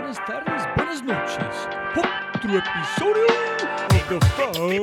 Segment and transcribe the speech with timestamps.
[0.00, 1.68] buenas tardes, buenas noches.
[2.34, 3.26] Otro episodio
[3.90, 4.80] de The Fry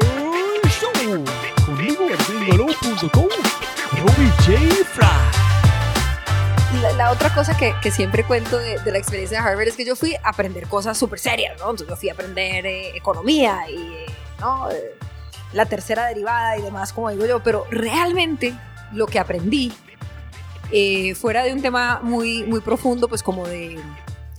[0.70, 1.26] Show.
[1.66, 3.28] Conmigo en gringolo.com,
[3.94, 4.58] Robbie J.
[4.86, 5.08] Fry.
[6.82, 9.96] La, la otra cosa que, siempre cuento de, la experiencia de Harvard es que yo
[9.96, 11.72] fui a aprender cosas súper serias, ¿no?
[11.72, 14.06] Entonces yo fui a aprender eh, economía y,
[14.40, 14.70] ¿no?
[14.70, 14.96] Eh,
[15.54, 18.54] la tercera derivada y demás, como digo yo, pero realmente
[18.92, 19.74] lo que aprendí,
[20.72, 23.82] eh, fuera de un tema muy, muy profundo, pues como de,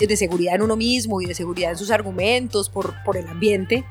[0.07, 3.85] de seguridad en uno mismo y de seguridad en sus argumentos por, por el ambiente,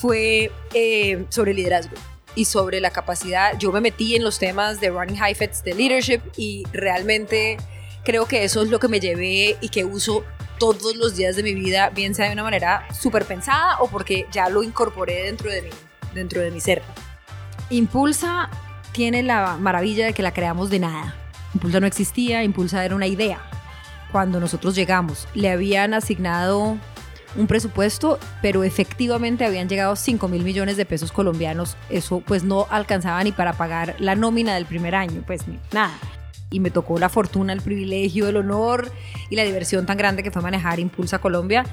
[0.00, 1.94] fue eh, sobre liderazgo
[2.34, 3.58] y sobre la capacidad.
[3.58, 7.56] Yo me metí en los temas de running high fits de leadership y realmente
[8.04, 10.24] creo que eso es lo que me llevé y que uso
[10.58, 14.26] todos los días de mi vida, bien sea de una manera súper pensada o porque
[14.32, 15.70] ya lo incorporé dentro de mí
[16.14, 16.82] dentro de mi ser.
[17.70, 18.50] Impulsa
[18.92, 21.14] tiene la maravilla de que la creamos de nada.
[21.54, 23.40] Impulsa no existía, Impulsa era una idea.
[24.12, 26.78] Cuando nosotros llegamos, le habían asignado
[27.36, 31.76] un presupuesto, pero efectivamente habían llegado 5 mil millones de pesos colombianos.
[31.90, 35.96] Eso pues no alcanzaba ni para pagar la nómina del primer año, pues ni nada.
[36.50, 38.90] Y me tocó la fortuna, el privilegio, el honor
[39.28, 41.66] y la diversión tan grande que fue manejar Impulsa Colombia.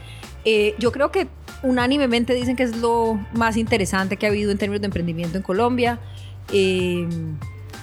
[0.43, 1.27] Eh, yo creo que
[1.63, 5.43] unánimemente dicen que es lo más interesante que ha habido en términos de emprendimiento en
[5.43, 5.99] Colombia.
[6.51, 7.07] Eh,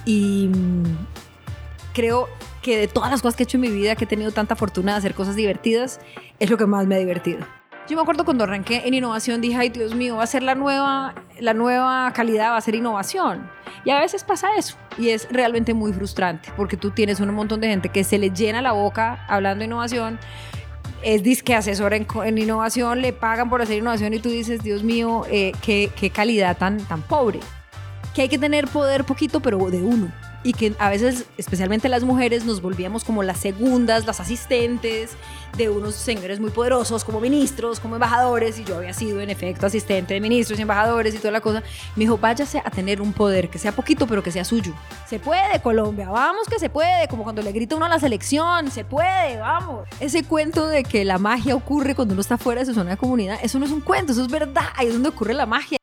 [0.05, 0.49] y
[1.93, 2.29] creo
[2.63, 4.55] que de todas las cosas que he hecho en mi vida, que he tenido tanta
[4.55, 5.99] fortuna de hacer cosas divertidas,
[6.39, 7.45] es lo que más me ha divertido.
[7.87, 10.55] Yo me acuerdo cuando arranqué en innovación, dije, ay Dios mío, va a ser la
[10.55, 13.49] nueva, la nueva calidad, va a ser innovación.
[13.83, 14.77] Y a veces pasa eso.
[14.97, 18.29] Y es realmente muy frustrante, porque tú tienes un montón de gente que se le
[18.29, 20.17] llena la boca hablando de innovación,
[21.03, 24.83] es disque asesor en, en, innovación, le pagan por hacer innovación y tú dices, Dios
[24.83, 27.41] mío, eh, qué, qué calidad tan, tan pobre.
[28.15, 30.09] Que hay que tener poder poquito, pero de uno
[30.43, 35.11] y que a veces, especialmente las mujeres, nos volvíamos como las segundas, las asistentes
[35.57, 39.65] de unos señores muy poderosos como ministros, como embajadores, y yo había sido en efecto
[39.65, 41.63] asistente de ministros y embajadores y toda la cosa.
[41.95, 44.73] Me dijo, váyase a tener un poder, que sea poquito, pero que sea suyo.
[45.07, 48.69] Se puede, Colombia, vamos que se puede, como cuando le grita uno a la selección,
[48.69, 49.87] se puede, vamos.
[49.99, 52.97] Ese cuento de que la magia ocurre cuando uno está fuera de su zona de
[52.97, 55.77] comunidad, eso no es un cuento, eso es verdad, ahí es donde ocurre la magia.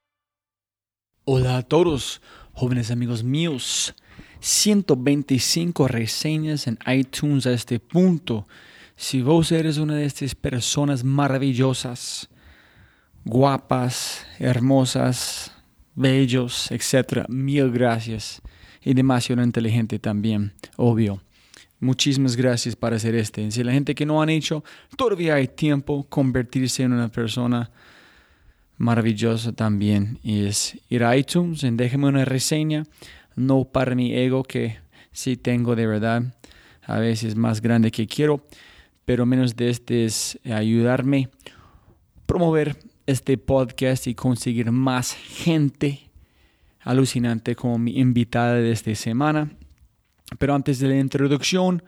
[1.25, 1.67] Hola a
[2.53, 3.95] jóvenes amigos míos.
[4.41, 8.47] 125 reseñas en iTunes a este punto.
[8.97, 12.29] Si vos eres una de estas personas maravillosas,
[13.25, 15.53] guapas, hermosas,
[15.95, 18.43] bellos, etc., mil gracias.
[18.83, 21.23] Y demasiado inteligente también, obvio.
[21.81, 23.51] Muchísimas gracias por hacer este.
[23.51, 24.65] Si la gente que no han hecho,
[24.97, 27.71] todavía hay tiempo convertirse en una persona
[28.77, 30.19] maravillosa también.
[30.23, 32.85] Es ir a iTunes y déjeme una reseña
[33.41, 34.79] no para mi ego que
[35.13, 36.23] sí tengo de verdad,
[36.83, 38.45] a veces más grande que quiero,
[39.05, 41.31] pero menos de este es ayudarme
[42.31, 46.11] promover este podcast y conseguir más gente
[46.79, 49.51] alucinante como mi invitada de esta semana.
[50.39, 51.83] Pero antes de la introducción,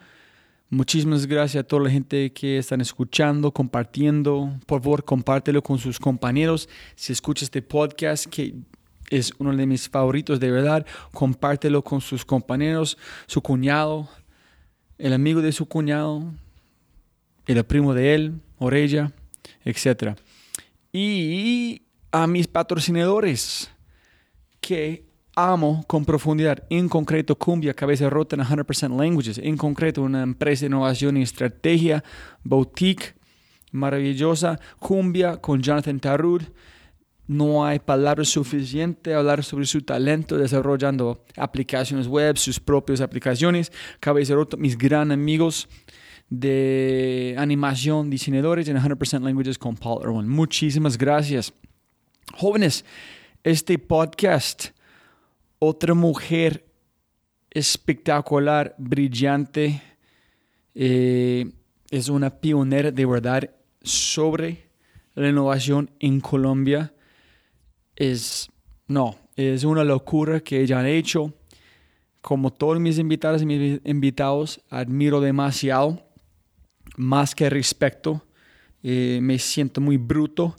[0.69, 4.59] muchísimas gracias a toda la gente que están escuchando, compartiendo.
[4.67, 6.69] Por favor, compártelo con sus compañeros.
[6.97, 8.57] Si escuchas este podcast, que
[9.13, 10.87] es uno de mis favoritos de verdad.
[11.13, 12.97] Compártelo con sus compañeros,
[13.27, 14.09] su cuñado,
[14.99, 16.33] el amigo de su cuñado,
[17.47, 19.13] el primo de él, Orella,
[19.65, 20.17] etc.
[20.93, 23.71] Y a mis patrocinadores
[24.61, 30.23] que amo con profundidad, en concreto Cumbia, Cabeza Rota en 100% Languages, en concreto una
[30.23, 32.05] empresa de innovación y estrategia,
[32.43, 33.15] boutique
[33.73, 36.43] maravillosa, Cumbia con Jonathan Tarud,
[37.27, 43.73] no hay palabras suficientes hablar sobre su talento desarrollando aplicaciones web, sus propias aplicaciones.
[44.01, 45.69] Cabeza Rota, mis gran amigos
[46.29, 50.29] de animación, diseñadores en 100% Languages con Paul Irwin.
[50.29, 51.53] Muchísimas gracias.
[52.35, 52.85] Jóvenes,
[53.45, 54.69] este podcast,
[55.59, 56.65] otra mujer
[57.51, 59.83] espectacular, brillante,
[60.75, 61.53] eh,
[61.91, 63.51] es una pionera de verdad
[63.83, 64.71] sobre
[65.15, 66.95] la innovación en Colombia
[68.03, 68.51] es,
[68.89, 71.33] no, es una locura que ella ha hecho.
[72.21, 76.03] Como todos mis invitados y mis invitados, admiro demasiado,
[76.97, 78.25] más que respeto.
[78.83, 80.57] Eh, me siento muy bruto,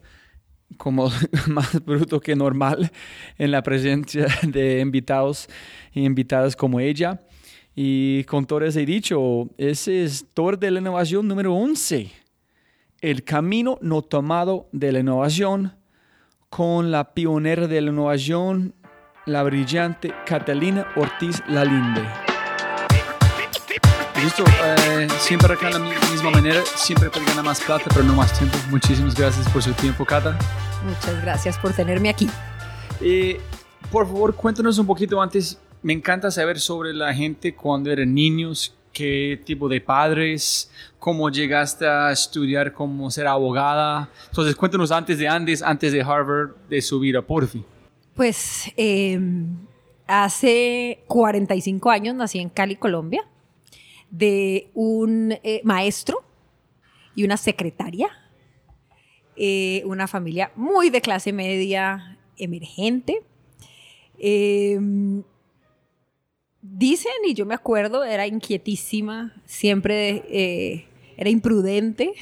[0.77, 1.11] como
[1.47, 2.91] más bruto que normal
[3.37, 5.47] en la presencia de invitados
[5.93, 7.21] y invitadas como ella.
[7.75, 12.09] Y con todo ese dicho, ese es todo de la innovación número 11.
[13.01, 15.73] El camino no tomado de la innovación
[16.55, 18.75] con la pionera de la innovación,
[19.25, 22.03] la brillante Catalina Ortiz Lalinde.
[24.21, 28.13] Listo, eh, siempre acá de la misma manera, siempre puede ganar más plata, pero no
[28.13, 28.55] más tiempo.
[28.69, 30.37] Muchísimas gracias por su tiempo, Cata.
[30.85, 32.29] Muchas gracias por tenerme aquí.
[33.01, 33.41] Eh,
[33.91, 35.59] por favor, cuéntanos un poquito antes.
[35.81, 41.85] Me encanta saber sobre la gente cuando eran niños, qué tipo de padres, cómo llegaste
[41.85, 44.09] a estudiar cómo ser abogada.
[44.29, 47.65] Entonces, cuéntanos antes de Andes, antes de Harvard, de su vida, por fin.
[48.15, 49.57] Pues em,
[50.07, 53.27] hace 45 años nací en Cali, Colombia,
[54.11, 56.23] de un eh, maestro
[57.15, 58.09] y una secretaria,
[59.35, 63.23] eh, una familia muy de clase media emergente.
[66.65, 70.85] Dicen, y yo me acuerdo, era inquietísima, siempre eh,
[71.17, 72.13] era imprudente.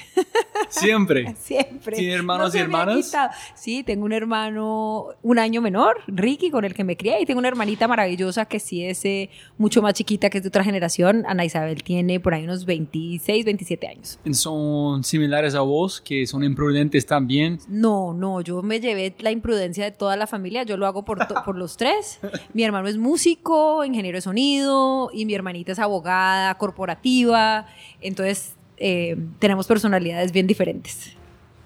[0.70, 1.36] Siempre.
[1.42, 1.98] Siempre.
[1.98, 3.12] ¿Tiene hermanos y hermanas?
[3.56, 7.40] Sí, tengo un hermano un año menor, Ricky, con el que me crié, y tengo
[7.40, 11.24] una hermanita maravillosa que sí es eh, mucho más chiquita, que es de otra generación.
[11.28, 14.20] Ana Isabel tiene por ahí unos 26, 27 años.
[14.32, 17.60] ¿Son similares a vos, que son imprudentes también?
[17.68, 21.20] No, no, yo me llevé la imprudencia de toda la familia, yo lo hago por,
[21.44, 22.20] por los tres.
[22.54, 27.66] Mi hermano es músico, ingeniero de sonido, y mi hermanita es abogada corporativa.
[28.02, 31.16] Entonces, eh, tenemos personalidades bien diferentes.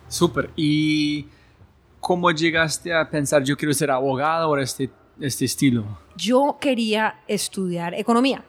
[0.09, 0.49] Súper.
[0.57, 1.27] ¿Y
[2.01, 4.89] cómo llegaste a pensar, yo quiero ser abogado o este,
[5.21, 5.85] este estilo?
[6.17, 8.43] Yo quería estudiar economía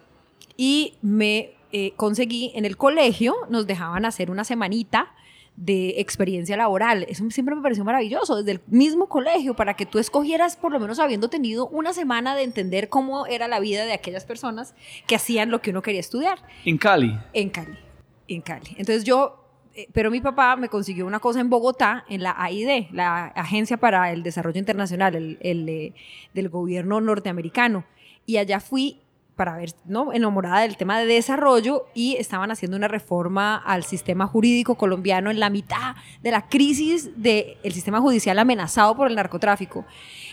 [0.56, 5.12] y me eh, conseguí en el colegio, nos dejaban hacer una semanita
[5.54, 7.06] de experiencia laboral.
[7.08, 10.80] Eso siempre me pareció maravilloso, desde el mismo colegio, para que tú escogieras, por lo
[10.80, 14.74] menos habiendo tenido una semana de entender cómo era la vida de aquellas personas
[15.06, 16.40] que hacían lo que uno quería estudiar.
[16.64, 17.16] ¿En Cali?
[17.32, 17.85] En Cali
[18.28, 18.70] en Cali.
[18.78, 19.44] Entonces yo,
[19.74, 23.76] eh, pero mi papá me consiguió una cosa en Bogotá, en la AID, la Agencia
[23.76, 25.94] para el Desarrollo Internacional el, eh,
[26.34, 27.84] del gobierno norteamericano.
[28.24, 29.00] Y allá fui
[29.36, 30.14] para ver, ¿no?
[30.14, 35.38] enamorada del tema de desarrollo y estaban haciendo una reforma al sistema jurídico colombiano en
[35.38, 39.84] la mitad de la crisis del sistema judicial amenazado por el narcotráfico.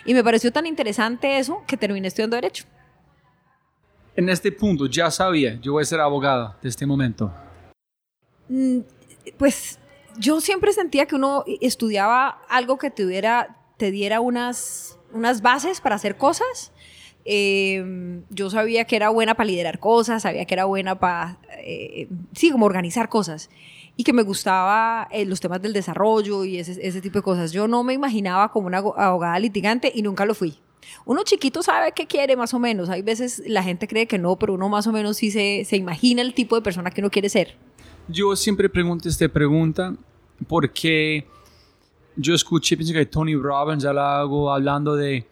[0.05, 2.63] Y me pareció tan interesante eso que terminé estudiando Derecho.
[4.15, 7.33] En este punto ya sabía, yo voy a ser abogada de este momento.
[8.49, 8.79] Mm,
[9.37, 9.79] pues
[10.17, 13.05] yo siempre sentía que uno estudiaba algo que te
[13.91, 16.71] diera unas, unas bases para hacer cosas.
[17.25, 22.07] Em, yo sabía que era buena para liderar cosas, sabía que era buena para, eh,
[22.33, 23.49] sí, como organizar cosas.
[23.95, 27.51] Y que me gustaba eh, los temas del desarrollo y ese, ese, tipo de cosas.
[27.51, 30.57] Yo no me imaginaba como una abogada litigante y nunca lo fui.
[31.05, 32.89] Uno chiquito sabe qué quiere más o menos.
[32.89, 35.77] Hay veces la gente cree que no, pero uno más o menos sí se, se
[35.77, 37.55] imagina el tipo de persona que uno quiere ser.
[38.07, 39.95] Yo siempre pregunto esta pregunta
[40.47, 41.25] porque
[42.15, 45.25] yo escuché, pienso que Tony Robbins hago hablando de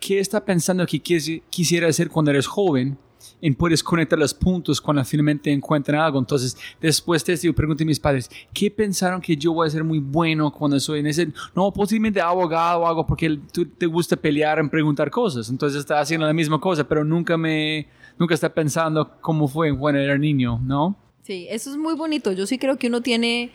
[0.00, 2.96] qué está pensando que quisiera hacer cuando eres joven
[3.40, 6.18] y puedes conectar los puntos cuando finalmente encuentran algo.
[6.18, 9.70] Entonces, después de esto, yo pregunté a mis padres, ¿qué pensaron que yo voy a
[9.70, 11.32] ser muy bueno cuando soy en ese?
[11.54, 15.50] No, posiblemente abogado o algo porque tú te gusta pelear en preguntar cosas.
[15.50, 17.86] Entonces, está haciendo la misma cosa, pero nunca me,
[18.18, 20.96] nunca está pensando cómo fue cuando era niño, ¿no?
[21.22, 22.32] Sí, eso es muy bonito.
[22.32, 23.52] Yo sí creo que uno tiene...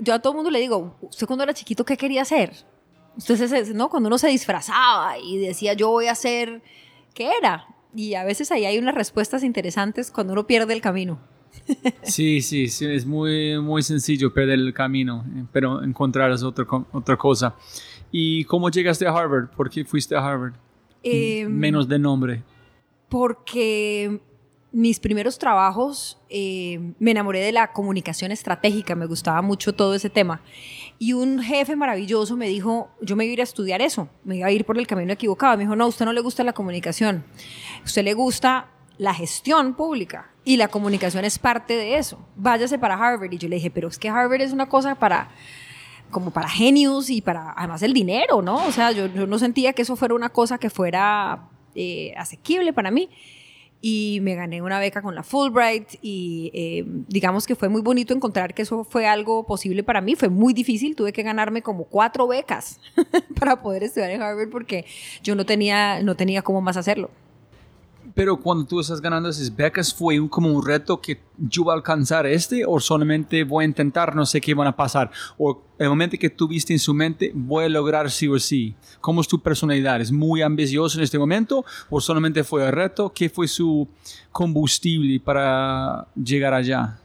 [0.00, 2.52] yo a todo el mundo le digo, ¿usted cuando era chiquito qué quería hacer?
[3.16, 3.88] Usted ¿no?
[3.88, 6.62] Cuando uno se disfrazaba y decía, yo voy a hacer,
[7.14, 7.66] ¿qué era?
[7.94, 11.18] Y a veces ahí hay unas respuestas interesantes cuando uno pierde el camino.
[12.02, 17.16] Sí, sí, sí, es muy, muy sencillo perder el camino, pero encontrar es otra, otra
[17.16, 17.54] cosa.
[18.10, 19.48] ¿Y cómo llegaste a Harvard?
[19.50, 20.54] ¿Por qué fuiste a Harvard?
[21.02, 22.42] Em, Menos de nombre.
[23.08, 24.20] Porque
[24.70, 30.10] mis primeros trabajos eh, me enamoré de la comunicación estratégica, me gustaba mucho todo ese
[30.10, 30.42] tema.
[30.98, 34.36] Y un jefe maravilloso me dijo, yo me iba a ir a estudiar eso, me
[34.36, 35.56] iba a ir por el camino equivocado.
[35.56, 37.24] Me dijo, no, a usted no le gusta la comunicación,
[37.80, 42.18] a usted le gusta la gestión pública y la comunicación es parte de eso.
[42.36, 43.32] Váyase para Harvard.
[43.32, 45.30] Y yo le dije, pero es que Harvard es una cosa para
[46.10, 48.66] como para genios y para además el dinero, ¿no?
[48.66, 52.90] O sea, yo, no sentía que eso fuera una cosa que fuera eh, asequible para
[52.90, 53.10] mí
[53.80, 58.12] y me gané una beca con la Fulbright y eh, digamos que fue muy bonito
[58.12, 60.16] encontrar que eso fue algo posible para mí.
[60.16, 62.80] Fue muy difícil, tuve que ganarme como cuatro becas
[63.38, 64.84] para poder estudiar en Harvard porque
[65.22, 67.10] yo no tenía, no tenía cómo más hacerlo.
[68.18, 71.70] Pero cuando tú estás ganando esas becas, ¿fue un, como un reto que yo voy
[71.70, 75.08] a alcanzar este o solamente voy a intentar, no sé qué van a pasar?
[75.38, 78.74] O el momento que tuviste en su mente, voy a lograr sí o sí.
[79.00, 80.00] ¿Cómo es tu personalidad?
[80.00, 83.12] ¿Es muy ambicioso en este momento o solamente fue el reto?
[83.14, 83.86] ¿Qué fue su
[84.32, 86.98] combustible para llegar allá?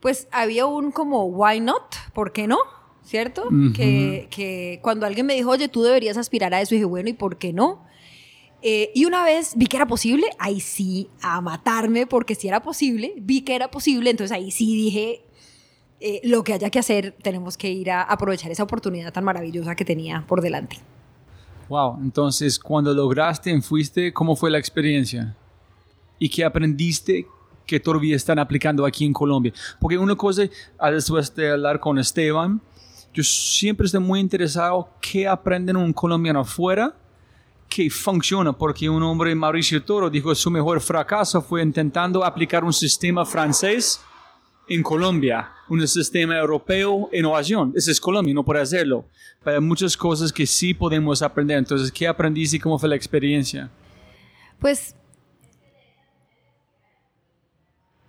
[0.00, 1.94] Pues había un como, why not?
[2.12, 2.58] ¿Por qué no?
[3.04, 3.44] ¿Cierto?
[3.76, 7.12] que, que cuando alguien me dijo, oye, tú deberías aspirar a eso, dije, bueno, ¿y
[7.12, 7.88] por qué no?
[8.62, 12.62] Eh, y una vez vi que era posible, ahí sí, a matarme, porque si era
[12.62, 15.24] posible, vi que era posible, entonces ahí sí dije,
[16.00, 19.74] eh, lo que haya que hacer, tenemos que ir a aprovechar esa oportunidad tan maravillosa
[19.74, 20.78] que tenía por delante.
[21.68, 25.36] Wow, entonces cuando lograste, fuiste, ¿cómo fue la experiencia?
[26.18, 27.26] ¿Y qué aprendiste
[27.66, 29.52] que todavía están aplicando aquí en Colombia?
[29.78, 30.42] Porque una cosa,
[30.90, 32.60] después de hablar con Esteban,
[33.14, 36.94] yo siempre estoy muy interesado qué aprenden un colombiano afuera
[37.70, 42.72] que funciona, porque un hombre, Mauricio Toro, dijo su mejor fracaso fue intentando aplicar un
[42.72, 44.00] sistema francés
[44.68, 47.72] en Colombia, un sistema europeo innovación.
[47.76, 49.06] Ese es Colombia, no puede hacerlo.
[49.42, 51.58] Pero hay muchas cosas que sí podemos aprender.
[51.58, 53.70] Entonces, ¿qué aprendiste y cómo fue la experiencia?
[54.58, 54.94] Pues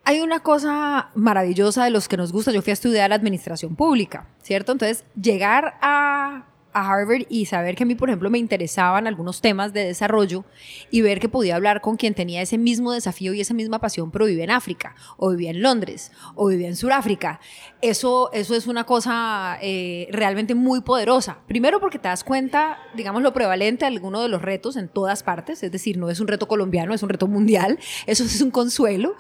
[0.04, 2.52] hay una cosa maravillosa de los que nos gusta.
[2.52, 4.72] Yo fui a estudiar administración pública, ¿cierto?
[4.72, 9.42] Entonces, llegar a a Harvard y saber que a mí, por ejemplo, me interesaban algunos
[9.42, 10.46] temas de desarrollo
[10.90, 14.12] y ver que podía hablar con quien tenía ese mismo desafío y esa misma pasión,
[14.12, 17.40] pero vivía en África, o vivía en Londres, o vivía en Sudáfrica.
[17.82, 21.40] Eso, eso es una cosa eh, realmente muy poderosa.
[21.48, 25.24] Primero porque te das cuenta, digamos, lo prevalente de alguno de los retos en todas
[25.24, 28.52] partes, es decir, no es un reto colombiano, es un reto mundial, eso es un
[28.52, 29.16] consuelo.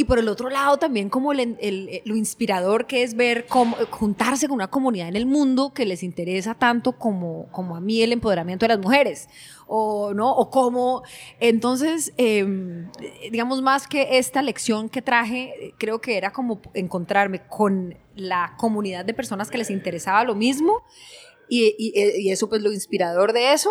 [0.00, 1.58] Y por el otro lado también como el,
[2.06, 6.02] lo inspirador que es ver cómo, juntarse con una comunidad en el mundo que les
[6.02, 9.28] interesa tanto como, como a mí el empoderamiento de las mujeres.
[9.66, 10.32] O, ¿no?
[10.32, 11.02] o cómo,
[11.38, 12.90] entonces, em,
[13.30, 19.04] digamos, más que esta lección que traje, creo que era como encontrarme con la comunidad
[19.04, 20.82] de personas que les interesaba lo mismo
[21.46, 21.92] y, y,
[22.22, 23.70] y eso, pues lo inspirador de eso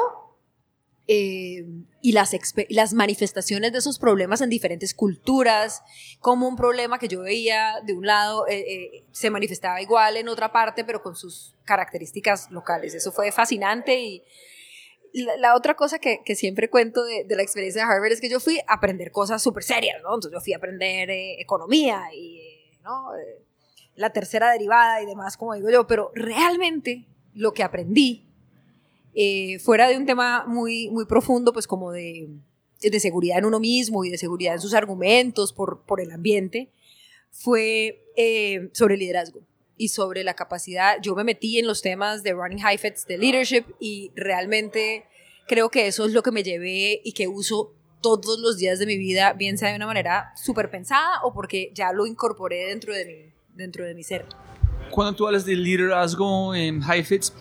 [1.11, 1.65] eh,
[2.01, 2.35] y las,
[2.69, 5.81] las manifestaciones de esos problemas en diferentes culturas,
[6.19, 10.29] como un problema que yo veía de un lado eh, eh, se manifestaba igual en
[10.29, 12.93] otra parte, pero con sus características locales.
[12.93, 14.23] Eso fue fascinante y
[15.13, 18.29] la, otra cosa que, que siempre cuento de, de, la experiencia de Harvard es que
[18.29, 20.09] yo fui a aprender cosas súper serias, ¿no?
[20.09, 22.39] Entonces yo fui a aprender economía y,
[22.83, 23.09] ¿no?
[23.95, 28.28] la tercera derivada y demás, como digo yo, pero realmente lo que aprendí
[29.21, 32.29] eh, fuera de un tema muy, muy profundo, pues como de,
[32.79, 36.71] de, seguridad en uno mismo y de seguridad en sus argumentos por, por el ambiente,
[37.29, 39.41] fue eh, sobre liderazgo
[39.75, 40.99] y sobre la capacidad.
[41.01, 45.03] Yo me metí en los temas de running fits, de leadership y realmente
[45.49, 48.85] creo que eso es lo que me llevé y que uso todos los días de
[48.85, 52.93] mi vida, bien sea de una manera súper pensada o porque ya lo incorporé dentro
[52.93, 54.25] de mi, dentro de mi ser.
[54.91, 57.33] Cuando tú hablas de liderazgo en fits,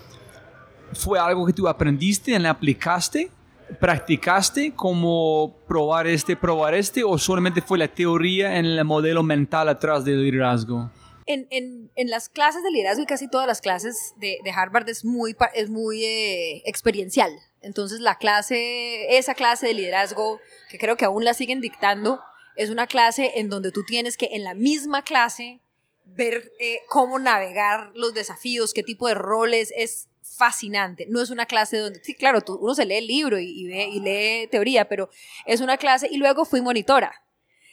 [0.92, 3.30] fue algo que tú aprendiste, en aplicaste,
[3.80, 9.68] practicaste, como probar este, probar este, o solamente fue la teoría en el modelo mental
[9.68, 10.90] atrás del liderazgo?
[11.26, 14.88] En, en, en, las clases de liderazgo y casi todas las clases de, de Harvard
[14.88, 17.30] es muy, es muy eh, experiencial.
[17.60, 20.40] Entonces la clase, esa clase de liderazgo,
[20.70, 22.20] que creo que aún la siguen dictando,
[22.56, 25.60] es una clase en donde tú tienes que en la misma clase
[26.06, 31.06] ver eh, cómo navegar los desafíos, qué tipo de roles, es fascinante.
[31.08, 33.88] No es una clase donde, sí, claro, tú, uno se lee el libro y, ve,
[33.88, 35.10] y lee teoría, pero
[35.44, 37.12] es una clase y luego fui monitora.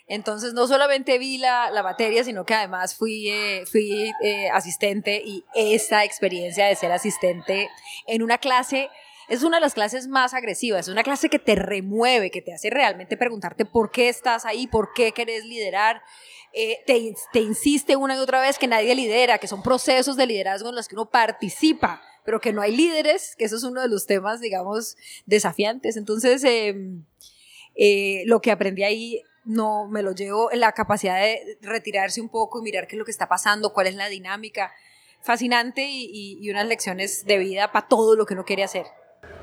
[0.08, 5.22] Entonces no solamente vi la, la materia, sino que además fui, eh, fui eh, asistente
[5.26, 7.70] y esa experiencia de ser asistente
[8.06, 8.90] en una clase
[9.28, 12.54] es una de las clases más agresivas, es una clase que te remueve, que te
[12.54, 16.04] hace realmente preguntarte por qué estás ahí, por qué querés liderar.
[16.54, 20.28] Eh, te, te insiste una y otra vez que nadie lidera, que son procesos de
[20.28, 23.82] liderazgo en los que uno participa pero que no hay líderes, que eso es uno
[23.82, 25.96] de los temas, digamos, desafiantes.
[25.96, 27.04] Entonces, em,
[27.76, 32.30] eh, lo que aprendí ahí no me lo llevo en la capacidad de retirarse un
[32.30, 34.72] poco y mirar qué es lo que está pasando, cuál es la dinámica.
[35.22, 38.86] Fascinante y, unas lecciones de vida para todo lo que uno quiere hacer.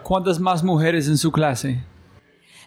[0.03, 1.83] ¿Cuántas más mujeres en su clase?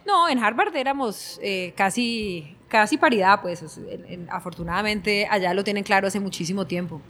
[0.06, 3.64] No, en Harvard éramos eh, casi, casi paridad, pues
[4.30, 7.02] afortunadamente allá lo tienen claro hace muchísimo tiempo.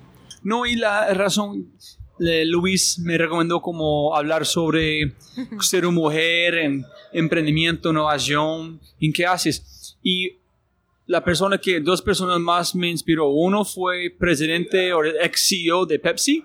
[0.43, 1.71] No, y la razón,
[2.17, 5.13] Luis me recomendó como hablar sobre
[5.59, 9.97] ser una mujer en emprendimiento, innovación, en qué haces.
[10.01, 10.37] Y
[11.07, 13.29] la persona que, dos personas más me inspiró.
[13.29, 16.43] Uno fue presidente o ex CEO de Pepsi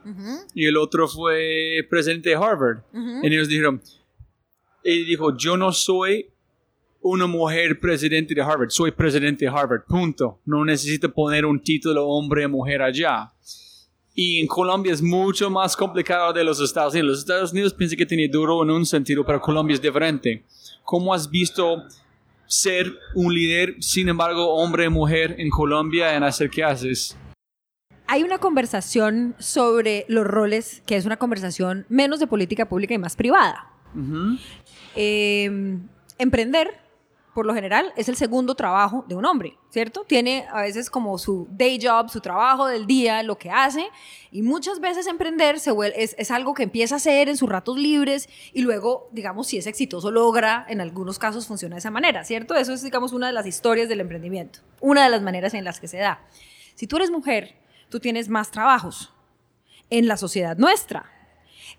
[0.55, 2.83] y el otro fue presidente de Harvard.
[3.23, 3.81] Y ellos dijeron,
[4.85, 6.27] él dijo, yo no soy
[7.03, 10.41] una mujer presidente de Harvard, soy presidente de Harvard, punto.
[10.45, 13.33] No necesito poner un título hombre o mujer allá.
[14.23, 17.09] Y en Colombia es mucho más complicado de los Estados Unidos.
[17.09, 20.45] Los Estados Unidos piensan que tiene duro en un sentido, pero Colombia es diferente.
[20.85, 21.85] ¿Cómo has visto
[22.47, 27.17] ser un líder, sin embargo, hombre y mujer en Colombia en hacer qué haces?
[28.09, 32.99] Hay una conversación sobre los roles que es una conversación menos de política pública y
[32.99, 33.73] más privada.
[34.97, 36.79] Em, emprender,
[37.35, 40.05] por lo general, es el segundo trabajo de un hombre, ¿cierto?
[40.05, 43.87] Tiene a veces como su day job, su trabajo del día, lo que hace,
[44.33, 48.29] y muchas veces emprender es, es, algo que empieza a hacer en sus ratos libres
[48.53, 52.57] y luego, digamos, si es exitoso, logra, en algunos casos funciona de esa manera, ¿cierto?
[52.57, 55.79] Eso es, digamos, una de las historias del emprendimiento, una de las maneras en las
[55.79, 56.25] que se da.
[56.75, 57.57] Si tú eres mujer,
[57.91, 59.13] tú tienes más trabajos
[59.89, 61.20] en la sociedad nuestra,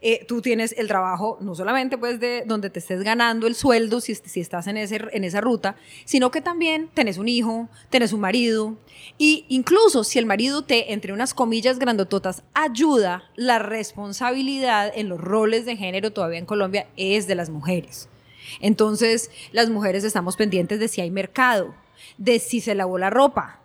[0.02, 4.02] eh, tú tienes el trabajo no solamente pues de donde te estés ganando el sueldo
[4.02, 8.14] si, si estás en, ese, en esa ruta, sino que también tenés un hijo, tenés
[8.14, 8.78] un marido
[9.18, 15.20] y incluso si el marido te, entre unas comillas grandototas, ayuda, la responsabilidad en los
[15.20, 18.10] roles de género todavía en Colombia es de las mujeres.
[18.60, 21.74] Entonces, las mujeres estamos pendientes de si hay mercado,
[22.18, 23.62] de si se lavó la ropa.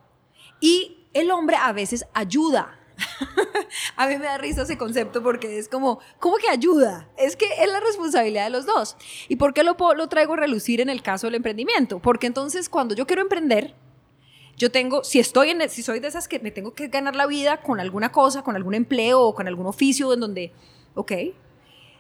[0.61, 2.78] Y el hombre a veces ayuda
[3.97, 7.09] a mí me da risa ese concepto porque es como, ¿cómo que ayuda?
[7.17, 8.97] Es que es la responsabilidad de los dos.
[9.29, 11.99] ¿Y por qué lo, lo traigo a relucir en el caso del emprendimiento?
[11.99, 13.75] Porque entonces cuando yo quiero emprender,
[14.57, 17.26] yo tengo, si estoy en, si soy de esas que me tengo que ganar la
[17.26, 20.53] vida con alguna cosa, con algún empleo o con algún oficio en donde,
[20.95, 21.12] ok,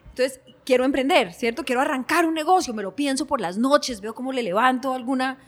[0.08, 1.64] entonces quiero emprender, ¿cierto?
[1.64, 5.38] Quiero arrancar un negocio, me lo pienso por las noches, veo cómo le levanto alguna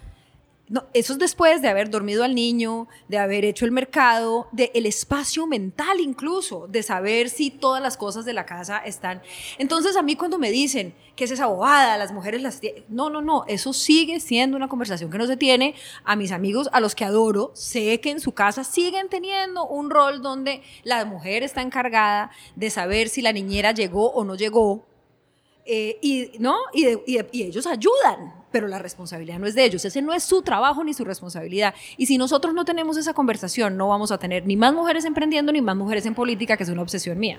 [0.68, 4.70] no, eso es después de haber dormido al niño, de haber hecho el mercado, de
[4.74, 9.22] el espacio mental incluso, de saber si todas las cosas de la casa están.
[9.58, 13.44] Entonces a mí cuando me dicen que es esa las mujeres las no, no, no,
[13.48, 15.74] eso sigue siendo una conversación que no se tiene.
[16.04, 19.90] A mis amigos, a los que adoro, sé que en su casa siguen teniendo un
[19.90, 24.86] rol donde la mujer está encargada de saber si la niñera llegó o no llegó,
[25.70, 26.56] eh, y, ¿no?
[26.72, 29.84] Y, y, ellos ayudan, pero la responsabilidad no es de ellos.
[29.84, 31.74] Ese no es su trabajo ni su responsabilidad.
[31.96, 35.52] Y si nosotros no tenemos esa conversación, no vamos a tener ni más mujeres emprendiendo
[35.52, 37.38] ni más mujeres en política, que es una obsesión mía.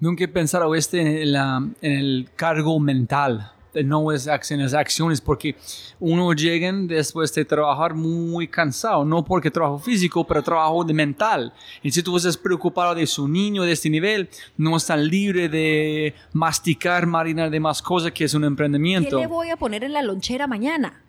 [0.00, 1.34] Nunca he pensado este en,
[1.82, 5.56] en el cargo mental no es acciones, acciones, porque
[5.98, 11.52] uno llega después de trabajar muy cansado, no porque trabajo físico, pero trabajo de mental.
[11.82, 16.14] Y si tú estás preocupado de su niño de este nivel, no está libre de
[16.32, 19.16] masticar, marinar de más cosas que es un emprendimiento.
[19.16, 21.00] ¿Qué le voy a poner en la lonchera mañana?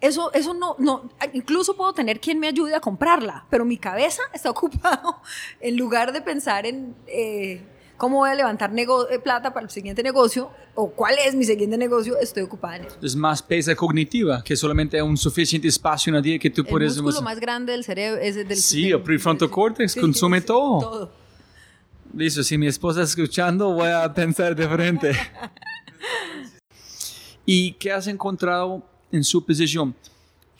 [0.00, 4.22] Eso, eso no, no, incluso puedo tener quien me ayude a comprarla, pero mi cabeza
[4.32, 5.20] está ocupado
[5.60, 6.94] en lugar de pensar en...
[7.06, 7.62] Eh,
[8.00, 11.76] cómo voy a levantar eh, plata para el siguiente negocio o cuál es mi siguiente
[11.76, 12.96] negocio, estoy ocupada en eso.
[13.02, 16.96] Es más pesa cognitiva que solamente un suficiente espacio en el día que tú puedes...
[16.96, 18.56] El músculo más grande del cerebro es el del...
[18.56, 20.80] Sí, el prefrontal cortex consume todo.
[20.80, 21.12] todo.
[22.14, 25.12] Listo, si mi esposa está escuchando, voy a pensar diferente.
[27.44, 28.82] ¿Y qué has encontrado
[29.12, 29.94] en su posición?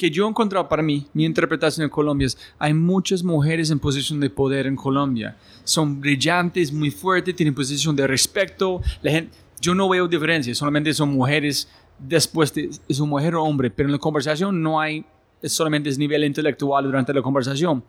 [0.00, 3.78] Que yo he encontrado para mí, mi interpretación en Colombia es, hay muchas mujeres en
[3.78, 5.36] posición de poder en Colombia.
[5.62, 8.80] Son brillantes, muy fuertes, tienen posición de respeto.
[9.02, 13.44] La gente, yo no veo diferencia, solamente son mujeres después de, es un mujer o
[13.44, 15.04] hombre, pero en la conversación no hay,
[15.42, 17.84] es solamente es nivel intelectual durante la conversación.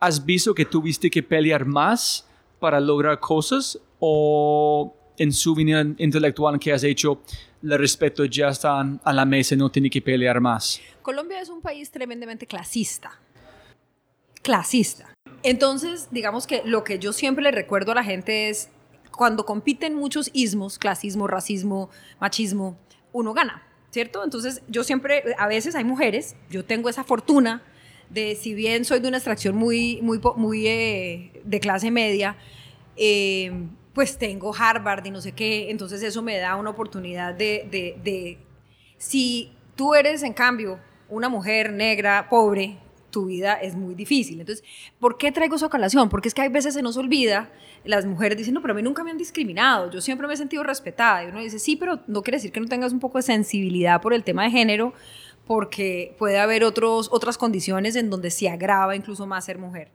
[0.00, 2.26] ¿Has visto que tuviste que pelear más
[2.58, 7.20] para lograr cosas o en su vida intelectual que has hecho,
[7.64, 10.80] el respeto ya está a la mesa, no tiene que pelear más?
[11.02, 13.18] Colombia es un país tremendamente clasista.
[14.42, 15.14] Clasista.
[15.42, 18.68] Entonces, digamos que lo que yo siempre le recuerdo a la gente es,
[19.10, 21.88] cuando compiten muchos ismos, clasismo, racismo,
[22.20, 22.76] machismo,
[23.12, 24.24] uno gana, ¿cierto?
[24.24, 27.62] Entonces, yo siempre, a veces hay mujeres, yo tengo esa fortuna
[28.10, 32.36] de, si bien soy de una extracción muy, muy, muy eh, de clase media,
[32.96, 33.52] eh,
[33.94, 37.98] pues tengo Harvard y no sé qué, entonces eso me da una oportunidad de, de,
[38.02, 38.38] de
[38.98, 42.78] si tú eres, en cambio, una mujer negra, pobre,
[43.14, 44.40] tu vida es muy difícil.
[44.40, 44.64] Entonces,
[44.98, 46.08] ¿por qué traigo esa ocasión?
[46.08, 47.52] Porque es que hay veces se nos olvida,
[47.84, 50.36] las mujeres dicen, no, pero a mí nunca me han discriminado, yo siempre me he
[50.36, 51.22] sentido respetada.
[51.22, 54.00] Y uno dice, sí, pero no quiere decir que no tengas un poco de sensibilidad
[54.00, 54.94] por el tema de género,
[55.46, 59.92] porque puede haber otros, otras condiciones en donde se agrava incluso más ser mujer.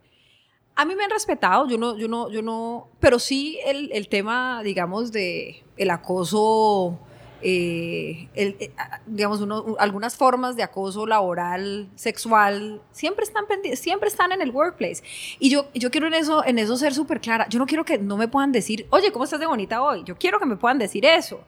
[0.79, 4.07] A mí me han respetado, yo no, yo no, yo no, pero sí el, el
[4.07, 6.97] tema, digamos, de el acoso
[7.41, 8.71] eh, eh,
[9.05, 9.41] digamos,
[9.77, 15.03] algunas formas de acoso laboral, sexual, siempre están, siempre están en el workplace.
[15.39, 17.47] Y yo, yo quiero en eso, en eso ser súper clara.
[17.49, 20.03] Yo no quiero que no me puedan decir, oye, ¿cómo estás de bonita hoy?
[20.05, 21.41] Yo quiero que me puedan decir eso.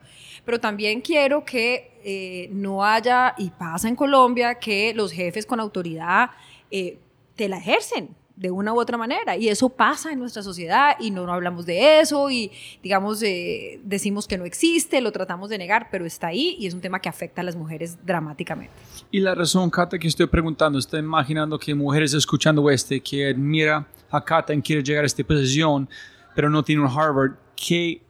[0.44, 5.58] Pero también quiero que eh, no haya, y pasa en Colombia, que los jefes con
[5.58, 6.30] autoridad
[6.70, 9.36] te la ejercen de una u otra manera.
[9.36, 12.50] Y eso pasa en nuestra sociedad y no, hablamos de eso y,
[12.82, 16.74] digamos, eh, decimos que no existe, lo tratamos de negar, pero está ahí y es
[16.74, 18.74] un tema que afecta a las mujeres dramáticamente.
[19.12, 23.86] Y la razón, Kata, que estoy preguntando, estoy imaginando que mujeres escuchando este, que admira
[24.10, 25.88] a Kata y quiere llegar a esta posición,
[26.34, 28.02] pero no tiene un Harvard, ¿qué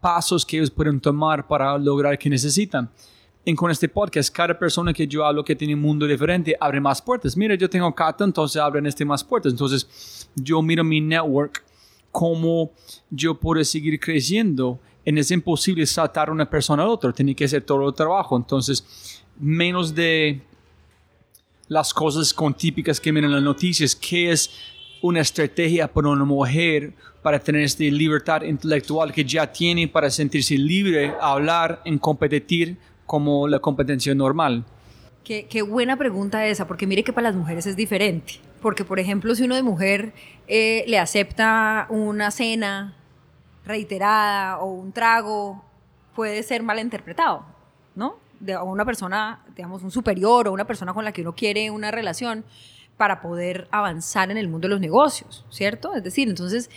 [0.00, 2.90] pasos que ellos pueden tomar para lograr que necesitan?
[3.44, 6.80] En con este podcast, cada persona que yo hablo que tiene un mundo diferente abre
[6.80, 7.36] más puertas.
[7.36, 9.52] Mira, yo tengo Cata, entonces abren este más puertas.
[9.52, 11.64] Entonces, yo miro mi network,
[12.12, 12.70] cómo
[13.10, 14.78] yo puedo seguir creciendo.
[15.04, 18.36] Y es imposible saltar una persona a otra, tiene que hacer todo el trabajo.
[18.36, 20.40] Entonces, menos de
[21.66, 24.50] las cosas con típicas que miran las noticias, qué es
[25.00, 30.56] una estrategia para una mujer para tener esta libertad intelectual que ya tiene para sentirse
[30.56, 32.76] libre hablar en competir
[33.12, 34.64] como la competencia normal?
[35.22, 38.40] Qué, qué, buena pregunta esa, porque mire que para las mujeres es diferente.
[38.62, 40.14] Porque, por ejemplo, si uno de mujer
[40.48, 42.96] eh, le acepta una cena
[43.66, 45.62] reiterada o un trago,
[46.16, 47.44] puede ser mal interpretado,
[47.94, 48.16] ¿no?
[48.40, 51.90] De una persona, digamos, un superior o una persona con la que uno quiere una
[51.90, 52.46] relación
[52.96, 55.94] para poder avanzar en el mundo de los negocios, ¿cierto?
[55.94, 56.70] Es decir, entonces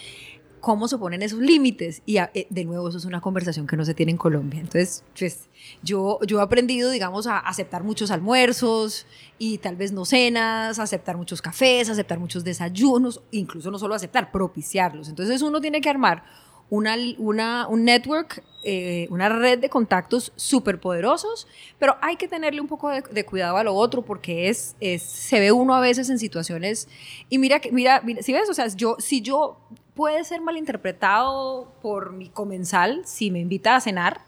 [0.66, 2.02] cómo se ponen esos límites.
[2.08, 4.62] Y eh, de nuevo, eso es una conversación que no se tiene en Colombia.
[4.62, 5.48] Entonces, pues,
[5.84, 9.06] yo, yo he aprendido, digamos, a aceptar muchos almuerzos
[9.38, 14.32] y tal vez no cenas, aceptar muchos cafés, aceptar muchos desayunos, incluso no solo aceptar,
[14.32, 15.08] propiciarlos.
[15.08, 16.24] Entonces, uno tiene que armar
[16.72, 21.48] una, una, un network, eh, una red de contactos súper poderosos,
[21.78, 25.40] pero hay que tenerle un poco de, cuidado a lo otro porque es, es, se
[25.40, 26.88] ve uno a veces en situaciones
[27.30, 29.60] y mira, mira, mira si ves, o sea, yo, si yo
[29.96, 34.22] puede ser malinterpretado por mi comensal si me invita a cenar.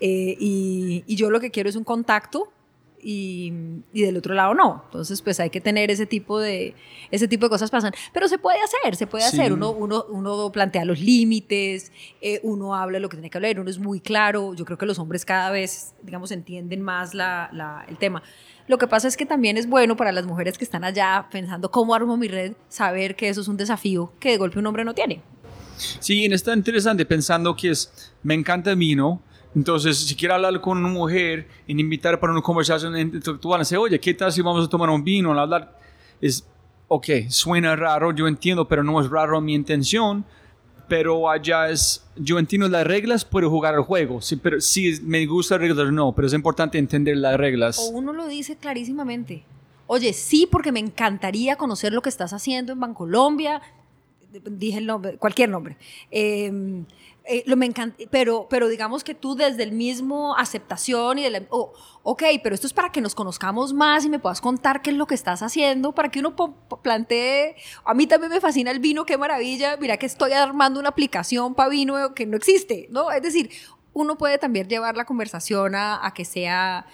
[0.00, 2.52] Eh, y, y, yo lo que quiero es un contacto
[3.02, 3.52] y,
[3.92, 4.82] y, del otro lado no.
[4.86, 6.74] Entonces, pues hay que tener ese tipo de,
[7.10, 7.92] ese tipo de cosas pasan.
[8.12, 9.52] Pero se puede hacer, se puede hacer.
[9.52, 13.68] Uno, uno, uno plantea los límites, eh, uno habla lo que tiene que hablar, uno
[13.68, 14.54] es muy claro.
[14.54, 18.22] Yo creo que los hombres cada vez, digamos, entienden más la, la, el tema.
[18.68, 21.70] Lo que pasa es que también es bueno para las mujeres que están allá pensando
[21.70, 24.84] cómo armo mi red, saber que eso es un desafío que de golpe un hombre
[24.84, 25.22] no tiene.
[25.76, 29.20] Sí, está interesante pensando que es, me encanta vino,
[29.54, 34.00] entonces si quiero hablar con una mujer y invitar para una conversación intelectual, dice, oye,
[34.00, 35.38] ¿qué tal si vamos a tomar un vino?
[35.38, 35.78] Hablar,
[36.20, 36.46] es,
[36.88, 40.24] ok, suena raro, yo entiendo, pero no es raro mi intención,
[40.88, 45.24] pero allá es, yo entiendo las reglas, puedo jugar el juego, sí, pero si me
[45.26, 47.78] gusta las reglas, no, pero es importante entender las reglas.
[47.78, 49.44] O uno lo dice clarísimamente.
[49.86, 53.60] Oye, sí, porque me encantaría conocer lo que estás haciendo en Bancolombia,
[54.50, 55.76] dije el nombre, cualquier nombre.
[56.10, 56.84] Eh,
[57.24, 61.30] eh, lo me encanta, pero, pero digamos que tú desde el mismo aceptación y de
[61.30, 64.82] la, oh, ok, pero esto es para que nos conozcamos más y me puedas contar
[64.82, 66.34] qué es lo que estás haciendo, para que uno
[66.82, 67.54] plantee,
[67.84, 71.54] a mí también me fascina el vino, qué maravilla, mira que estoy armando una aplicación
[71.54, 73.12] para vino que no existe, ¿no?
[73.12, 73.50] Es decir,
[73.92, 76.86] uno puede también llevar la conversación a, a que sea,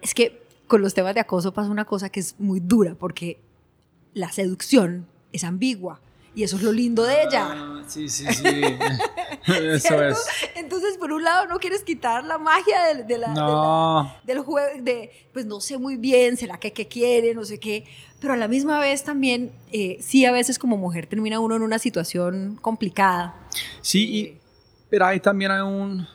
[0.00, 3.42] es que con los temas de acoso pasa una cosa que es muy dura, porque
[4.14, 6.00] la seducción es ambigua.
[6.36, 7.48] Y eso es lo lindo de ella.
[7.50, 8.44] Ah, sí, sí, sí.
[9.46, 10.26] eso es.
[10.54, 15.46] Entonces, por un lado, no quieres quitar la magia de, la, del juego, de, pues
[15.46, 17.86] no sé muy bien, será que qué quiere, no sé qué.
[18.20, 21.62] Pero a la misma vez también, eh, sí, a veces como mujer termina uno en
[21.62, 23.34] una situación complicada.
[23.80, 24.36] Sí,
[24.90, 26.06] pero ahí también hay, un,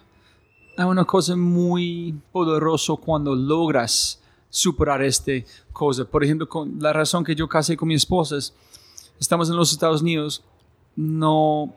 [0.77, 5.31] hay una cosa muy poderosa cuando logras superar esta
[5.73, 6.05] cosa.
[6.05, 8.53] Por ejemplo, con la razón que yo casé con mi esposa es
[9.21, 10.43] estamos en los Estados Unidos,
[10.95, 11.73] no,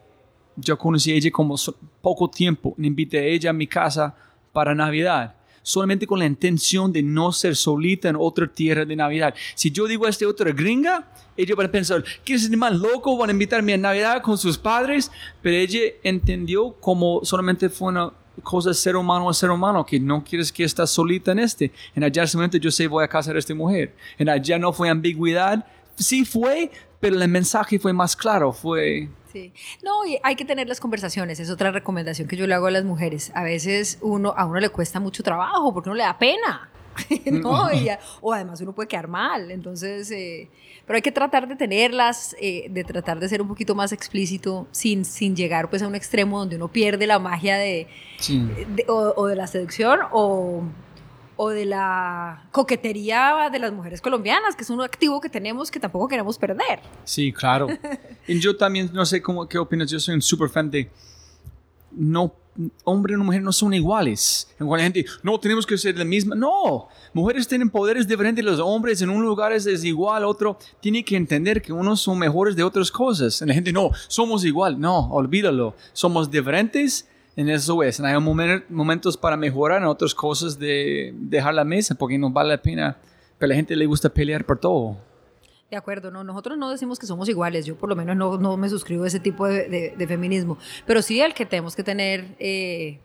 [0.57, 1.57] yo conocí a ella como
[2.01, 4.15] poco tiempo, le invité a ella a mi casa
[4.53, 9.35] para Navidad, solamente con la intención de no ser solita en otra tierra de Navidad.
[9.55, 13.17] Si yo digo a esta otra gringa, ella va a pensar, ¿qué es más loco?
[13.19, 15.11] Van a invitarme a Navidad con sus padres,
[15.43, 18.11] pero ella entendió como solamente fue una
[18.43, 21.73] cosa ser humano a ser humano, que no quieres que estés solita en este.
[21.95, 23.95] En allá simplemente yo sé voy a casar a esta mujer.
[24.19, 29.09] En allá no fue ambigüedad, sí fue, pero el mensaje fue más claro, fue...
[29.33, 29.53] Sí.
[29.83, 32.71] No, y hay que tener las conversaciones, es otra recomendación que yo le hago a
[32.71, 33.33] las mujeres.
[33.35, 36.71] A veces uno, a uno le cuesta mucho trabajo porque uno le da pena.
[37.31, 37.69] ¿no?
[38.21, 40.49] o además uno puede quedar mal, entonces, eh,
[40.87, 44.67] pero hay que tratar de tenerlas, eh, de tratar de ser un poquito más explícito
[44.71, 47.89] sin, sin llegar pues a un extremo donde uno pierde la magia de,
[48.89, 50.63] o, de la seducción o,
[51.37, 55.81] o de la coquetería de las mujeres colombianas, que es un activo que tenemos que
[55.81, 56.81] tampoco queremos perder.
[57.05, 57.69] Sí, claro.
[58.27, 60.91] y yo también, no sé cómo, qué opinas, yo soy un super fan de
[61.93, 62.35] no
[62.85, 64.49] hombre y mujer no son iguales.
[64.59, 66.35] En cual la gente, no, tenemos que ser la misma.
[66.35, 69.03] No, mujeres tienen poderes diferentes de los hombres.
[69.03, 72.63] En un lugar es, es, igual, otro tiene que entender que unos son mejores de
[72.63, 73.41] otras cosas.
[73.43, 74.79] En la gente, no, somos igual.
[74.79, 75.75] No, olvídalo.
[75.93, 78.01] Somos diferentes en eso es.
[78.01, 82.63] Hay momentos para mejorar, en otras cosas de dejar la mesa porque no vale la
[82.63, 82.99] pena.
[83.39, 84.97] Pero a la gente le gusta pelear por todo.
[85.71, 88.57] De acuerdo, no, nosotros no decimos que somos iguales, yo por lo menos no, no
[88.57, 92.37] me suscribo a ese tipo de, de, feminismo, pero sí el que tenemos que tener,
[92.39, 93.01] eh,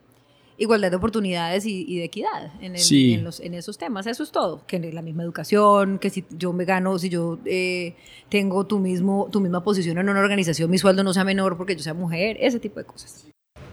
[0.60, 4.06] igualdad de oportunidades y, de equidad en, en, los, en, esos temas.
[4.06, 4.65] Eso es todo.
[4.68, 7.96] Que la misma educación, que si yo me gano, si yo eh,
[8.30, 11.76] tengo tu, mismo, tu misma posición en una organización, mi sueldo no sea menor porque
[11.76, 13.26] yo sea mujer, ese tipo de cosas.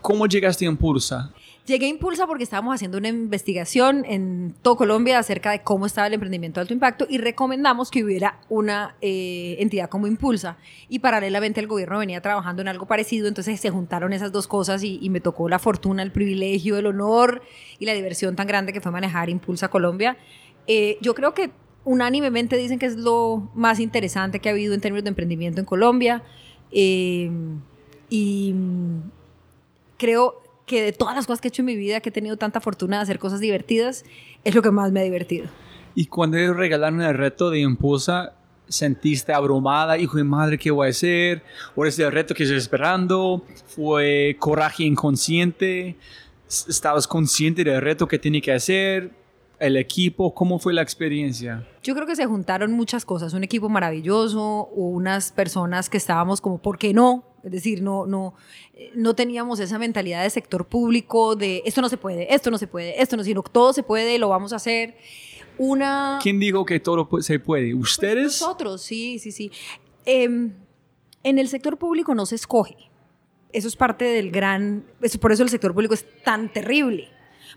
[0.07, 1.33] ¿Cómo llegaste a Impulsa?
[1.67, 6.07] Llegué a Impulsa porque estábamos haciendo una investigación en todo Colombia acerca de cómo estaba
[6.07, 10.59] el emprendimiento de alto impacto y recomendamos que hubiera una eh, entidad como Impulsa.
[10.89, 14.85] Y paralelamente el gobierno venía trabajando en algo parecido, entonces se juntaron esas dos cosas
[14.85, 17.43] y, me tocó la fortuna, el privilegio, el honor
[17.81, 20.17] y la diversión tan grande que fue manejar Impulsa Colombia.
[20.69, 21.51] Eh, yo creo que
[21.83, 25.67] unánimemente dicen que es lo más interesante que ha habido en términos de emprendimiento en
[25.67, 26.23] Colombia.
[26.71, 27.29] Eh,
[28.09, 28.55] y
[29.97, 32.37] creo que de todas las cosas que he hecho en mi vida, que he tenido
[32.37, 34.05] tanta fortuna de hacer cosas divertidas,
[34.45, 35.47] es lo que más me ha divertido.
[35.95, 38.35] Y cuando ellos regalaron el reto de Impulsa,
[38.69, 39.97] ¿sentiste abrumada?
[39.97, 41.43] Hijo de madre, ¿qué voy a hacer?
[41.75, 43.45] ¿O es el reto que estoy esperando?
[43.67, 45.97] ¿Fue coraje inconsciente?
[46.49, 49.11] ¿Estabas consciente del reto que tenía que hacer?
[49.59, 50.35] ¿El equipo?
[50.35, 51.67] ¿Cómo fue la experiencia?
[51.83, 53.33] Yo creo que se juntaron muchas cosas.
[53.33, 57.25] Un equipo maravilloso, unas personas que estábamos como, ¿por qué no?
[57.47, 58.35] Es decir, no, no,
[58.97, 62.67] no teníamos esa mentalidad de sector público de esto no se puede, esto no se
[62.67, 64.97] puede, esto no, sino todo se puede, lo vamos a hacer.
[65.57, 66.19] Una...
[66.21, 67.71] ¿Quién dijo que todo se puede?
[67.71, 68.25] Pues ¿Ustedes?
[68.25, 69.53] nosotros, sí, sí, sí.
[70.05, 70.55] Em,
[71.23, 72.77] en el sector público no se escoge.
[73.53, 74.85] Eso es parte del gran...
[75.21, 77.11] por eso el sector público es tan terrible.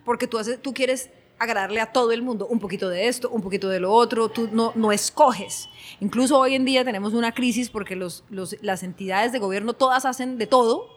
[0.06, 3.42] Porque tú, haces, tú quieres agradarle a todo el mundo un poquito de esto, un
[3.42, 5.70] poquito de lo otro, tú no, no escoges.
[6.02, 10.06] Incluso hoy en día tenemos una crisis porque los, los, las entidades de gobierno todas
[10.06, 10.88] hacen de todo,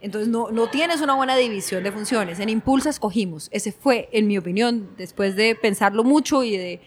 [0.00, 2.40] entonces no, no tienes una buena división de funciones.
[2.40, 6.80] En Impulsa escogimos, ese fue, en mi opinión, después de pensarlo mucho y de...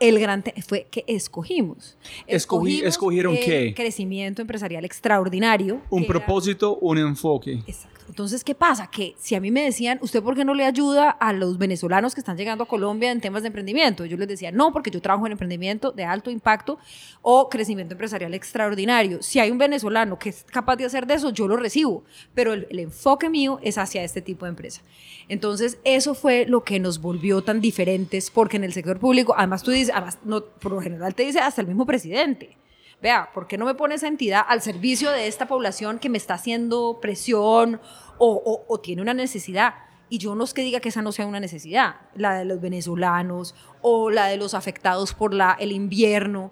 [0.00, 1.98] El gran fue que escogimos.
[2.28, 3.74] Escogí, ¿Escogieron qué?
[3.74, 5.82] Crecimiento empresarial extraordinario.
[5.90, 7.64] Un propósito, un enfoque.
[7.66, 8.88] Exacto entonces, ¿qué pasa?
[8.90, 12.14] Que si a mí me decían, ¿usted por qué no le ayuda a los venezolanos
[12.14, 14.04] que están llegando a Colombia en temas de emprendimiento?
[14.04, 16.78] Yo les decía, no, porque yo trabajo en emprendimiento de alto impacto
[17.22, 19.22] o crecimiento empresarial extraordinario.
[19.22, 22.52] Si hay un venezolano que es capaz de hacer de eso, yo lo recibo, pero
[22.52, 24.82] el, enfoque mío es hacia este tipo de empresa.
[25.28, 29.62] Entonces, eso fue lo que nos volvió tan diferentes, porque en el sector público, además
[29.62, 32.57] tú dices, además, no, por lo general te dice hasta el mismo presidente
[33.02, 36.18] vea, ¿por qué no me pone esa entidad al servicio de esta población que me
[36.18, 37.80] está haciendo presión
[38.18, 39.74] o, tiene una necesidad?
[40.10, 42.60] Y yo no es que diga que esa no sea una necesidad, la de los
[42.60, 46.50] venezolanos o la de los afectados por la, el invierno.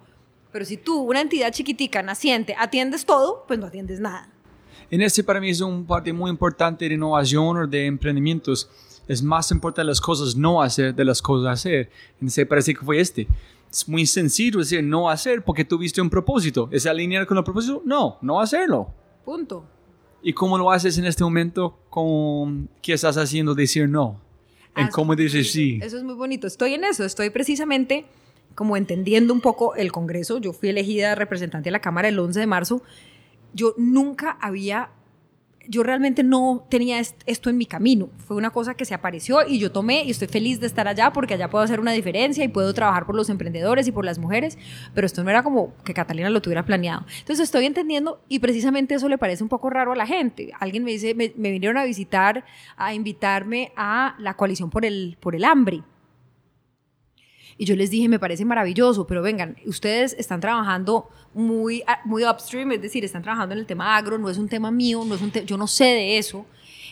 [0.53, 4.29] Pero si tú, una entidad chiquitica, naciente, atiendes todo, pues no atiendes nada.
[4.91, 8.71] En este para mí es un parte muy importante de innovación o de emprendimientos.
[9.09, 11.91] Es más importante las cosas no hacer de las cosas hacer.
[12.21, 13.27] En ese parece que fue este
[13.77, 16.69] es muy sencillo decir no hacer porque tuviste un propósito.
[16.73, 17.83] ¿Es alinear con el propósito?
[17.85, 18.91] No, no hacerlo.
[19.23, 19.67] Punto.
[20.23, 24.19] ¿Y cómo lo haces en este momento con qué estás haciendo decir no?
[24.75, 25.79] En cómo dices sí.
[25.83, 26.47] Eso es muy bonito.
[26.47, 27.05] Estoy en eso.
[27.05, 28.07] Estoy precisamente
[28.55, 30.39] como entendiendo un poco el Congreso.
[30.39, 32.83] Yo fui elegida representante de la Cámara el 11 de marzo.
[33.53, 34.91] Yo nunca había
[35.69, 38.09] yo realmente no tenía esto en mi camino.
[38.19, 41.13] Fue una cosa que se apareció y yo tomé y estoy feliz de estar allá
[41.13, 44.19] porque allá puedo hacer una diferencia y puedo trabajar por los emprendedores y por las
[44.19, 44.59] mujeres,
[44.95, 47.05] pero esto no era como que Catalina lo tuviera planeado.
[47.19, 50.53] Entonces estoy entendiendo y precisamente eso le parece un poco raro a la gente.
[50.59, 52.45] Alguien me dice, me, vinieron a visitar,
[52.77, 55.83] a invitarme a la coalición por el, por el hambre.
[57.59, 62.25] Y yo les dije, me parece maravilloso, pero vengan, ustedes están trabajando muy, ah, muy
[62.25, 65.15] upstream, es decir, están trabajando en el tema agro, no es un tema mío, no
[65.15, 66.47] es un yo no sé de eso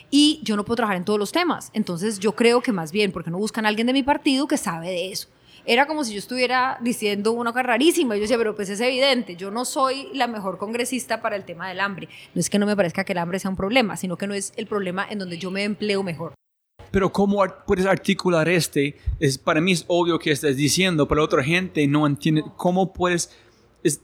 [0.09, 1.71] y yo no puedo trabajar en todos los temas.
[1.73, 4.57] Entonces yo creo que más bien, porque no buscan a alguien de mi partido que
[4.57, 5.27] sabe de eso.
[5.67, 8.15] Era como si yo estuviera diciendo una cosa rarísima.
[8.15, 11.67] Yo decía, pero pues es evidente, yo no soy la mejor congresista para el tema
[11.67, 12.07] del hambre.
[12.35, 14.35] No es que no me parezca que el hambre sea un problema, sino que no
[14.35, 16.33] es el problema en donde yo me empleo mejor.
[16.91, 21.43] Pero cómo puedes articular este, es, para mí es obvio que estás diciendo, pero otra
[21.43, 23.31] gente no entiende cómo puedes,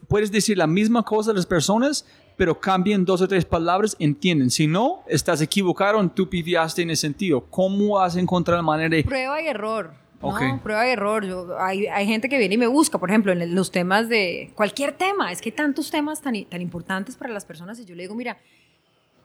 [0.08, 2.06] puedes decir la misma cosa a las personas,
[2.38, 4.50] pero cambian dos o tres palabras, entienden.
[4.50, 7.46] Si no, estás equivocado, tú pifiaste en ese sentido.
[7.50, 9.04] ¿Cómo has encontrado la manera de...?
[9.04, 9.94] Prueba y error.
[10.22, 10.60] ¿no?
[10.64, 11.26] Prueba y error.
[11.26, 14.52] Yo, hay, hay, gente que viene y me busca, por ejemplo, en los temas de
[14.56, 15.32] cualquier tema.
[15.32, 18.16] Es que hay tantos temas tan, tan importantes para las personas y yo le digo,
[18.16, 18.38] mira,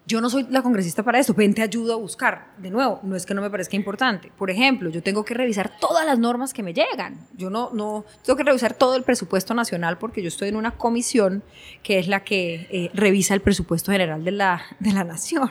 [0.06, 2.54] yo no soy la congresista para eso, ven te ayudo a buscar.
[2.58, 4.30] De nuevo, no es que no me parezca importante.
[4.38, 7.26] Por ejemplo, yo tengo que revisar todas las normas que me llegan.
[7.36, 10.70] Yo no, no tengo que revisar todo el presupuesto nacional porque yo estoy en una
[10.70, 11.42] comisión
[11.82, 15.50] que es la que eh, revisa el presupuesto general de la, de la nación.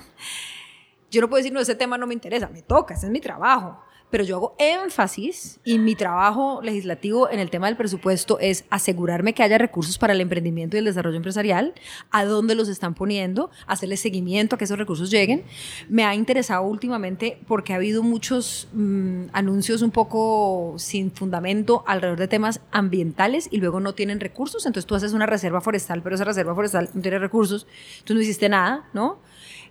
[1.11, 3.19] Yo no puedo decir, no, ese tema no me interesa, me toca, ese es mi
[3.19, 3.85] trabajo
[4.15, 9.34] pero yo hago énfasis y mi trabajo legislativo en el tema del presupuesto es asegurarme
[9.34, 11.73] que haya recursos para el emprendimiento y el desarrollo empresarial,
[12.12, 15.43] a dónde los están poniendo, hacerle seguimiento a que esos recursos lleguen.
[15.89, 22.19] Me ha interesado últimamente porque ha habido muchos mm, anuncios un poco sin fundamento alrededor
[22.19, 26.15] de temas ambientales y luego no tienen recursos, entonces tú haces una reserva forestal, pero
[26.15, 27.67] esa reserva forestal no tiene recursos,
[28.06, 29.19] tú no hiciste nada, ¿no?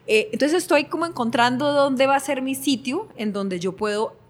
[0.07, 4.22] Eh, entonces estoy como encontrando dónde va a ser mi sitio en donde yo puedo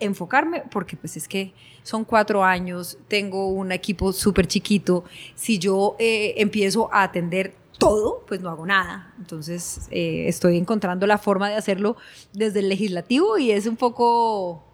[0.00, 5.96] enfocarme, porque pues es que son cuatro años, tengo un equipo súper chiquito, si yo
[5.98, 9.12] eh, empiezo a atender todo, pues no hago nada.
[9.18, 11.96] Entonces eh, estoy encontrando la forma de hacerlo
[12.32, 14.64] desde el legislativo y es un poco...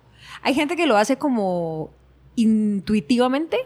[0.43, 1.91] Hay gente que lo hace como
[2.37, 3.59] intuitivamente.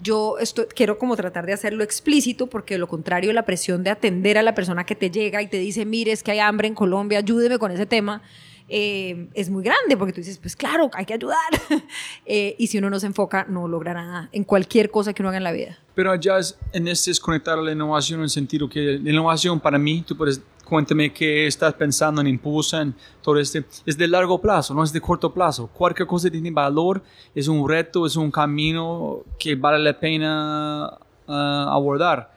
[0.00, 4.36] Yo esto, quiero como tratar de hacerlo explícito porque lo contrario, la presión de atender
[4.36, 6.74] a la persona que te llega y te dice, mire, es que hay hambre en
[6.74, 8.22] Colombia, ayúdeme con ese tema.
[8.68, 11.38] Eh, es muy grande porque tú dices, pues claro, hay que ayudar.
[12.26, 15.28] Eh, y si uno no se enfoca, no logra nada en cualquier cosa que uno
[15.28, 15.78] haga en la vida.
[15.94, 16.38] Pero allá
[16.72, 20.16] en este es conectar la innovación en el sentido que la innovación para mí, tú
[20.16, 24.82] puedes cuéntame qué estás pensando en impulso, en todo este, es de largo plazo, no
[24.82, 25.68] es de corto plazo.
[25.68, 27.02] Cualquier cosa tiene valor,
[27.34, 30.98] es un reto, es un camino que vale la pena
[31.28, 32.32] ah, abordar.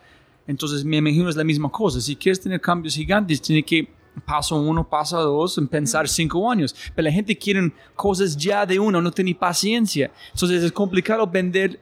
[0.45, 1.99] Entonces, me imagino es la misma cosa.
[1.99, 3.87] Si quieres tener cambios gigantes, tiene que
[4.25, 6.75] paso uno, paso dos, en pensar cinco años.
[6.95, 10.11] Pero la gente quiere cosas ya de uno, no tiene paciencia.
[10.33, 11.79] Entonces, es complicado vender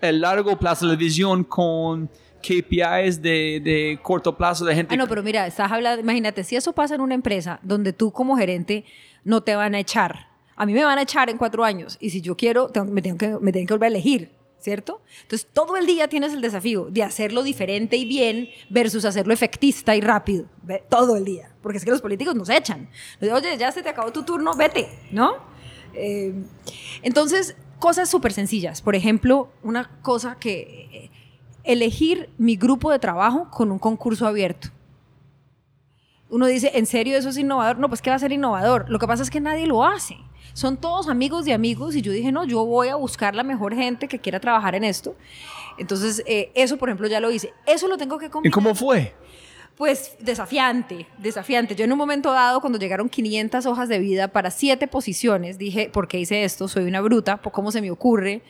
[0.00, 2.08] el largo plazo, la visión con
[2.40, 4.94] KPIs de, de, corto plazo de gente.
[4.94, 8.10] Ah, no, pero mira, estás hablando, imagínate, si eso pasa en una empresa donde tú
[8.10, 8.84] como gerente
[9.24, 12.10] no te van a echar, a mí me van a echar en cuatro años y
[12.10, 15.02] si yo quiero, me, tengo que, me tengo que volver a elegir, ¿cierto?
[15.22, 19.96] Entonces todo el día tienes el desafío de hacerlo diferente y bien versus hacerlo efectista
[19.96, 20.46] y rápido,
[20.88, 22.88] todo el día, porque es que los políticos nos echan.
[23.20, 25.34] Oye, ya se te acabó tu turno, vete, ¿no?
[25.94, 26.34] Eh,
[27.02, 28.82] entonces, cosas súper sencillas.
[28.82, 31.10] Por ejemplo, una cosa que
[31.64, 34.68] elegir mi grupo de trabajo con un concurso abierto.
[36.30, 37.78] Uno dice, ¿en serio eso es innovador?
[37.78, 38.88] No, pues ¿qué va a ser innovador?
[38.88, 40.16] Lo que pasa es que nadie lo hace.
[40.52, 43.74] Son todos amigos de amigos y yo dije, no, yo voy a buscar la mejor
[43.74, 45.16] gente que quiera trabajar en esto.
[45.78, 47.52] Entonces, eh, eso, por ejemplo, ya lo hice.
[47.66, 48.50] Eso lo tengo que combinar.
[48.50, 49.14] ¿Y cómo fue?
[49.76, 51.74] Pues desafiante, desafiante.
[51.74, 55.88] Yo en un momento dado, cuando llegaron 500 hojas de vida para siete posiciones, dije,
[55.90, 56.68] ¿por qué hice esto?
[56.68, 58.42] Soy una bruta, ¿cómo se me ocurre?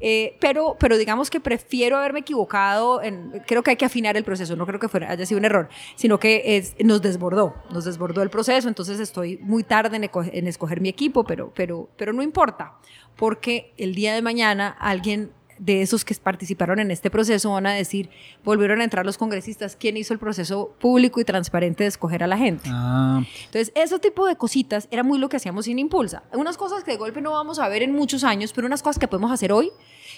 [0.00, 4.24] Eh, pero, pero digamos que prefiero haberme equivocado, en, creo que hay que afinar el
[4.24, 8.22] proceso, no creo que fuera, haya sido un error, sino que nos desbordó, nos desbordó
[8.22, 12.22] el proceso, entonces estoy muy tarde en, en escoger mi equipo, pero, pero, pero no
[12.22, 12.74] importa,
[13.16, 17.72] porque el día de mañana alguien de esos que participaron en este proceso van a
[17.72, 18.10] decir,
[18.44, 22.26] volvieron a entrar los congresistas, ¿quién hizo el proceso público y transparente de escoger a
[22.26, 22.68] la gente?
[22.72, 23.22] Ah.
[23.46, 26.22] Entonces, ese tipo de cositas era muy lo que hacíamos sin Impulsa.
[26.32, 28.98] Unas cosas que de golpe no vamos a ver en muchos años, pero unas cosas
[28.98, 29.70] que podemos hacer hoy,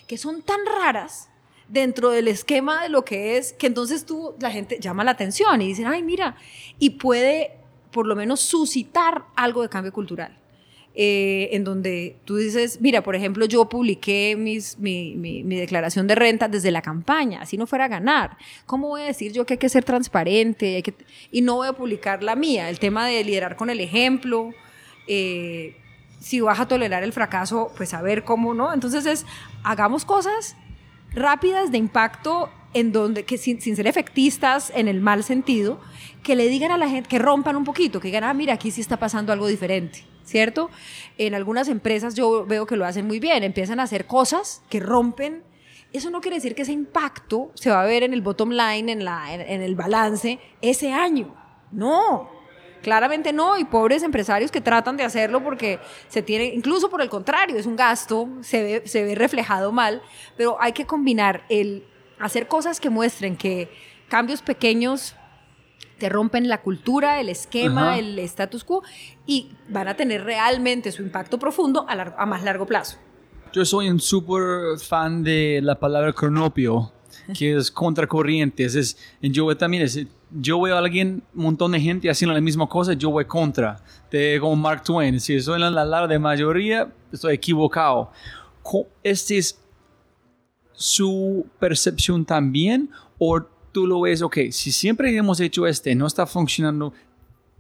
[0.07, 1.29] que son tan raras
[1.69, 5.61] dentro del esquema de lo que es, que entonces tú, la gente llama la atención
[5.61, 6.37] y dicen, ay, mira,
[6.79, 7.59] y puede
[7.91, 10.37] por lo menos suscitar algo de cambio cultural.
[11.01, 16.49] Eh, en donde tú dices, mira, por ejemplo, yo publiqué mis, mi, declaración de renta
[16.49, 18.37] desde la campaña, si no fuera a ganar.
[18.67, 20.83] ¿Cómo voy a decir yo que hay que ser transparente
[21.31, 22.69] y no voy a publicar la mía?
[22.69, 24.51] El tema de liderar con el ejemplo.
[25.07, 25.77] Eh,
[26.19, 28.75] si vas a tolerar el fracaso, pues a ver cómo no.
[28.75, 29.25] Entonces es,
[29.63, 30.57] hagamos cosas
[31.13, 35.81] rápidas de impacto en donde, que sin, sin, ser efectistas en el mal sentido,
[36.23, 38.71] que le digan a la gente, que rompan un poquito, que digan, ah, mira, aquí
[38.71, 40.05] sí está pasando algo diferente.
[40.29, 40.71] ¿Cierto?
[41.17, 44.79] En algunas empresas yo veo que lo hacen muy bien, empiezan a hacer cosas que
[44.79, 45.43] rompen.
[45.93, 48.93] Eso no quiere decir que ese impacto se va a ver en el bottom line,
[48.93, 51.35] en, la, en, el balance, ese año.
[51.73, 52.37] No,
[52.81, 57.09] Claramente no, y pobres empresarios que tratan de hacerlo porque se tiene, incluso por el
[57.09, 60.01] contrario, es un gasto, se ve, se ve reflejado mal,
[60.37, 61.85] pero hay que combinar el
[62.21, 63.69] hacer cosas que muestren que
[64.09, 65.17] cambios pequeños
[65.99, 68.83] te rompen la cultura, el esquema, el status quo
[69.27, 72.97] y van a tener realmente su impacto profundo a, a más largo plazo.
[73.53, 76.93] Yo soy un súper fan de la palabra cronopio,
[77.37, 78.65] que es contracorriente.
[78.65, 82.69] Es, yo también es, yo veo a alguien, un montón de gente haciendo la misma
[82.69, 83.83] cosa, yo voy contra.
[84.11, 88.13] De, como Mark Twain, si soy en la larga de mayoría, estoy equivocado.
[89.03, 89.59] ¿Este es
[90.73, 92.91] su percepción también?
[93.19, 93.41] ¿O
[93.79, 96.93] tú lo ves, ok, si siempre hemos hecho este, no está funcionando,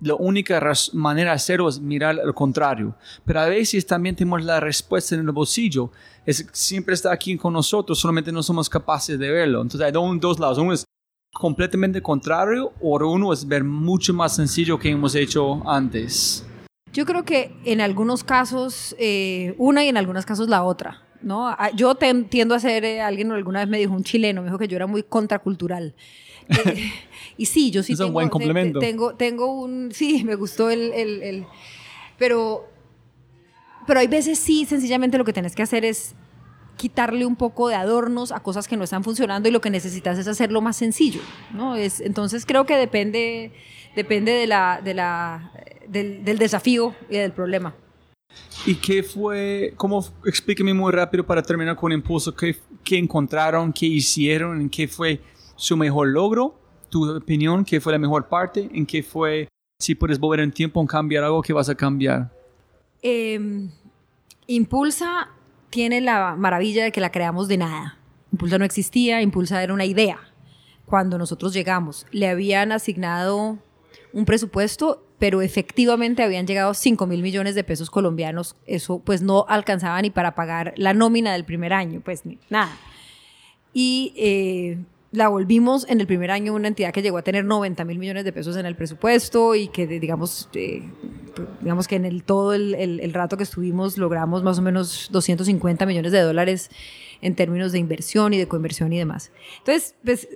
[0.00, 0.60] la única
[0.94, 2.96] manera de hacerlo es mirar al contrario.
[3.24, 5.92] Pero a veces también tenemos la respuesta en el bolsillo.
[6.26, 9.62] Es, siempre está aquí con nosotros, solamente no somos capaces de verlo.
[9.62, 10.58] Entonces hay dos lados.
[10.58, 10.84] Uno es
[11.32, 16.44] completamente contrario o uno es ver mucho más sencillo que hemos hecho antes.
[16.92, 21.00] Yo creo que en algunos casos eh, una y en algunos casos la otra.
[21.22, 21.48] ¿No?
[21.48, 24.58] Ah, yo tiendo a ser, eh, alguien alguna vez me dijo, un chileno, me dijo
[24.58, 25.94] que yo era muy contracultural.
[26.50, 26.90] Eh,
[27.36, 28.78] y sí, yo sí es tengo, un buen complemento.
[28.78, 31.46] Tengo, tengo un, sí, me gustó el, el, el,
[32.16, 32.66] pero,
[33.86, 36.14] pero hay veces sí, sencillamente lo que tienes que hacer es
[36.78, 40.16] quitarle un poco de adornos a cosas que no están funcionando y lo que necesitas
[40.16, 41.20] es hacerlo más sencillo,
[41.52, 41.76] ¿no?
[41.76, 43.52] Es, entonces creo que depende,
[43.94, 45.52] depende de la, de la,
[45.86, 47.74] del, del desafío y del problema.
[48.66, 53.86] ¿Y qué fue, cómo, explíqueme muy rápido para terminar con Impulso, qué, qué encontraron, qué
[53.86, 55.20] hicieron, qué fue
[55.56, 56.58] su mejor logro,
[56.90, 59.48] tu opinión, qué fue la mejor parte, en qué fue,
[59.78, 62.30] si puedes volver en tiempo, en cambiar algo, ¿qué vas a cambiar?
[63.02, 63.70] Em,
[64.46, 65.30] Impulsa
[65.70, 67.98] tiene la maravilla de que la creamos de nada.
[68.32, 70.18] Impulsa no existía, Impulsa era una idea.
[70.84, 73.58] Cuando nosotros llegamos, le habían asignado
[74.12, 78.56] un presupuesto, pero efectivamente habían llegado 5 mil millones de pesos colombianos.
[78.66, 82.76] Eso pues no alcanzaba ni para pagar la nómina del primer año, pues nada.
[83.72, 84.78] Y eh,
[85.10, 88.24] la volvimos en el primer año una entidad que llegó a tener 90 mil millones
[88.24, 90.88] de pesos en el presupuesto y que digamos, eh,
[91.60, 95.86] digamos que en el, todo el, el, rato que estuvimos logramos más o menos 250
[95.86, 96.70] millones de dólares
[97.22, 99.32] en términos de inversión y de coinversión y demás.
[99.58, 100.28] Entonces, pues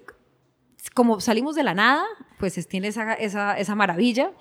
[0.95, 2.05] como salimos de la nada,
[2.39, 4.33] pues tiene esa, esa, esa maravilla.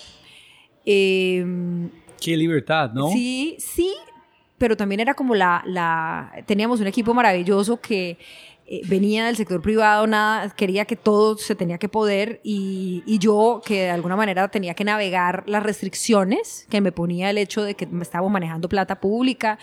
[0.86, 3.10] Em, Qué libertad, ¿no?
[3.10, 3.94] Sí, sí,
[4.58, 8.18] pero también era como la, la teníamos un equipo maravilloso que
[8.68, 13.18] eh, venía del sector privado, nada, quería que todo se tenía que poder y, y,
[13.18, 17.64] yo que de alguna manera tenía que navegar las restricciones que me ponía el hecho
[17.64, 19.60] de que me estaba manejando plata pública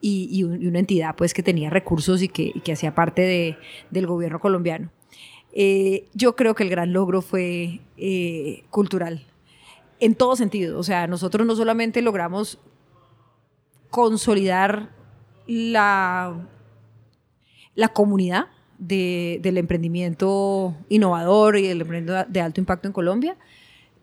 [0.00, 3.56] y, y, una entidad pues que tenía recursos y que, que hacía parte de,
[3.90, 4.90] del gobierno colombiano.
[5.52, 9.24] Eh, yo creo que el gran logro fue eh, cultural,
[10.00, 10.78] en todo sentido.
[10.78, 12.58] O sea, nosotros no solamente logramos
[13.90, 14.90] consolidar
[15.46, 16.48] la,
[17.74, 18.46] la comunidad
[18.78, 23.36] del emprendimiento innovador y del emprendimiento de alto impacto en Colombia,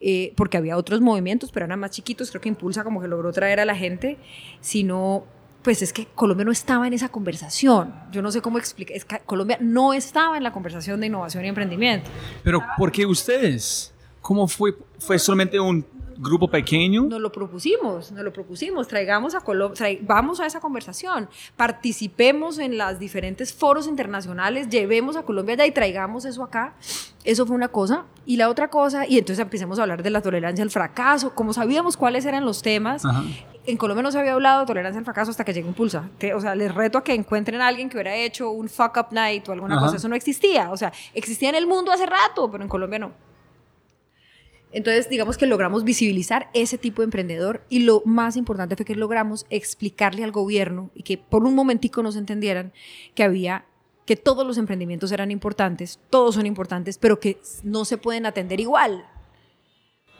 [0.00, 3.32] eh, porque había otros movimientos, pero eran más chiquitos, creo que Impulsa como que logró
[3.32, 4.18] traer a la gente,
[4.60, 5.24] sino
[5.62, 7.92] pues es que Colombia no estaba en esa conversación.
[8.12, 12.08] Yo no sé cómo explicar, Colombia no estaba en la conversación de innovación y emprendimiento.
[12.44, 13.92] Pero ¿por qué ustedes?
[14.28, 14.76] ¿Cómo fue?
[14.98, 15.86] ¿Fue solamente un
[16.18, 17.04] grupo pequeño?
[17.04, 22.76] Nos lo propusimos, nos lo propusimos, traigamos a Colombia, vamos a esa conversación, participemos en
[22.76, 26.74] los diferentes foros internacionales, llevemos a Colombia allá y traigamos eso acá.
[27.24, 28.04] Eso fue una cosa.
[28.26, 31.54] Y la otra cosa, y entonces empecemos a hablar de la tolerancia al fracaso, como
[31.54, 33.04] sabíamos cuáles eran los temas.
[33.64, 36.10] En Colombia no se había hablado de tolerancia al fracaso hasta que llegó Impulsa.
[36.34, 39.06] O sea, les reto a que encuentren a alguien que hubiera hecho un fuck up
[39.10, 39.96] night o alguna cosa.
[39.96, 40.70] Eso no existía.
[40.70, 43.27] O sea, existía en el mundo hace rato, pero en Colombia no.
[44.70, 48.94] Entonces, digamos que logramos visibilizar ese tipo de emprendedor y lo más importante fue que
[48.94, 52.72] logramos explicarle al gobierno y que por un momentico nos entendieran
[53.14, 53.64] que había
[54.04, 58.58] que todos los emprendimientos eran importantes, todos son importantes, pero que no se pueden atender
[58.58, 59.04] igual.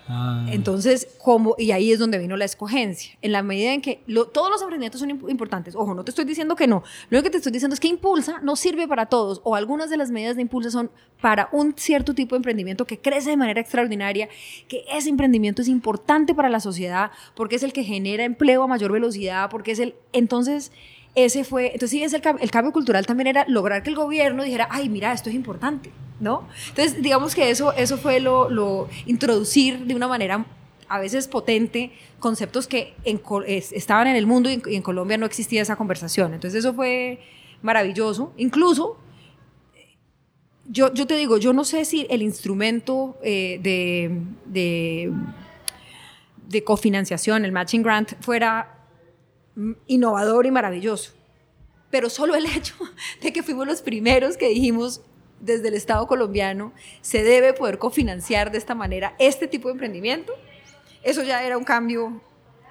[0.09, 0.47] Ah.
[0.51, 3.17] Entonces, como, y ahí es donde vino la escogencia.
[3.21, 4.03] En la medida en que
[4.33, 7.37] todos los emprendimientos son importantes, ojo, no te estoy diciendo que no, lo que te
[7.37, 10.43] estoy diciendo es que Impulsa no sirve para todos, o algunas de las medidas de
[10.43, 10.91] Impulsa son
[11.21, 14.29] para un cierto tipo de emprendimiento que crece de manera extraordinaria,
[14.69, 18.67] que ese emprendimiento es importante para la sociedad, porque es el que genera empleo a
[18.67, 19.95] mayor velocidad, porque es el.
[20.13, 20.73] Entonces,
[21.15, 24.89] ese fue, entonces sí, el, cambio cultural también era lograr que el gobierno dijera, ay,
[24.89, 25.91] mira, esto es importante,
[26.21, 26.47] ¿no?
[26.69, 30.47] Entonces, digamos que eso, eso fue lo, introducir de una manera
[30.89, 35.77] a veces potente conceptos que estaban en el mundo y en, Colombia no existía esa
[35.77, 36.33] conversación.
[36.35, 37.21] Entonces eso fue
[37.61, 38.33] maravilloso.
[38.39, 38.97] Incluso,
[40.67, 45.13] yo, yo te digo, yo no sé si el instrumento eh, de,
[46.49, 48.78] de cofinanciación, el matching grant, fuera
[49.87, 51.13] innovador y maravilloso.
[51.91, 52.75] Pero solo el hecho
[53.23, 55.03] de que fuimos los primeros que dijimos
[55.41, 60.33] desde el Estado colombiano se debe poder cofinanciar de esta manera este tipo de emprendimiento,
[61.03, 62.21] eso ya era un cambio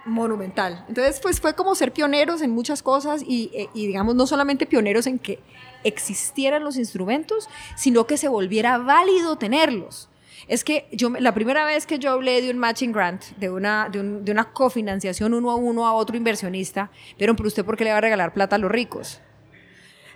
[0.05, 0.85] monumental.
[0.87, 4.65] Entonces, pues fue como ser pioneros en muchas cosas y, eh, y, digamos, no solamente
[4.65, 5.39] pioneros en que
[5.83, 10.09] existieran los instrumentos, sino que se volviera válido tenerlos.
[10.47, 13.89] Es que yo, la primera vez que yo hablé de un matching grant, de una,
[13.89, 17.75] de, un, de una cofinanciación uno a uno a otro inversionista, vieron, pero usted por
[17.75, 19.19] qué le va a regalar plata a los ricos.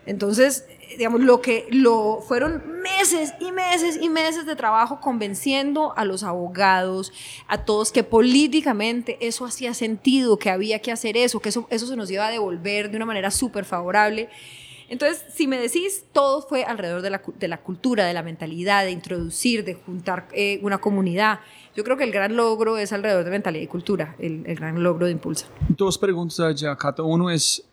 [0.05, 0.65] Entonces,
[0.97, 6.23] digamos, lo que lo fueron meses y meses y meses de trabajo convenciendo a los
[6.23, 7.13] abogados,
[7.47, 11.85] a todos que políticamente eso hacía sentido, que había que hacer eso, que eso, eso
[11.85, 14.29] se nos iba a devolver de una manera súper favorable.
[14.91, 18.83] Entonces, si me decís, todo fue alrededor de la, de la cultura, de la mentalidad,
[18.83, 21.39] de introducir, de juntar eh, una comunidad.
[21.77, 24.83] Yo creo que el gran logro es alrededor de mentalidad y cultura, el, el gran
[24.83, 25.47] logro de Impulsa.
[25.69, 27.03] Dos preguntas allá, Cata.
[27.03, 27.63] Uno es,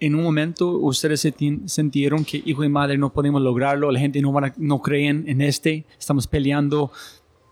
[0.00, 1.26] en un momento ustedes
[1.66, 5.40] sintieron que hijo y madre no podemos lograrlo, la gente no, van no creen en
[5.40, 6.92] este, estamos peleando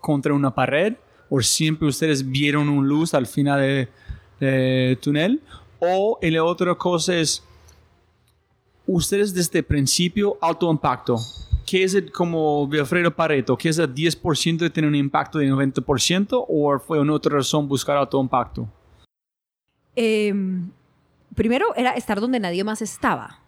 [0.01, 0.93] contra una pared,
[1.31, 3.89] o siempre ustedes vieron una luz al final
[4.39, 5.41] del túnel,
[5.79, 7.43] o la otra cosa es,
[8.87, 11.17] ustedes desde el principio alto impacto,
[11.65, 15.49] ¿qué es el, como Wilfredo Pareto, qué es el 10% de tener un impacto de
[15.49, 18.67] 90% o fue una otra razón buscar alto impacto?
[19.95, 20.33] Eh,
[21.33, 23.39] primero era estar donde nadie más estaba.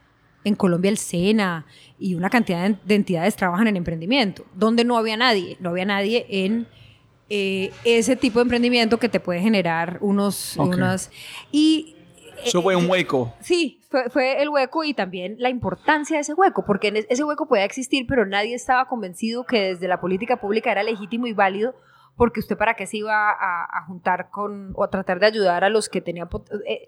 [0.43, 1.65] En Colombia el SENA
[1.99, 6.25] y una cantidad de entidades trabajan en emprendimiento, donde no había nadie, no había nadie
[6.29, 6.67] en
[7.29, 10.55] eh, ese tipo de emprendimiento que te puede generar unos...
[10.55, 11.11] Unas,
[11.51, 11.96] y
[12.43, 13.33] eso fue un eh, hueco.
[13.39, 17.47] Sí, fue, fue, el hueco y también la importancia de ese hueco, porque ese hueco
[17.47, 21.75] podía existir, pero nadie estaba convencido que desde la política pública era legítimo y válido
[22.17, 25.69] porque usted para qué se iba a, juntar con o a tratar de ayudar a
[25.69, 26.27] los que tenían...
[26.65, 26.87] Eh,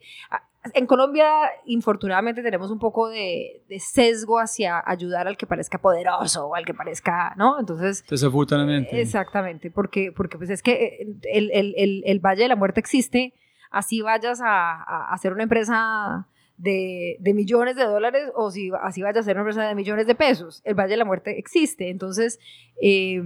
[0.73, 1.25] en Colombia,
[1.65, 6.73] infortunadamente, tenemos un poco de, sesgo hacia ayudar al que parezca poderoso o al que
[6.73, 7.59] parezca, ¿no?
[7.59, 8.03] Entonces...
[8.09, 8.99] Desafortunadamente.
[8.99, 12.79] Exactamente, porque, porque pues es que eh, el, el, el, el Valle de la Muerte
[12.79, 13.33] existe,
[13.69, 16.27] así vayas a, a hacer una empresa...
[16.61, 20.07] De, de, millones de dólares o si así vayas a ser una empresa de millones
[20.07, 20.61] de pesos.
[20.65, 21.89] El Valle de la Muerte existe.
[21.89, 22.37] Entonces,
[22.81, 23.23] eh,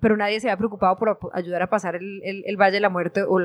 [0.00, 3.22] pero nadie se había preocupado por ayudar a pasar el, el, Valle de la Muerte
[3.22, 3.38] o,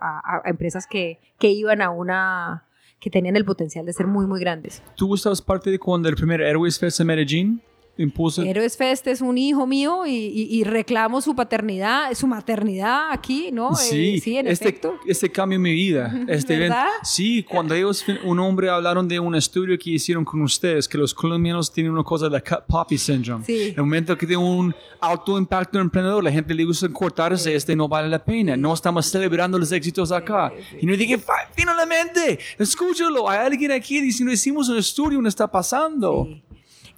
[0.00, 2.64] a, empresas que, que iban a una
[2.98, 4.82] que tenían el potencial de ser muy, muy grandes.
[4.94, 7.62] ¿Tú estabas parte de cuando el primer Airways Fest en Medellín?
[7.98, 8.42] Impulso.
[8.42, 13.74] Héroes Fest es un hijo mío y, reclamo su paternidad, su maternidad aquí, ¿no?
[13.74, 14.96] Sí, eh, sí en este, efecto.
[15.06, 16.12] este cambio en mi vida.
[16.28, 16.88] Este ¿Verdad?
[17.02, 21.14] sí, cuando ellos, un hombre hablaron de un estudio que hicieron con ustedes, que los
[21.14, 23.44] colombianos tienen una cosa de cut poppy syndrome.
[23.44, 23.68] Sí.
[23.68, 27.74] En el momento que tiene un alto impacto emprendedor, la gente le gusta cortarse, este
[27.76, 28.56] no vale la pena.
[28.56, 30.52] No estamos celebrando los éxitos acá.
[30.80, 31.18] Y no dije,
[31.54, 36.28] finalmente, escúchalo, hay alguien aquí diciendo, hicimos un estudio, no está pasando.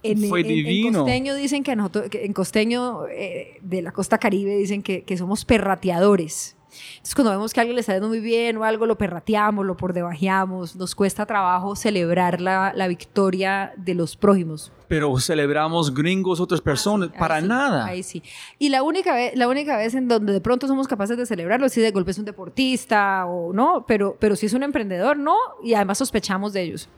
[0.03, 0.89] En, Fue divino.
[0.89, 5.17] En costeño dicen que, nosotros, en costeño eh, de la costa caribe dicen que, que,
[5.17, 6.57] somos perrateadores.
[6.71, 9.65] Entonces cuando vemos que a alguien le está yendo muy bien o algo, lo perrateamos,
[9.65, 10.77] lo por debajeamos.
[10.77, 14.73] Nos cuesta trabajo celebrar la, la victoria de los prójimos.
[14.87, 17.87] Pero celebramos gringos, otras personas, para nada.
[17.87, 18.23] Ahí sí.
[18.59, 21.69] Y la única, vez, la única vez en donde de pronto somos capaces de celebrarlo,
[21.69, 25.37] si de golpe es un deportista o no, pero, pero si es un emprendedor, no,
[25.63, 26.89] y además sospechamos de ellos.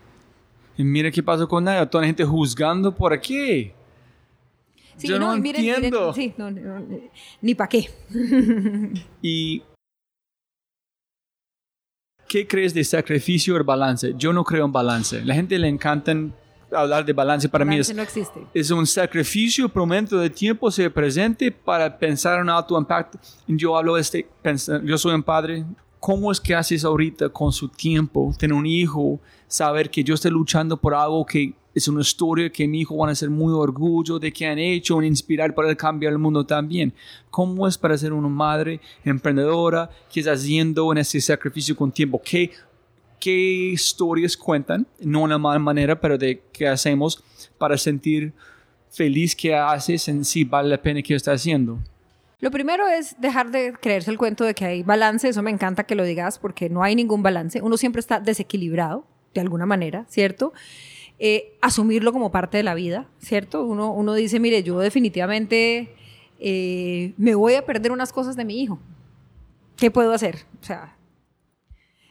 [0.80, 3.70] Y mira qué pasó con ella, toda la gente juzgando por aquí.
[4.96, 6.10] Sí, Yo no, entiendo.
[6.14, 6.32] sí,
[7.42, 7.90] ni para qué.
[9.20, 9.62] y
[12.26, 14.14] ¿qué crees de sacrificio o balance?
[14.16, 15.22] Yo no creo en balance.
[15.22, 16.16] La gente le encanta
[16.72, 17.46] hablar de balance.
[17.46, 18.40] Para mí es, no existe.
[18.54, 23.18] es un sacrificio por momento de tiempo ser presente para pensar en alto impacto.
[23.46, 24.26] Yo hablo de este,
[24.82, 25.62] yo soy un padre.
[26.00, 30.30] ¿Cómo es que haces ahorita con su tiempo, tener un hijo, saber que yo estoy
[30.30, 34.18] luchando por algo que es una historia que mi hijo van a ser muy orgulloso
[34.18, 36.92] de que han hecho, inspirar para cambiar el mundo también.
[37.30, 42.20] ¿Cómo es para ser una madre emprendedora que está haciendo en ese sacrificio con tiempo?
[42.24, 42.50] ¿Qué,
[43.20, 44.86] qué historias cuentan?
[45.00, 47.22] No de una mala manera, pero de qué hacemos
[47.58, 48.32] para sentir
[48.90, 51.78] feliz que haces en sí vale la pena que está haciendo.
[52.40, 55.84] Lo primero es dejar de creerse el cuento de que hay balance, eso me encanta
[55.84, 60.06] que lo digas porque no hay ningún balance, uno siempre está desequilibrado de alguna manera,
[60.08, 60.52] ¿cierto?
[61.18, 63.66] Eh, asumirlo como parte de la vida, ¿cierto?
[63.66, 65.94] Uno, uno dice, mire, yo definitivamente
[66.38, 68.78] eh, me voy a perder unas cosas de mi hijo.
[69.76, 70.46] ¿Qué puedo hacer?
[70.62, 70.96] O sea,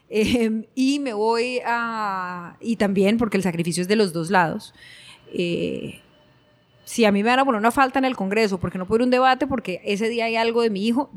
[0.10, 2.56] em, y me voy a...
[2.62, 4.76] Y también, porque el sacrificio es de los dos lados,
[5.34, 6.02] eh,
[6.90, 8.98] si a mí me van a poner una falta en el Congreso porque no puedo
[8.98, 11.12] ir a un debate porque ese día hay algo de mi hijo,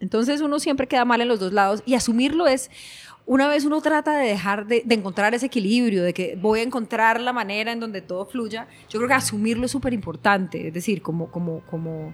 [0.00, 2.68] entonces uno siempre queda mal en los dos lados y asumirlo es
[3.24, 7.20] una vez uno trata de dejar de, encontrar ese equilibrio, de que voy a encontrar
[7.20, 11.00] la manera en donde todo fluya, yo creo que asumirlo es súper importante, es decir,
[11.00, 12.12] como, como, como,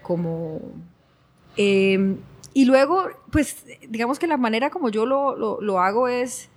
[0.00, 0.60] como...
[1.56, 2.18] Em,
[2.52, 6.48] y luego, pues, digamos que la manera como yo lo, lo, lo hago es...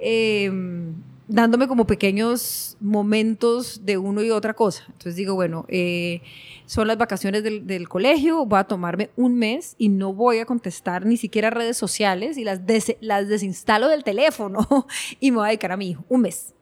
[0.00, 0.96] Em,
[1.26, 4.84] dándome como pequeños momentos de uno y otra cosa.
[4.86, 6.22] Entonces digo, bueno, eh,
[6.66, 11.06] son las vacaciones del, colegio, voy a tomarme un mes y no voy a contestar
[11.06, 12.60] ni siquiera redes sociales y las,
[13.00, 14.66] las desinstalo del teléfono
[15.20, 16.04] y me voy a dedicar a mi hijo.
[16.08, 16.54] Un mes,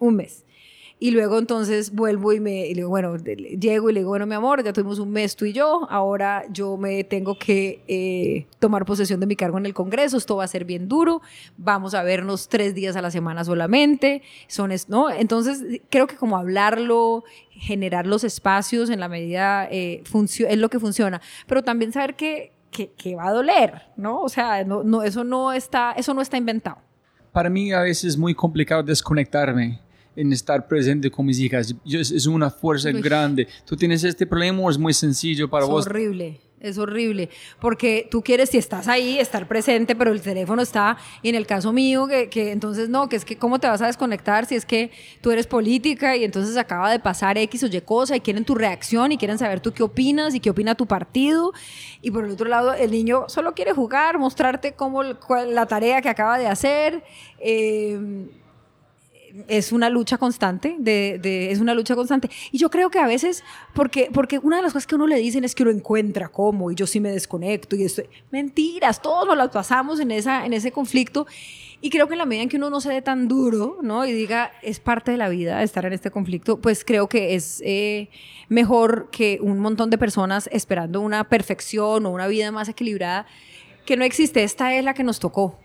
[0.00, 0.44] un mes.
[1.00, 4.64] Y luego entonces vuelvo y me digo, bueno, llego y le digo, bueno, mi amor,
[4.64, 9.20] ya tuvimos un mes tú y yo, ahora yo me tengo que eh, tomar posesión
[9.20, 11.22] de mi cargo en el Congreso, esto va a ser bien duro,
[11.56, 15.08] vamos a vernos tres días a la semana solamente, son, ¿no?
[15.08, 17.22] Entonces creo que como hablarlo,
[17.52, 22.52] generar los espacios en la medida, eh, es lo que funciona, pero también saber que,
[22.72, 24.20] que, que, va a doler, ¿no?
[24.20, 26.78] O sea, no, no, eso, no está, eso no está inventado.
[27.30, 29.80] Para mí a veces es muy complicado desconectarme
[30.18, 31.74] en estar presente con mis hijas.
[31.84, 33.46] es una fuerza grande.
[33.64, 35.86] Tú tienes este problema o es muy sencillo para vos.
[35.86, 36.40] Es horrible.
[36.60, 41.28] Es horrible, porque tú quieres, si estás ahí, estar presente, pero el teléfono está, y
[41.28, 43.86] en el caso mío, que, que, entonces no, que es que cómo te vas a
[43.86, 44.90] desconectar si es que
[45.20, 48.56] tú eres política y entonces acaba de pasar X o Y cosa y quieren tu
[48.56, 51.52] reacción y quieren saber tú qué opinas y qué opina tu partido,
[52.02, 56.08] y por el otro lado el niño solo quiere jugar, mostrarte cómo, la tarea que
[56.08, 57.04] acaba de hacer.
[57.38, 58.26] Eh,
[59.48, 62.30] es una lucha constante, de, es una lucha constante.
[62.52, 65.16] Y yo creo que a veces, porque, porque una de las cosas que uno le
[65.16, 69.26] dicen es que uno encuentra cómo, y yo sí me desconecto, y esto, mentiras, todos
[69.26, 71.26] nos las pasamos en, esa, en ese conflicto.
[71.80, 74.04] Y creo que en la medida en que uno no se dé tan duro, ¿no?
[74.04, 77.62] Y diga, es parte de la vida estar en este conflicto, pues creo que es
[77.64, 78.08] eh,
[78.48, 83.26] mejor que un montón de personas esperando una perfección o una vida más equilibrada,
[83.86, 84.42] que no existe.
[84.42, 85.58] Esta es la que nos tocó.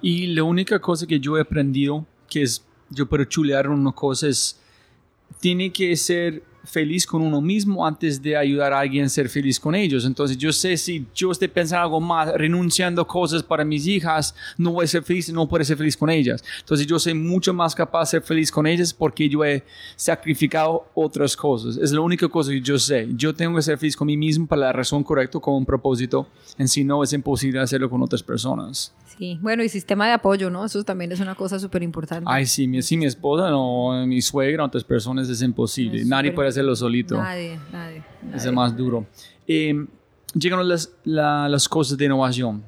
[0.00, 4.26] Y la única cosa que yo he aprendido, que es yo puedo chulear una cosa
[5.40, 9.58] tiene que ser feliz con uno mismo antes de ayudar a alguien a ser feliz
[9.58, 10.04] con ellos.
[10.04, 14.72] Entonces yo sé si yo estoy pensando algo más, renunciando cosas para mis hijas, no
[14.72, 16.42] voy a ser feliz, no puedo ser feliz con ellas.
[16.60, 19.64] Entonces yo soy mucho más capaz de ser feliz con ellas porque yo he
[19.96, 21.76] sacrificado otras cosas.
[21.76, 23.08] Es la única cosa que yo sé.
[23.14, 26.28] Yo tengo que ser feliz con mí mismo para la razón correcta, con un propósito.
[26.56, 28.92] En si no es imposible hacerlo con otras personas.
[29.18, 30.64] Sí, bueno, y sistema de apoyo, ¿no?
[30.64, 32.24] Eso también es una cosa súper importante.
[32.28, 36.04] Ay, sí, mi, mi esposa o mi suegra, otras personas es imposible.
[36.04, 37.16] Nadie puede hacerlo solito.
[37.16, 38.02] Nadie, nadie.
[38.34, 39.06] Es el más duro.
[39.46, 39.86] Eh,
[40.34, 42.62] llegan las, las cosas de innovación.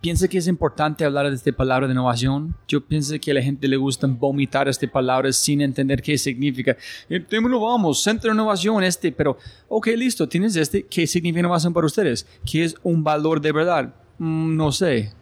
[0.00, 2.54] ¿Piensa que es importante hablar de esta palabra de innovación?
[2.68, 6.76] Yo pienso que a la gente le gusta vomitar esta palabra sin entender qué significa.
[7.08, 9.36] Eh, lo vamos, centro de innovación este, pero,
[9.68, 12.28] ok, listo, tienes este, ¿qué significa innovación para ustedes?
[12.48, 13.92] ¿Qué es un valor de verdad?
[14.18, 15.12] Mm, no sé.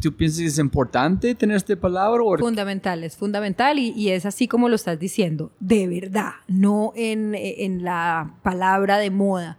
[0.00, 2.22] ¿Tú piensas que es importante tener esta palabra?
[2.38, 7.34] Fundamental, es fundamental y, y, es así como lo estás diciendo, de verdad, no en,
[7.34, 9.58] en la palabra de moda.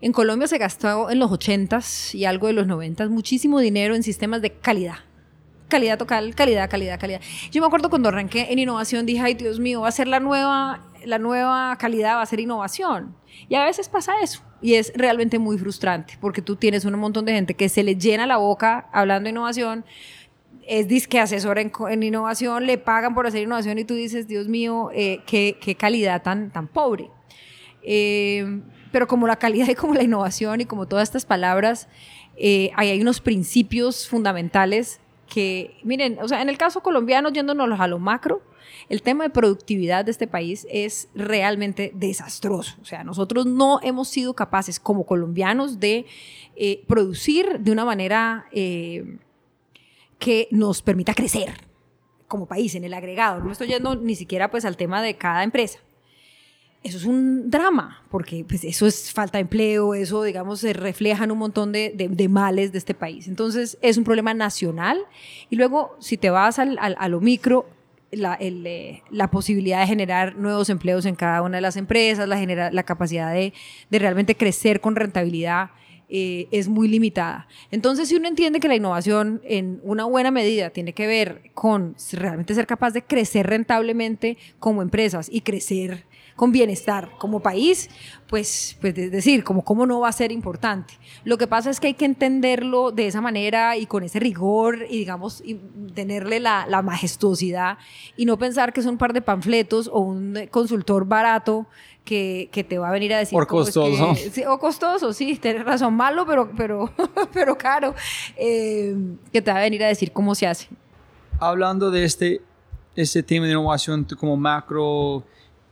[0.00, 4.02] En Colombia se gastó en los 80s y algo de los 90s muchísimo dinero en
[4.02, 4.96] sistemas de calidad.
[5.68, 7.20] Calidad total, calidad, calidad, calidad.
[7.50, 10.18] Yo me acuerdo cuando arranqué en innovación, dije, ay Dios mío, va a ser la
[10.18, 13.14] nueva, la nueva calidad, va a ser innovación.
[13.48, 14.42] Y a veces pasa eso.
[14.62, 17.96] Y es realmente muy frustrante porque tú tienes un montón de gente que se le
[17.96, 19.84] llena la boca hablando de innovación,
[20.66, 24.48] es disque asesor en, en innovación, le pagan por hacer innovación y tú dices, Dios
[24.48, 27.10] mío, eh, qué, qué, calidad tan, tan pobre.
[27.82, 31.88] Eh, pero como la calidad y como la innovación y como todas estas palabras,
[32.36, 37.80] eh, ahí hay unos principios fundamentales que, miren, o sea, en el caso colombiano, yéndonos
[37.80, 38.42] a lo macro,
[38.88, 42.76] el tema de productividad de este país es realmente desastroso.
[42.82, 46.06] O sea, nosotros no hemos sido capaces como colombianos de
[46.56, 49.18] eh, producir de una manera eh,
[50.18, 51.52] que nos permita crecer
[52.28, 53.40] como país en el agregado.
[53.40, 55.78] No estoy yendo ni siquiera pues al tema de cada empresa.
[56.82, 61.22] Eso es un drama, porque pues, eso es falta de empleo, eso, digamos, se refleja
[61.22, 63.28] en un montón de, de, males de este país.
[63.28, 64.98] Entonces, es un problema nacional.
[65.48, 67.66] Y luego, si te vas al, al, a lo micro,
[68.12, 72.38] la, eh, la, posibilidad de generar nuevos empleos en cada una de las empresas, la,
[72.38, 73.52] genera, la capacidad de,
[73.90, 75.70] de, realmente crecer con rentabilidad
[76.14, 77.48] eh, es muy limitada.
[77.70, 81.96] Entonces, si uno entiende que la innovación en una buena medida tiene que ver con
[82.12, 86.04] realmente ser capaz de crecer rentablemente como empresas y crecer
[86.42, 87.88] con bienestar como país,
[88.26, 90.94] pues, pues es decir, como cómo no va a ser importante.
[91.22, 94.86] Lo que pasa es que hay que entenderlo de esa manera y con ese rigor
[94.90, 95.54] y digamos, y
[95.94, 97.78] tenerle la, la majestuosidad
[98.16, 101.68] y no pensar que es un par de panfletos o un consultor barato
[102.04, 103.36] que, que, te va a venir a decir.
[103.38, 104.16] Por costoso.
[104.16, 106.92] sí, o costoso, sí, tienes razón, malo, pero, pero,
[107.32, 107.94] pero caro,
[108.36, 108.96] eh,
[109.32, 110.66] que te va a venir a decir cómo se hace.
[111.38, 112.40] Hablando de este,
[112.96, 115.22] este tema de innovación como macro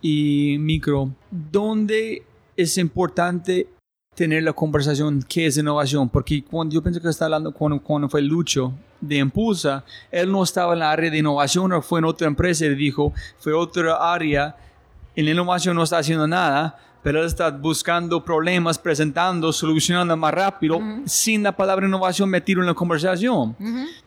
[0.01, 2.23] y micro, ¿dónde
[2.57, 3.69] es importante
[4.15, 6.09] tener la conversación qué es innovación?
[6.09, 10.43] Porque cuando yo pienso que está hablando cuando, cuando fue Lucho de Impulsa, él no
[10.43, 14.13] estaba en la área de innovación o fue en otra empresa y dijo, fue otra
[14.13, 14.57] área,
[15.17, 20.35] en la innovación no está haciendo nada, pero él está buscando problemas, presentando, solucionando más
[20.35, 23.57] rápido, sin la palabra innovación metido en la conversación.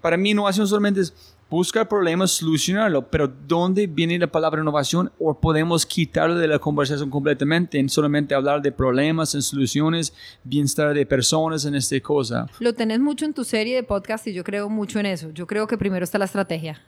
[0.02, 5.12] Para mí innovación solamente es buscar problemas, solucionarlo, pero ¿dónde viene la palabra innovación?
[5.20, 10.94] ¿O podemos quitarlo de la conversación completamente en solamente hablar de problemas, en soluciones, bienestar
[10.94, 12.48] de personas, en esta cosa?
[12.60, 15.30] Lo tenés mucho en tu serie de podcast y yo creo mucho en eso.
[15.32, 16.82] Yo creo que primero está la estrategia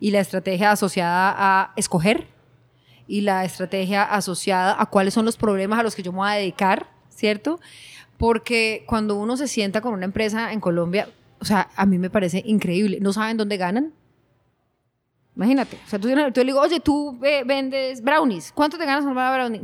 [0.00, 2.28] y la estrategia asociada a escoger
[3.06, 6.30] y la estrategia asociada a cuáles son los problemas a los que yo me voy
[6.30, 7.60] a dedicar, ¿cierto?
[8.16, 11.08] Porque cuando uno se sienta con una empresa en Colombia,
[11.40, 12.98] o sea, a mí me parece increíble.
[13.00, 13.92] No saben dónde ganan.
[15.38, 15.78] Imagínate.
[15.86, 17.16] O sea, tú, le digo, oye, tú
[17.46, 18.50] vendes brownies.
[18.52, 19.60] ¿Cuánto te ganas por una brownie?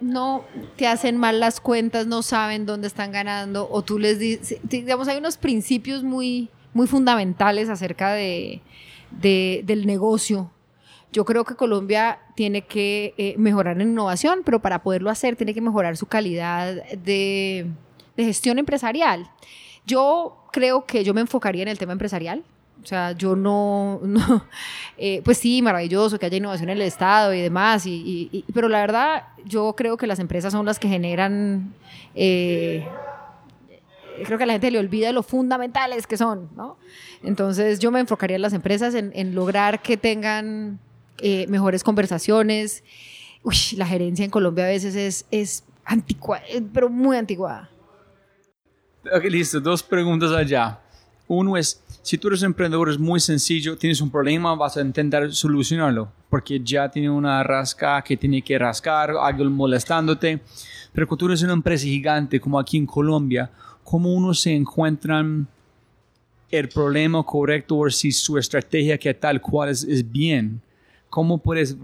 [0.00, 0.44] No,
[0.76, 3.68] te hacen mal las cuentas, no saben dónde están ganando.
[3.70, 8.62] O tú les dices, digamos, hay unos principios muy, muy fundamentales acerca de,
[9.10, 10.50] del negocio.
[11.12, 15.52] Yo creo que Colombia tiene que eh, mejorar en innovación, pero para poderlo hacer tiene
[15.52, 17.66] que mejorar su calidad de
[18.16, 19.30] gestión empresarial.
[19.86, 22.42] Yo creo que yo me enfocaría en el tema empresarial.
[22.82, 24.00] O sea, yo no,
[24.98, 28.80] eh, pues sí, maravilloso que haya innovación en el Estado y demás, y, pero la
[28.80, 31.72] verdad yo creo que las empresas son las que generan,
[32.14, 32.86] eh,
[34.24, 36.76] creo que a la gente le olvida lo fundamentales que son, ¿no?
[37.22, 40.78] Entonces yo me enfocaría en las empresas, en, lograr que tengan
[41.18, 42.84] eh, mejores conversaciones.
[43.42, 47.70] Uy, la gerencia en Colombia a veces es, es anticuada, pero muy anticuada.
[49.22, 49.60] Listo.
[49.60, 50.78] Dos preguntas allá.
[51.26, 55.32] Uno es, si tú eres emprendedor, es muy sencillo, tienes un problema, vas a intentar
[55.32, 60.38] solucionarlo, porque ya tiene una rasca que tiene que rascar, algo molestándote.
[60.92, 63.50] Pero cuando tú eres una empresa gigante, como aquí en Colombia,
[63.82, 65.24] ¿cómo uno se encuentra
[66.50, 70.60] el problema correcto o si su estrategia que tal cual es, es bien?
[71.08, 71.74] ¿Cómo puedes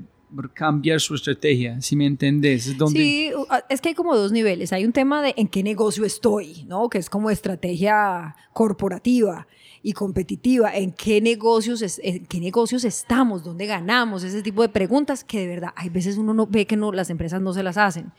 [0.55, 2.67] cambiar su estrategia, si me entendés.
[2.67, 3.33] ¿Es Sí,
[3.69, 4.73] es que hay como dos niveles.
[4.73, 6.89] Hay un tema de en qué negocio estoy, ¿no?
[6.89, 9.49] Que es como estrategia corporativa
[9.83, 10.77] y competitiva.
[10.77, 13.43] ¿En qué negocios, en qué negocios estamos?
[13.45, 14.25] ¿Dónde ganamos?
[14.25, 17.11] Ese tipo de preguntas que de verdad hay veces uno no ve que no, las
[17.11, 18.13] empresas no se las hacen.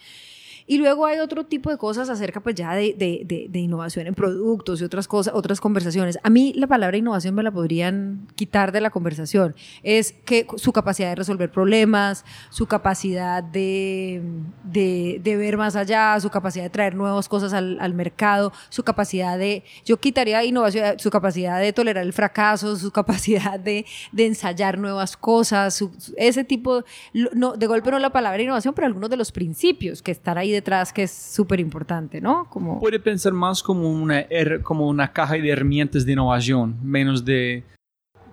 [0.67, 4.13] Y luego hay otro tipo de cosas acerca pues ya de, de, de, innovación en
[4.13, 6.19] productos y otras cosas, otras conversaciones.
[6.23, 9.55] A mí la palabra innovación me la podrían quitar de la conversación.
[9.83, 14.21] Es que su capacidad de resolver problemas, su capacidad de,
[14.63, 19.37] de ver más allá, su capacidad de traer nuevas cosas al, al, mercado, su capacidad
[19.37, 23.85] de, yo quitaría innovación, su capacidad de tolerar el fracaso, su capacidad de,
[24.17, 25.83] ensayar nuevas cosas,
[26.15, 26.83] ese tipo,
[27.13, 30.50] no, de golpe no la palabra innovación, pero algunos de los principios que están ahí
[30.51, 32.49] detrás que es súper importante, ¿no?
[32.49, 32.79] Como...
[32.79, 34.25] Puede pensar más como una,
[34.63, 37.63] como una caja de herramientas de innovación, menos de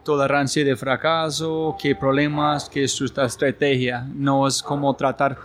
[0.05, 4.07] tolerancia de fracaso, qué problemas, qué es su estrategia.
[4.15, 5.37] No es como tratar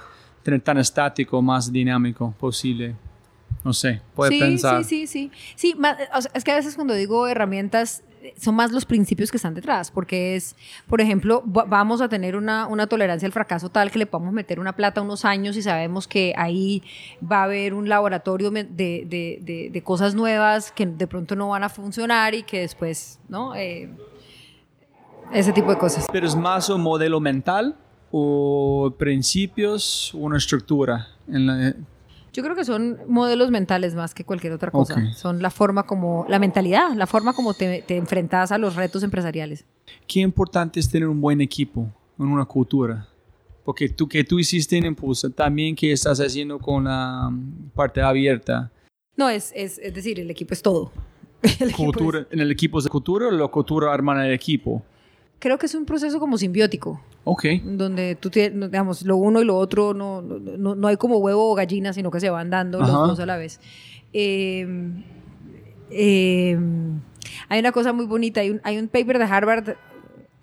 [0.44, 2.96] tener tan estático, más dinámico posible.
[3.64, 4.84] No sé, puede pensar.
[4.84, 5.32] Sí, sí, sí.
[5.56, 5.76] Sí,
[6.34, 8.04] es que a veces cuando digo herramientas,
[8.38, 10.56] son más los principios que están detrás, porque es,
[10.88, 14.60] por ejemplo, vamos a tener una, una, tolerancia al fracaso tal que le podemos meter
[14.60, 16.84] una plata unos años y sabemos que ahí
[17.24, 21.64] va a haber un laboratorio de, de, de, cosas nuevas que de pronto no van
[21.64, 23.56] a funcionar y que después, ¿no?
[23.56, 23.90] Eh,
[25.32, 26.06] ese tipo de cosas.
[26.12, 27.76] Pero es más un modelo mental
[28.12, 31.74] o principios, una estructura la,
[32.34, 35.14] yo creo que son modelos mentales más que cualquier otra cosa.
[35.14, 39.04] Son la forma como, la mentalidad, la forma como te, te, enfrentas a los retos
[39.04, 39.66] empresariales.
[40.08, 41.88] Qué importante es tener un buen equipo
[42.20, 43.08] en una cultura.
[43.64, 48.02] Porque tú que tú hiciste en Impulsa, también que estás haciendo con la um, parte
[48.02, 48.72] abierta.
[49.16, 50.92] No, es, es, es decir, el equipo es todo.
[51.76, 54.84] cultura, ¿En el equipo es de cultura o la cultura arma el equipo?
[55.44, 57.02] creo que es un proceso como simbiótico.
[57.26, 57.46] Ok.
[57.64, 61.52] Donde tú tienes, digamos, lo uno y lo otro, no, no, no hay como huevo
[61.52, 63.60] o gallina, sino que se van dando los dos a la vez.
[64.12, 65.04] Em,
[65.90, 67.00] em,
[67.50, 69.76] hay una cosa muy bonita, hay un, hay un paper de Harvard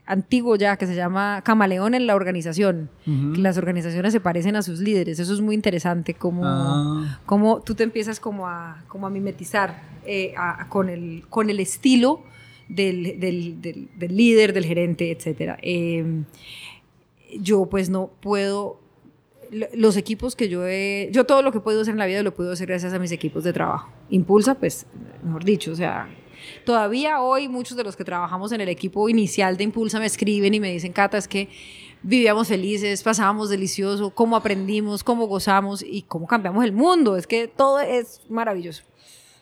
[0.06, 4.62] antiguo ya que se llama Camaleón en la organización, que las organizaciones se parecen a
[4.62, 5.20] sus líderes.
[5.20, 7.20] Eso es muy interesante, como, ah.
[7.26, 10.34] como tú te empiezas como a, como a mimetizar eh,
[10.68, 12.24] con, el, con el estilo
[12.68, 15.58] del, del, del, líder, del gerente, etc.
[15.62, 16.24] Em,
[17.38, 18.80] yo pues no puedo,
[19.72, 22.34] los equipos que yo he, yo todo lo que puedo hacer en la vida lo
[22.34, 23.90] puedo hacer gracias a mis equipos de trabajo.
[24.08, 24.86] Impulsa, pues,
[25.22, 26.08] mejor dicho, o sea,
[26.64, 30.54] todavía hoy muchos de los que trabajamos en el equipo inicial de Impulsa me escriben
[30.54, 31.48] y me dicen, Cata, es que
[32.02, 37.16] vivíamos felices, pasábamos delicioso, cómo aprendimos, cómo gozamos y cómo cambiamos el mundo.
[37.16, 38.84] Es que todo es maravilloso.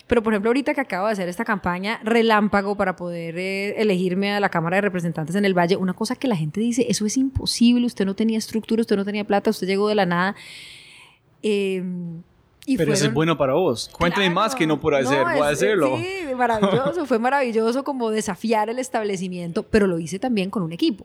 [0.08, 4.32] Pero, por ejemplo, ahorita que acabo de hacer esta campaña relámpago para poder eh, elegirme
[4.32, 7.04] a la Cámara de Representantes en el Valle, una cosa que la gente dice, eso
[7.04, 10.34] es imposible, usted no tenía estructura, usted no tenía plata, usted llegó de la nada.
[11.42, 12.22] Em,
[12.66, 13.90] Pero eso es bueno para vos.
[13.92, 15.98] Cuéntame más que no por hacer, voy a hacerlo.
[15.98, 21.04] Sí, maravilloso, fue maravilloso como desafiar el establecimiento, pero lo hice también con un equipo.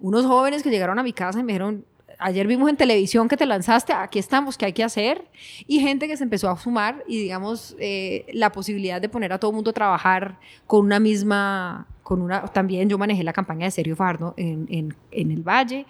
[0.00, 1.84] Unos jóvenes que llegaron a mi casa y me dijeron,
[2.18, 5.24] ayer vimos en televisión que te lanzaste, aquí estamos, ¿qué hay que hacer?
[5.66, 9.38] Y gente que se empezó a sumar y digamos eh, la posibilidad de poner a
[9.38, 13.66] todo el mundo a trabajar con una misma, con una, también yo manejé la campaña
[13.66, 15.86] de Serio Fardo en, en, en el Valle.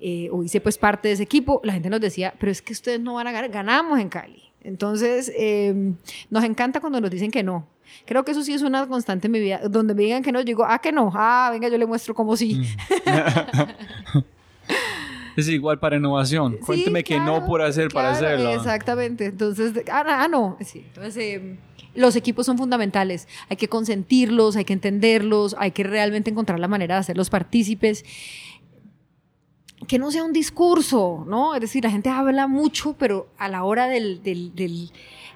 [0.00, 2.74] Eh, o hice pues parte de ese equipo, la gente nos decía, pero es que
[2.74, 4.42] ustedes no van a ganar, ganamos en Cali.
[4.62, 5.96] Entonces, em,
[6.30, 7.66] nos encanta cuando nos dicen que no.
[8.06, 9.60] Creo que eso sí es una constante en mi vida.
[9.68, 12.14] Donde me digan que no, yo digo, ah, que no, ah, venga, yo le muestro
[12.14, 12.56] cómo sí.
[12.56, 14.18] Mm.
[15.36, 16.58] es igual para innovación.
[16.58, 18.54] Cuénteme que no por hacer para hacerlo.
[18.54, 19.26] Exactamente.
[19.26, 20.56] Entonces, ah, ah no.
[20.60, 20.84] Sí.
[20.88, 21.56] Entonces, em,
[21.94, 23.28] los equipos son fundamentales.
[23.48, 28.04] Hay que consentirlos, hay que entenderlos, hay que realmente encontrar la manera de hacerlos partícipes
[29.86, 31.54] que no sea un discurso, ¿no?
[31.54, 34.90] Es decir, la gente habla mucho, pero a la hora del, del, del,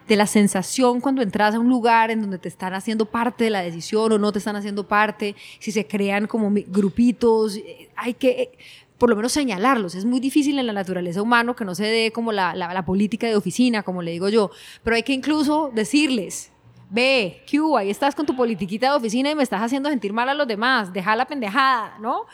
[0.06, 3.50] de la sensación cuando entras a un lugar en donde te están haciendo parte de
[3.50, 8.14] la decisión o no te están haciendo parte, si se crean como grupitos, eh, hay
[8.14, 8.50] que eh,
[8.98, 9.94] por lo menos señalarlos.
[9.94, 12.84] Es muy difícil en la naturaleza humana que no se dé como la, la, la
[12.84, 14.50] política de oficina, como le digo yo,
[14.82, 16.50] pero hay que incluso decirles,
[16.90, 20.28] ve, Q, ahí estás con tu politiquita de oficina y me estás haciendo sentir mal
[20.28, 22.26] a los demás, deja la pendejada, ¿no?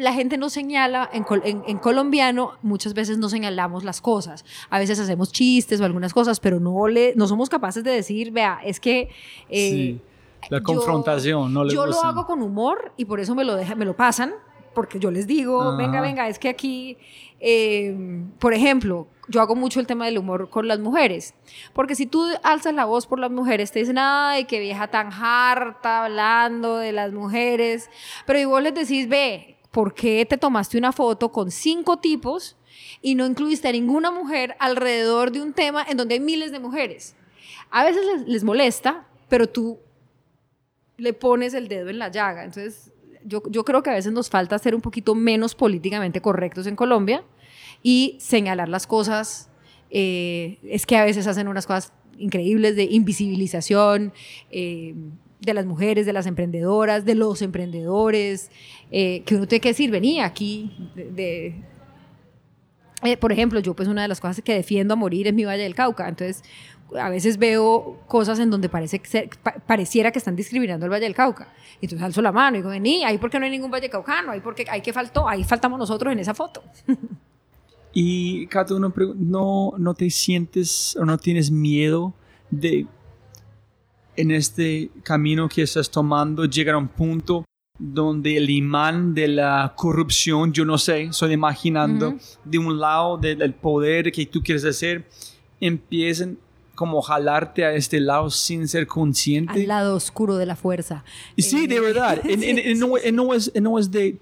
[0.00, 1.24] la gente no señala, en,
[1.66, 4.44] en, colombiano muchas veces no señalamos las cosas.
[4.70, 8.32] A veces hacemos chistes o algunas cosas, pero no, le, no somos capaces de decir,
[8.32, 9.10] vea, es que...
[9.48, 10.00] Eh, sí,
[10.50, 13.84] la confrontación, no Yo lo hago con humor y por eso me lo, deja, me
[13.84, 14.34] lo pasan,
[14.74, 16.98] porque yo les digo, venga, venga, es que aquí,
[17.40, 17.96] eh,
[18.38, 21.34] por ejemplo, yo hago mucho el tema del humor con las mujeres,
[21.72, 25.12] porque si tú alzas la voz por las mujeres, te dicen, ay, qué vieja tan
[25.12, 27.88] harta hablando de las mujeres,
[28.26, 32.56] pero igual les decís, ve, ¿por qué te tomaste una foto con cinco tipos
[33.02, 36.60] y no incluiste a ninguna mujer alrededor de un tema en donde hay miles de
[36.60, 37.16] mujeres?
[37.70, 39.80] A veces les, molesta, pero tú
[40.96, 42.44] le pones el dedo en la llaga.
[42.44, 42.92] Entonces,
[43.24, 46.76] yo, yo creo que a veces nos falta ser un poquito menos políticamente correctos en
[46.76, 47.24] Colombia
[47.82, 49.50] y señalar las cosas.
[49.90, 54.12] Eh, es que a veces hacen unas cosas increíbles de invisibilización.
[54.50, 54.94] Eh,
[55.44, 58.50] de las mujeres, de las emprendedoras, de los emprendedores,
[58.90, 61.54] eh, que uno tiene que decir, venía aquí de...
[63.02, 65.44] Eh, por ejemplo, yo pues una de las cosas que defiendo a morir es mi
[65.44, 66.42] Valle del Cauca, entonces
[66.98, 69.00] a veces veo cosas en donde parece
[69.66, 71.52] pareciera que están discriminando el Valle del Cauca.
[71.80, 74.40] Entonces alzo la mano y digo, vení, ahí porque no hay ningún Valle Caucano, ahí
[74.40, 76.62] porque hay que faltó, ahí faltamos nosotros en esa foto.
[77.92, 82.14] y Cato, no, no, no te sientes o no tienes miedo
[82.50, 82.86] de
[84.16, 87.44] en este camino que estás tomando llegar a un punto
[87.78, 92.14] donde el imán de la corrupción, yo no sé, estoy imaginando,
[92.44, 95.08] de un lado del poder que tú quieres hacer,
[95.60, 96.38] empiecen
[96.74, 99.52] como jalarte a este lado sin ser consciente.
[99.52, 101.04] Al lado oscuro de la fuerza.
[101.38, 102.22] Sí, de eh, verdad.
[103.12, 104.18] no, es, no es de,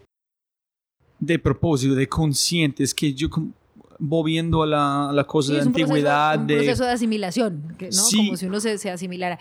[1.19, 3.29] de propósito, de consciente, es que yo
[3.99, 6.41] volviendo a la, la cosa de antigüedad.
[6.41, 7.77] un proceso de asimilación, ¿no?
[7.79, 9.39] como si uno se, se asimilara.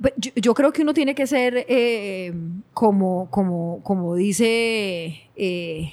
[0.00, 2.34] Pues, yo, creo que uno tiene que ser eh,
[2.74, 5.92] como, como, como dice, eh,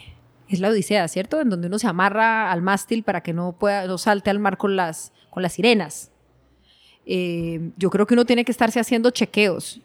[0.49, 1.39] es la Odisea, ¿cierto?
[1.39, 4.57] En donde uno se amarra al mástil para que no, pueda, no salte al mar
[4.57, 6.09] con las, con las sirenas.
[7.05, 9.81] Eh, yo creo que uno tiene que estarse haciendo chequeos.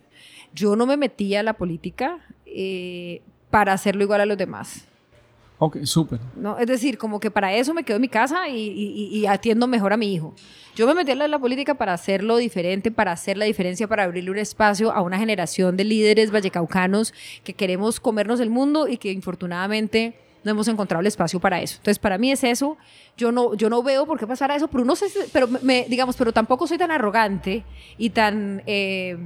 [0.54, 2.18] Yo no me metí a la política
[3.50, 4.88] para hacerlo igual a los demás.
[5.60, 6.20] Ok, súper.
[6.36, 6.56] ¿No?
[6.58, 9.96] Es decir, como que para eso me quedo en mi casa y, atiendo mejor a
[9.96, 10.34] mi hijo.
[10.76, 14.30] Yo me metí en la política para hacerlo diferente, para hacer la diferencia, para abrirle
[14.30, 17.12] un espacio a una generación de líderes vallecaucanos
[17.42, 20.14] que queremos comernos el mundo y que infortunadamente
[20.44, 21.76] no hemos encontrado el espacio para eso.
[21.76, 22.76] Entonces, para mí es eso.
[23.16, 24.94] Yo no, yo no veo por qué pasará eso, pero, uno
[25.32, 27.64] pero me, digamos, pero tampoco soy tan arrogante
[27.96, 28.62] y tan...
[28.66, 29.18] Eh,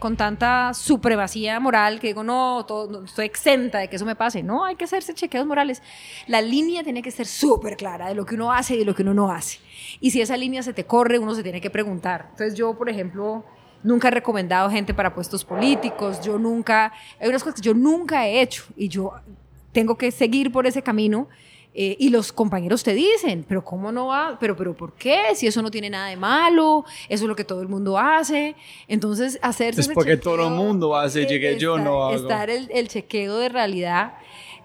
[0.00, 2.66] con tanta supremacía moral que digo, no,
[3.04, 4.42] estoy exenta de que eso me pase.
[4.42, 5.82] No, hay que hacerse chequeos morales.
[6.26, 8.94] La línea tiene que ser súper clara de lo que uno hace y de lo
[8.94, 9.58] que uno no hace.
[10.00, 12.28] Y si esa línea se te corre, uno se tiene que preguntar.
[12.30, 13.44] Entonces yo, por ejemplo,
[13.82, 18.26] nunca he recomendado gente para puestos políticos, yo nunca, hay unas cosas que yo nunca
[18.26, 19.12] he hecho y yo
[19.72, 21.28] tengo que seguir por ese camino
[21.72, 24.38] eh, y los compañeros te dicen, pero ¿cómo no va?
[24.40, 25.34] Pero, pero ¿por qué?
[25.36, 28.56] Si eso no tiene nada de malo, eso es lo que todo el mundo hace.
[28.88, 29.82] Entonces, hacerse...
[29.82, 32.16] Es porque todo el mundo hace, llegué yo no hago.
[32.16, 34.14] Estar el, el chequeo de realidad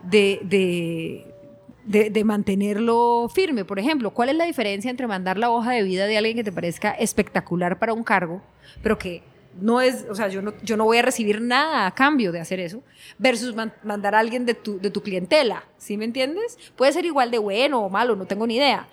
[0.01, 3.65] de, de, de, mantenerlo firme.
[3.65, 6.43] Por ejemplo, ¿cuál es la diferencia entre mandar la hoja de vida de alguien que
[6.43, 8.41] te parezca espectacular para un cargo,
[8.81, 9.21] pero que
[9.59, 12.39] no es, o sea, yo no, yo no voy a recibir nada a cambio de
[12.39, 12.83] hacer eso,
[13.17, 16.57] versus mandar a alguien de tu, de tu clientela, ¿sí me entiendes?
[16.75, 18.87] Puede ser igual de bueno o malo, no tengo ni idea,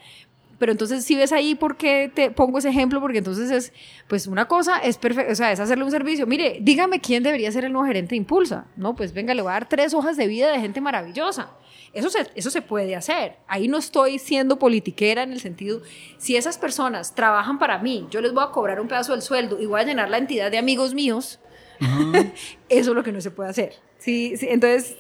[0.59, 3.73] Pero entonces si ves ahí por qué te pongo ese ejemplo, porque entonces es,
[4.07, 6.25] pues una cosa es perfecto, o sea, es hacerle un servicio.
[6.25, 8.67] Mire, dígame quién debería ser el nuevo gerente de Impulsa.
[8.77, 11.51] No, pues venga, le voy a dar tres hojas de vida de gente maravillosa.
[11.93, 13.37] Eso se, eso se puede hacer.
[13.47, 15.83] Ahí no estoy siendo politiquera en el sentido,
[16.19, 19.61] si esas personas trabajan para mí, yo les voy a cobrar un pedazo del sueldo
[19.61, 21.39] y voy a llenar la entidad de amigos míos,
[22.69, 23.75] eso es lo que no se puede hacer.
[23.99, 24.97] Sí, sí entonces...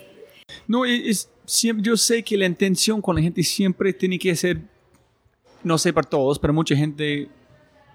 [0.66, 1.30] No, es,
[1.78, 4.60] yo sé que la intención con la gente siempre tiene que ser,
[5.62, 7.30] no sé para todos, pero mucha gente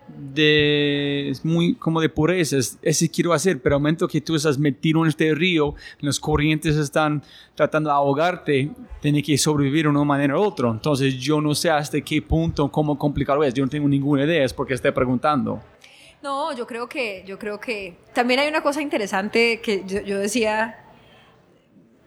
[0.08, 5.02] de muy como de pureza, ese quiero hacer, pero al momento que tú estás metido
[5.04, 7.22] en este río, las corrientes están
[7.56, 10.70] tratando de ahogarte, tiene que sobrevivir de una manera u otra.
[10.70, 14.44] Entonces yo no sé hasta qué punto, cómo complicado es, yo no tengo ninguna idea,
[14.44, 15.62] es porque estoy preguntando.
[16.22, 20.18] No, yo creo que, yo creo que también hay una cosa interesante que yo, yo
[20.18, 20.84] decía,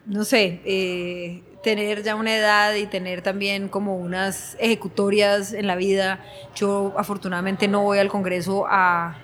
[0.07, 5.77] no sé, eh, tener ya una edad y tener también como unas ejecutorias en la
[5.77, 6.25] vida.
[6.55, 9.19] Yo afortunadamente no voy al Congreso a...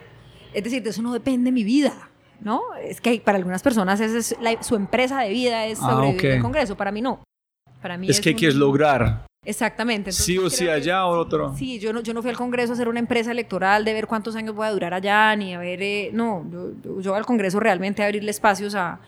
[0.53, 2.11] Es decir, de eso no depende mi vida,
[2.41, 2.63] ¿no?
[2.83, 6.43] Es que para algunas personas esa es su empresa de vida es ah, sobrevivir al
[6.43, 7.23] Congreso, para mí no.
[7.83, 9.27] Para mí es, que quieres lograr.
[9.45, 10.13] Exactamente.
[10.13, 11.55] sí o sí allá o otro.
[11.57, 14.07] Sí, yo no, yo no fui al Congreso a hacer una empresa electoral de ver
[14.07, 17.61] cuántos años voy a durar allá, ni a ver, eh, no, yo, yo, al Congreso
[17.61, 18.99] realmente a abrirle espacios a,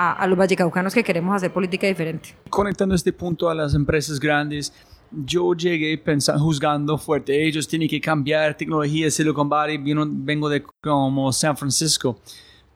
[0.00, 2.36] a, los vallecaucanos que queremos hacer política diferente.
[2.48, 4.72] Conectando este punto a las empresas grandes,
[5.10, 11.32] yo llegué pensando, juzgando fuerte, ellos tienen que cambiar tecnología, Silicon Valley, vengo de como
[11.32, 12.20] San Francisco.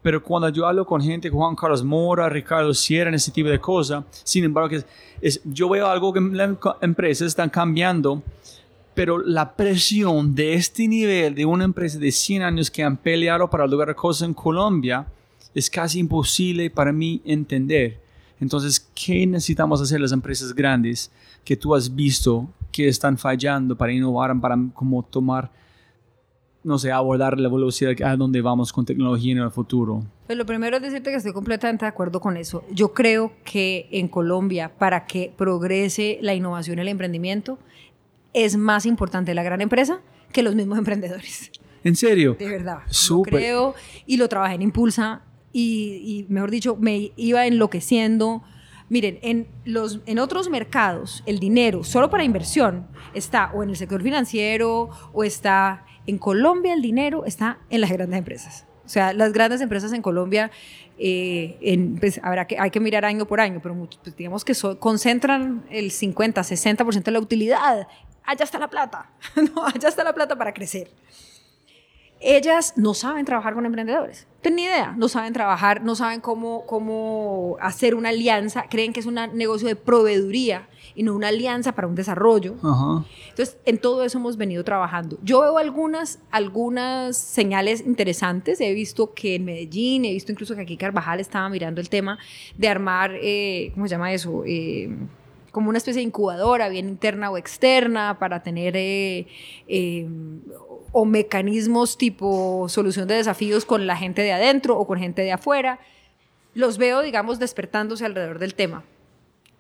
[0.03, 4.05] Pero cuando yo hablo con gente, Juan Carlos Mora, Ricardo Sierra, ese tipo de cosas,
[4.25, 4.77] sin embargo,
[5.21, 8.21] es, yo veo algo que las empresas están cambiando,
[8.95, 13.49] pero la presión de este nivel de una empresa de 100 años que han peleado
[13.49, 15.07] para lograr cosas en Colombia,
[15.55, 18.01] es casi imposible para mí entender.
[18.41, 21.13] Entonces, ¿qué necesitamos hacer las empresas grandes
[21.45, 25.51] que tú has visto que están fallando para innovar, para como tomar,
[26.65, 30.03] no sé, abordar la velocidad a donde vamos con tecnología en el futuro?
[30.27, 32.65] Pues lo primero es decirte que estoy completamente de acuerdo con eso.
[32.73, 37.59] Yo creo que en Colombia, para que progrese la innovación y el emprendimiento,
[38.33, 40.01] es más importante la gran empresa
[40.33, 41.53] que los mismos emprendedores.
[41.85, 42.35] ¿En serio?
[42.39, 42.79] De verdad.
[42.89, 43.35] Súper.
[43.35, 43.75] Creo,
[44.07, 45.23] y lo trabajé en Impulsa
[45.53, 48.43] y, mejor dicho, me iba enloqueciendo.
[48.89, 53.77] Miren, en, los, en otros mercados el dinero solo para inversión está o en el
[53.77, 58.67] sector financiero o está en Colombia el dinero está en las grandes empresas.
[58.85, 60.51] O sea, las grandes empresas en Colombia,
[60.99, 64.55] eh, en, pues, habrá que, hay que mirar año por año, pero pues, digamos que
[64.79, 67.87] concentran el 50, 60% de la utilidad.
[68.25, 69.11] Allá está la plata,
[69.55, 70.91] no, allá está la plata para crecer
[72.23, 74.27] ellas no saben trabajar con emprendedores.
[74.43, 78.93] No tienen ni idea, no saben trabajar, no saben cómo, cómo hacer una alianza, creen
[78.93, 82.57] que es un negocio de proveeduría y no una alianza para un desarrollo.
[83.29, 85.17] Entonces, en todo eso hemos venido trabajando.
[85.23, 88.61] Yo veo algunas, algunas señales interesantes.
[88.61, 92.19] He visto que en Medellín, he visto incluso que aquí Carvajal estaba mirando el tema
[92.59, 94.43] de armar, eh, ¿cómo se llama eso?
[94.45, 94.91] Eh,
[95.53, 99.27] como una especie de incubadora, bien interna o externa, para tener eh,
[100.93, 105.33] o mecanismos tipo solución de desafíos con la gente de adentro o con gente de
[105.33, 105.81] afuera.
[106.55, 108.85] Los veo, digamos, despertándose alrededor del tema.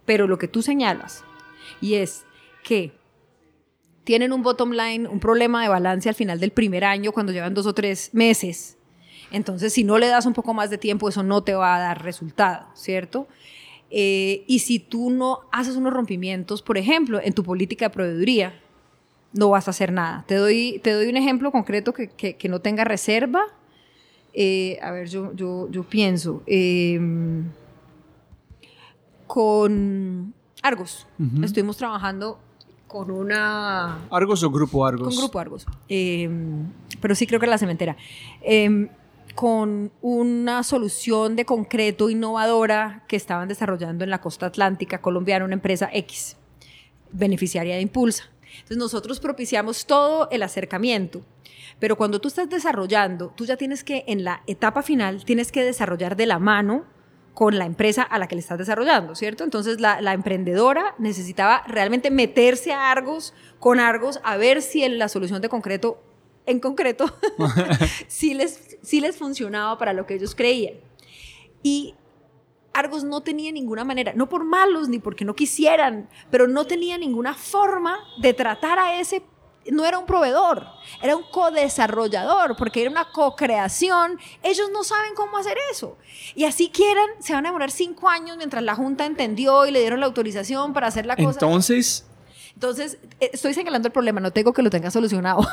[0.04, 1.24] Pero lo que tú señalas,
[1.80, 2.24] y es
[2.62, 2.92] que
[4.04, 7.54] tienen un bottom line, un problema de balance al final del primer año, cuando llevan
[7.54, 8.76] dos o tres meses.
[9.30, 11.80] Entonces, si no le das un poco más de tiempo, eso no te va a
[11.80, 13.26] dar resultado, ¿cierto?
[13.90, 18.60] Eh, y si tú no haces unos rompimientos, por ejemplo, en tu política de proveeduría,
[19.32, 20.24] no vas a hacer nada.
[20.26, 23.42] Te doy, te doy un ejemplo concreto que, que, no tenga reserva.
[24.34, 26.42] Eh, a ver, yo, yo, yo pienso.
[26.46, 27.44] Em,
[29.26, 31.06] con Argos.
[31.42, 32.38] Estuvimos trabajando
[32.86, 34.06] con una...
[34.10, 35.08] ¿Argos o Grupo Argos?
[35.08, 35.66] Con Grupo Argos.
[35.88, 36.66] Em,
[37.00, 37.96] pero sí creo que la cementera.
[38.42, 38.90] Em,
[39.34, 45.54] con una solución de concreto innovadora que estaban desarrollando en la costa atlántica colombiana, una
[45.54, 46.36] empresa X,
[47.10, 48.24] beneficiaria de Impulsa.
[48.54, 51.22] Entonces nosotros propiciamos todo el acercamiento.
[51.78, 55.64] Pero cuando tú estás desarrollando, tú ya tienes que, en la etapa final, tienes que
[55.64, 56.84] desarrollar de la mano
[57.34, 59.42] con la empresa a la que le estás desarrollando, ¿cierto?
[59.42, 65.08] Entonces la, emprendedora necesitaba realmente meterse a Argos, con Argos, a ver si en la
[65.08, 66.02] solución de concreto,
[66.44, 67.06] en concreto,
[68.06, 70.74] sí, les, sí les funcionaba para lo que ellos creían.
[71.62, 71.94] Y
[72.74, 76.98] Argos no tenía ninguna manera, no por malos ni porque no quisieran, pero no tenía
[76.98, 79.22] ninguna forma de tratar a ese
[79.70, 80.66] no era un proveedor,
[81.02, 84.18] era un co-desarrollador, porque era una co-creación.
[84.42, 85.96] Ellos no saben cómo hacer eso.
[86.34, 89.80] Y así quieran, se van a demorar cinco años mientras la Junta entendió y le
[89.80, 91.30] dieron la autorización para hacer la cosa.
[91.30, 92.06] Entonces.
[92.54, 95.46] Entonces, eh, estoy señalando el problema, no tengo que lo tenga solucionado,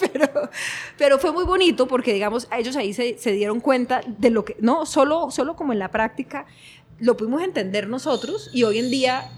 [0.98, 4.56] pero, fue muy bonito porque, digamos, ellos ahí se, se, dieron cuenta de lo que,
[4.60, 6.46] no, solo, solo como en la práctica,
[6.98, 9.30] lo pudimos entender nosotros y hoy en día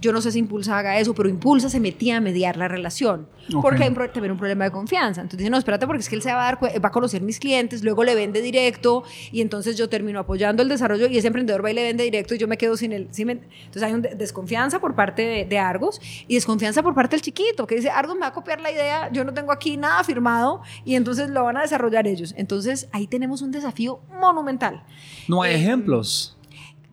[0.00, 3.28] yo no sé si Impulsa haga eso, pero Impulsa se metía a mediar la relación.
[3.62, 5.20] Porque hay también un problema de confianza.
[5.20, 7.22] Entonces dice, no, espérate, porque es que él se va a, dar, va a conocer
[7.22, 11.28] mis clientes, luego le vende directo y entonces yo termino apoyando el desarrollo y ese
[11.28, 13.08] emprendedor va y le vende directo y yo me quedo sin él.
[13.16, 17.76] Entonces hay una desconfianza por parte de, Argos y desconfianza por parte del chiquito, que
[17.76, 20.94] dice, Argos me va a copiar la idea, yo no tengo aquí nada firmado y
[20.94, 22.34] entonces lo van a desarrollar ellos.
[22.36, 24.82] Entonces ahí tenemos un desafío monumental.
[25.28, 26.35] No hay eh, ejemplos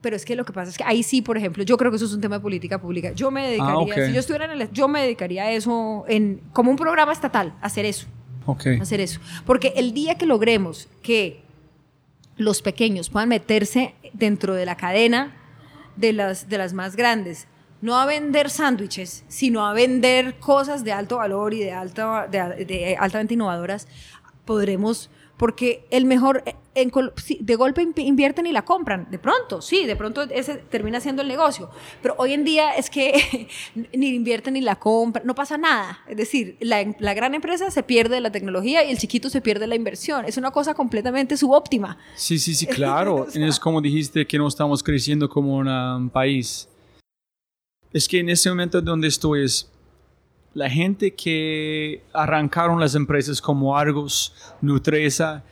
[0.03, 1.95] pero es que lo que pasa es que ahí sí, por ejemplo, yo creo que
[1.95, 3.13] eso es un tema de política pública.
[3.13, 6.41] Yo me ah, dedicaría, si yo estuviera en el, yo me dedicaría a eso en,
[6.51, 8.07] como un programa estatal, a hacer eso.
[8.45, 8.79] Okay.
[8.79, 9.21] Hacer eso.
[9.45, 11.41] Porque el día que logremos que
[12.35, 15.37] los pequeños puedan meterse dentro de la cadena
[15.95, 17.47] de las, de las más grandes,
[17.81, 22.65] no a vender sándwiches, sino a vender cosas de alto valor y de, alta, de,
[22.65, 23.87] de altamente innovadoras,
[24.43, 26.55] podremos porque el mejor, eh,
[27.39, 31.27] de golpe invierten y la compran, de pronto, sí, de pronto ese termina siendo el
[31.27, 31.69] negocio,
[32.01, 33.47] pero hoy en día es que
[33.93, 37.83] ni invierten ni la compran, no pasa nada, es decir, la, la, gran empresa se
[37.83, 41.97] pierde la tecnología y el chiquito se pierde la inversión, es una cosa completamente subóptima.
[42.15, 46.67] Sí, sí, sí, claro, es como dijiste que no estamos creciendo como un país.
[47.91, 49.69] Es que en ese momento donde estoy es
[50.53, 55.43] la gente que arrancaron las empresas como Argos, Nutresa,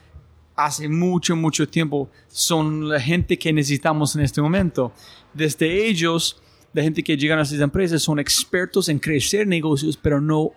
[0.54, 4.92] hace mucho, mucho tiempo, son la gente que necesitamos en este momento.
[5.32, 6.40] Desde ellos,
[6.72, 10.52] la gente que llegan a esas empresas son expertos en crecer negocios, pero no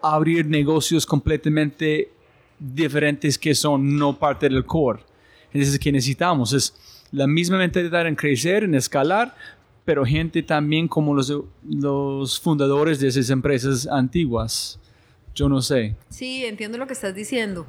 [0.00, 2.12] abrir negocios completamente
[2.58, 5.02] diferentes que son no parte del core.
[5.52, 6.52] Es que necesitamos.
[6.52, 6.74] Es
[7.10, 9.36] la misma mentalidad en crecer, en escalar,
[9.84, 11.32] pero gente también como los,
[11.62, 14.78] los fundadores de esas empresas antiguas.
[15.34, 15.96] Yo no sé.
[16.10, 17.66] Sí, entiendo lo que estás diciendo.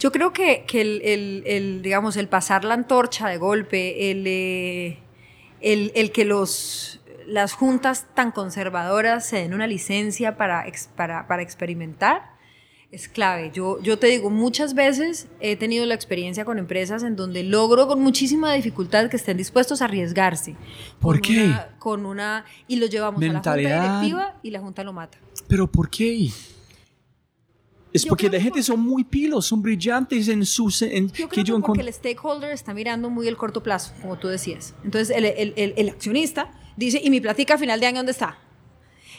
[0.00, 4.24] Yo creo que, que el, el, el, digamos, el pasar la antorcha de golpe, el,
[4.26, 4.98] eh,
[5.60, 11.42] el, el que los, las juntas tan conservadoras se den una licencia para, para, para
[11.42, 12.33] experimentar,
[12.94, 13.50] es clave.
[13.52, 17.88] Yo, yo te digo, muchas veces he tenido la experiencia con empresas en donde logro
[17.88, 20.56] con muchísima dificultad que estén dispuestos a arriesgarse.
[21.00, 21.54] ¿Por qué?
[21.78, 25.18] con una y lo llevamos a la junta directiva y la junta lo mata.
[25.48, 26.30] ¿Pero por qué?
[27.92, 30.82] Es porque la gente son muy pilos, son brillantes en sus...
[30.82, 34.18] En, yo creo que, yo porque el stakeholder está mirando muy el corto plazo, como
[34.18, 34.74] tú decías.
[34.82, 38.12] Entonces el, el, el, el accionista dice, ¿y mi platica a final de año dónde
[38.12, 38.38] está?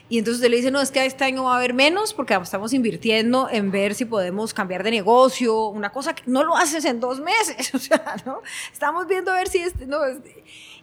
[0.08, 2.36] Y entonces usted le dice, no, es que este año va a haber menos porque
[2.36, 6.86] estamos invirtiendo en ver si podemos cambiar de negocio, una cosa que no lo haces
[6.86, 8.42] en dos meses, o sea, ¿no?
[8.72, 9.98] Estamos viendo a ver si este, no,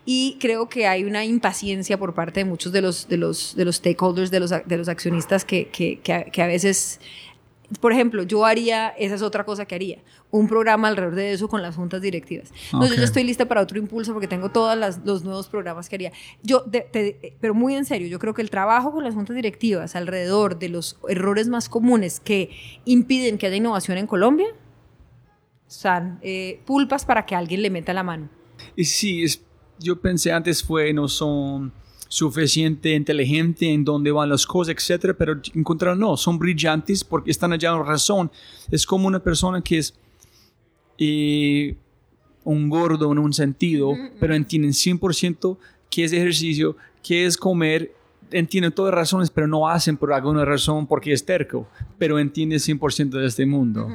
[0.04, 3.64] y creo que hay una impaciencia por parte de muchos de los, de los, de
[3.64, 6.98] los stakeholders, de los, de los accionistas que, que, que a veces
[7.80, 9.98] por ejemplo, yo haría, esa es otra cosa que haría,
[10.30, 12.52] un programa alrededor de eso con las juntas directivas.
[12.72, 16.12] No, yo estoy lista para otro impulso porque tengo todos los nuevos programas que haría.
[16.42, 16.64] Yo,
[17.40, 20.68] pero muy en serio, yo creo que el trabajo con las juntas directivas alrededor de
[20.68, 22.50] los errores más comunes que
[22.84, 24.48] impiden que haya innovación en Colombia
[25.66, 28.28] son eh, pulpas para que alguien le meta la mano.
[28.76, 29.42] Y sí, es,
[29.78, 31.72] yo pensé antes fue, no son
[32.12, 37.54] suficiente inteligente en dónde van las cosas, etcétera, pero encontraron no, son brillantes porque están
[37.54, 38.30] allá en razón.
[38.70, 39.94] Es como una persona que es
[40.98, 41.74] eh,
[42.44, 45.56] un gordo en un sentido, pero entienden 100%
[45.88, 47.94] qué es ejercicio, qué es comer,
[48.30, 52.58] entienden todas las razones, pero no hacen por alguna razón porque es terco, pero entienden
[52.58, 53.88] 100% de este mundo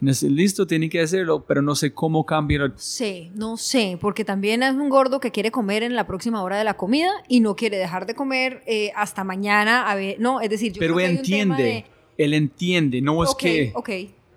[0.00, 2.72] listo, tiene que hacerlo, pero no sé cómo cambiar.
[2.76, 6.58] Sí, no sé, porque también es un gordo que quiere comer en la próxima hora
[6.58, 9.90] de la comida y no quiere dejar de comer eh, hasta mañana.
[9.90, 11.84] A ver, no, es decir, yo pero creo que entiende,
[12.18, 13.72] él entiende, no es que.
[13.74, 13.90] Ok,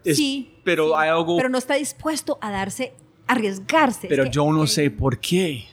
[0.05, 0.53] sí.
[0.64, 1.38] Pero hay algo.
[1.38, 2.93] Pero no está dispuesto a darse,
[3.28, 4.07] arriesgarse.
[4.07, 5.66] Pero yo no sé por qué.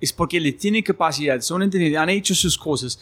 [0.00, 3.00] Es porque le tiene capacidad, son entendidos, han hecho sus cosas,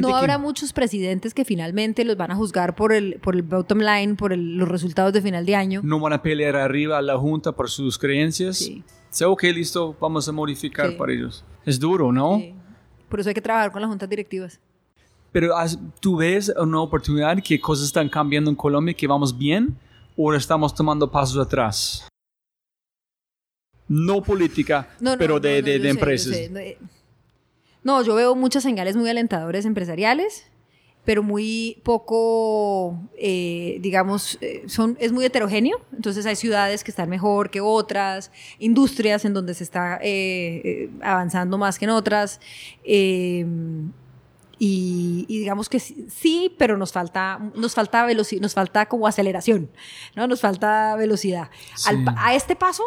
[0.00, 3.78] no habrá muchos presidentes que finalmente los van a juzgar por el, por el bottom
[3.78, 5.80] line, por los resultados de final de año.
[5.82, 8.58] No van a pelear arriba a la Junta por sus creencias.
[8.58, 8.84] Sí.
[9.10, 11.44] Sea ok, listo, vamos a modificar para ellos.
[11.66, 12.38] Es duro, ¿no?
[12.38, 12.54] Sí.
[13.08, 14.60] Por eso hay que trabajar con las juntas directivas.
[15.32, 15.54] Pero
[16.00, 19.76] ¿tú ves una oportunidad que cosas están cambiando en Colombia, que vamos bien,
[20.16, 22.08] o estamos tomando pasos atrás?
[23.88, 24.88] No política,
[25.18, 26.36] pero de, de, empresas.
[27.84, 30.46] No, yo veo muchas señales muy alentadores empresariales,
[31.04, 35.80] pero muy poco, eh, digamos, eh, son, es muy heterogéneo.
[35.92, 41.58] Entonces hay ciudades que están mejor que otras, industrias en donde se está eh, avanzando
[41.58, 42.40] más que en otras.
[42.84, 43.44] y
[44.58, 49.70] Y, digamos que sí, pero nos falta, nos falta velocidad, nos falta como aceleración,
[50.14, 50.28] ¿no?
[50.28, 51.50] Nos falta velocidad.
[52.16, 52.84] a este paso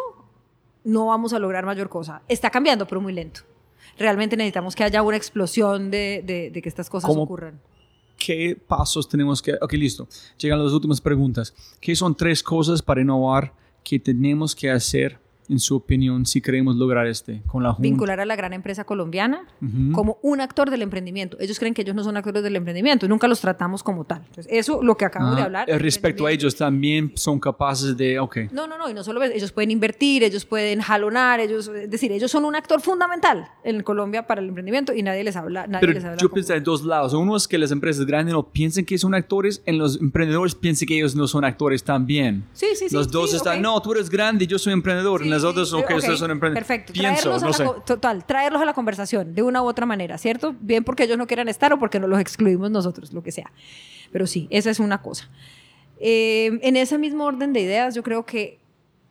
[0.85, 2.21] no vamos a lograr mayor cosa.
[2.29, 3.41] Está cambiando, pero muy lento.
[3.97, 7.59] Realmente necesitamos que haya una explosión de, que estas cosas ocurran.
[8.17, 9.53] ¿Qué pasos tenemos que...?
[9.61, 10.07] Ok, listo.
[10.37, 11.53] Llegan las últimas preguntas.
[11.79, 13.53] ¿Qué son tres cosas para innovar
[13.83, 15.19] que tenemos que hacer
[15.49, 19.45] en su opinión, si queremos lograr este con la Vincular a la gran empresa colombiana
[19.93, 21.37] como un actor del emprendimiento.
[21.39, 24.23] Ellos creen que ellos no son actores del emprendimiento, nunca los tratamos como tal.
[24.27, 25.69] Entonces, eso lo que acabo de ah, hablar.
[25.69, 28.37] Eh, respecto a ellos también son capaces de, ok.
[28.51, 32.11] No, no, no, y no solo ellos pueden invertir, ellos pueden jalonar, ellos, es decir,
[32.11, 35.67] ellos son un actor fundamental en Colombia para el emprendimiento y nadie les habla.
[35.67, 37.13] Nadie les habla yo pienso de dos lados.
[37.13, 40.87] Uno es que las empresas grandes no piensen que son actores, en los emprendedores piensen
[40.87, 42.45] que ellos no son actores también.
[42.53, 42.95] Sí, sí, sí.
[42.95, 45.21] Los dos están, no, tú eres grande, yo soy emprendedor.
[45.21, 45.99] en las otras, ok, okay
[46.53, 46.93] Perfecto.
[46.93, 50.55] traerlos a la, Total, traerlos a la conversación de una u otra manera, ¿cierto?
[50.59, 53.51] Bien porque ellos no quieran estar o porque no los excluimos nosotros, lo que sea.
[54.11, 55.29] Pero sí, esa es una cosa.
[55.99, 58.59] Eh, en ese mismo orden de ideas, yo creo que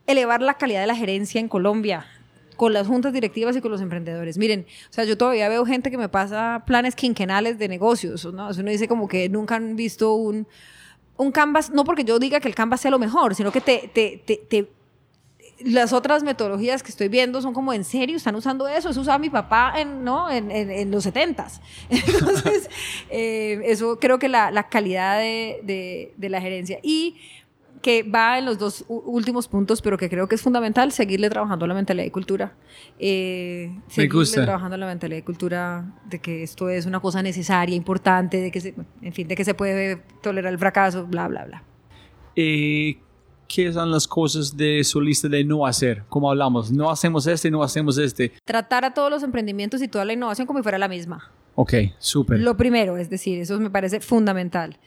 [0.06, 2.06] elevar la calidad de la gerencia en Colombia
[2.56, 4.38] con las juntas directivas y con los emprendedores.
[4.38, 8.48] Miren, o sea, yo todavía veo gente que me pasa planes quinquenales de negocios, ¿no?
[8.48, 10.46] uno dice como que nunca han visto un,
[11.16, 13.90] un Canvas, no porque yo diga que el Canvas sea lo mejor, sino que te,
[13.92, 14.68] te, te
[15.60, 18.88] las otras metodologías que estoy viendo son como, ¿en serio están usando eso?
[18.88, 20.30] Eso usaba mi papá en, ¿no?
[20.30, 21.60] en, en, los setentas.
[21.88, 22.68] Entonces,
[23.10, 26.78] eh, eso creo que la, la calidad de, de, la gerencia.
[26.82, 27.16] Y
[27.82, 31.66] que va en los dos últimos puntos, pero que creo que es fundamental, seguirle trabajando
[31.66, 32.54] la mentalidad y cultura.
[32.98, 38.38] Eh, seguirle trabajando la mentalidad y cultura de que esto es una cosa necesaria, importante,
[38.40, 41.62] de que se, en fin, de que se puede tolerar el fracaso, bla, bla, bla.
[42.36, 42.96] Eh,
[43.48, 47.50] qué son las cosas de su lista de no hacer, como hablamos, no hacemos este,
[47.50, 48.32] no hacemos este.
[48.44, 51.30] Tratar a todos los emprendimientos y toda la innovación como si fuera la misma.
[51.54, 52.40] Ok, súper.
[52.40, 54.78] Lo primero, es decir, eso me parece fundamental.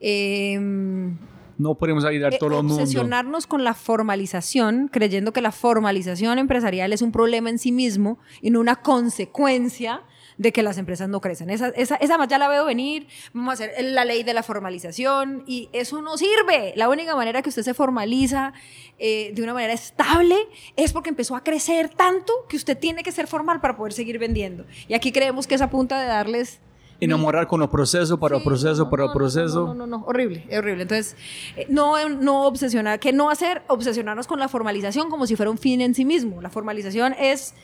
[0.00, 1.16] Em,
[1.58, 2.82] no podemos ayudar a todo el mundo.
[2.82, 8.18] Obsesionarnos con la formalización, creyendo que la formalización empresarial es un problema en sí mismo
[8.40, 10.02] y no una consecuencia
[10.40, 11.50] de que las empresas no crecen.
[11.50, 14.42] Esa, esa, esa más ya la veo venir, vamos a hacer la ley de la
[14.42, 16.72] formalización y eso no sirve.
[16.76, 18.54] La única manera que usted se formaliza
[18.98, 20.36] eh, de una manera estable
[20.76, 24.18] es porque empezó a crecer tanto que usted tiene que ser formal para poder seguir
[24.18, 24.64] vendiendo.
[24.88, 26.58] Y aquí creemos que esa punta de darles
[27.00, 29.66] enamorar con el proceso para el proceso para el proceso.
[29.66, 30.82] No, no, no, horrible, horrible.
[30.82, 31.16] Entonces,
[31.56, 35.58] eh, no, no obsesionar, que no hacer, obsesionarnos con la formalización como si fuera un
[35.58, 36.40] fin en sí mismo.
[36.40, 37.54] La formalización es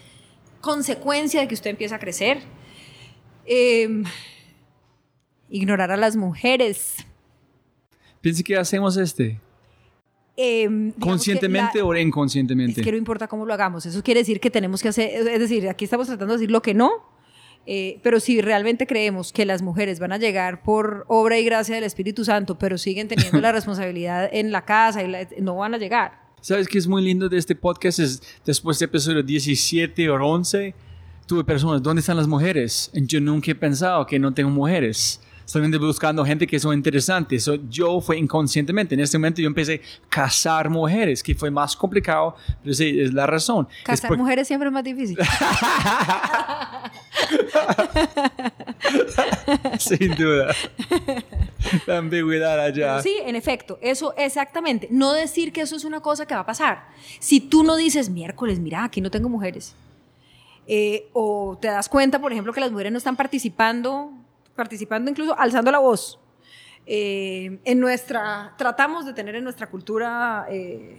[0.60, 2.42] consecuencia de que usted empieza a crecer.
[3.46, 4.04] Em,
[5.48, 6.96] ignorar a las mujeres.
[8.20, 9.40] Piense que hacemos este.
[10.36, 12.80] Em, ¿Conscientemente o inconscientemente?
[12.80, 13.86] Es que no importa cómo lo hagamos.
[13.86, 16.60] Eso quiere decir que tenemos que hacer, es decir, aquí estamos tratando de decir lo
[16.60, 16.90] que no,
[17.64, 21.74] eh, pero si realmente creemos que las mujeres van a llegar por obra y gracia
[21.74, 25.78] del Espíritu Santo, pero siguen teniendo la responsabilidad en la casa, y no van a
[25.78, 26.25] llegar.
[26.40, 27.98] ¿Sabes qué es muy lindo de este podcast?
[27.98, 30.74] Es después de episodio 17 o 11,
[31.26, 32.90] tuve personas, ¿dónde están las mujeres?
[32.94, 35.20] Yo nunca he pensado que no tengo mujeres.
[35.46, 37.50] Solamente buscando gente que son interesantes.
[37.70, 38.94] yo fue inconscientemente.
[38.94, 43.14] En este momento yo empecé a casar mujeres, que fue más complicado, pero sí, es
[43.14, 43.66] la razón.
[43.84, 45.16] Casar mujeres siempre es más difícil.
[49.78, 50.52] Sin duda.
[51.86, 53.00] La ambigüedad allá.
[53.00, 54.88] Sí, en efecto, eso exactamente.
[54.90, 56.88] No decir que eso es una cosa que va a pasar.
[57.20, 59.74] Si tú no dices, miércoles, mira, aquí no tengo mujeres
[60.66, 64.10] eh, o te das cuenta, por ejemplo, que las mujeres no están participando,
[64.56, 66.18] participando incluso alzando la voz.
[66.86, 70.98] Eh, en nuestra, tratamos de tener en nuestra cultura eh,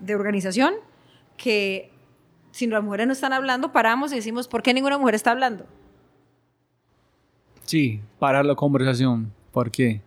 [0.00, 0.74] de organización
[1.36, 1.90] que
[2.50, 5.66] si las mujeres no están hablando, paramos y decimos, ¿por qué ninguna mujer está hablando?
[7.64, 9.32] Sí, parar la conversación.
[9.52, 10.02] ¿Por qué?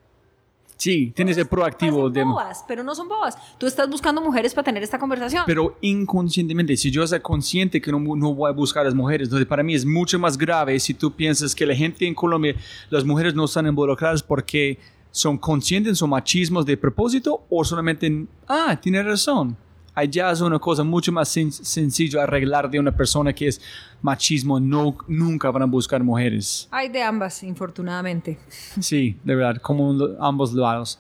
[0.78, 2.10] Sí, tienes el proactivo.
[2.10, 2.24] de...
[2.24, 3.38] bobas, pero no son bobas.
[3.58, 5.44] Tú estás buscando mujeres para tener esta conversación.
[5.46, 9.28] Pero inconscientemente, si yo soy consciente que no, no, voy a buscar a las mujeres,
[9.28, 12.56] entonces para mí es mucho más grave si tú piensas que la gente en Colombia,
[12.90, 14.78] las mujeres no están involucradas porque
[15.12, 19.58] son conscientes de su machismo de propósito o solamente, ah, tiene razón
[19.96, 23.62] allá es una cosa mucho más sencilla arreglar de una persona que es
[24.02, 26.68] machismo, no, nunca van a buscar mujeres.
[26.70, 28.38] Hay de ambas, infortunadamente.
[28.80, 31.00] Sí, de verdad, como ambos lados.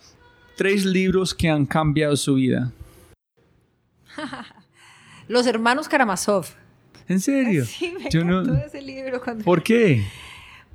[0.57, 2.71] Tres libros que han cambiado su vida.
[5.27, 6.47] Los hermanos Karamazov.
[7.07, 7.65] ¿En serio?
[7.65, 9.21] Sí, me encantó ese libro.
[9.43, 10.03] ¿Por qué?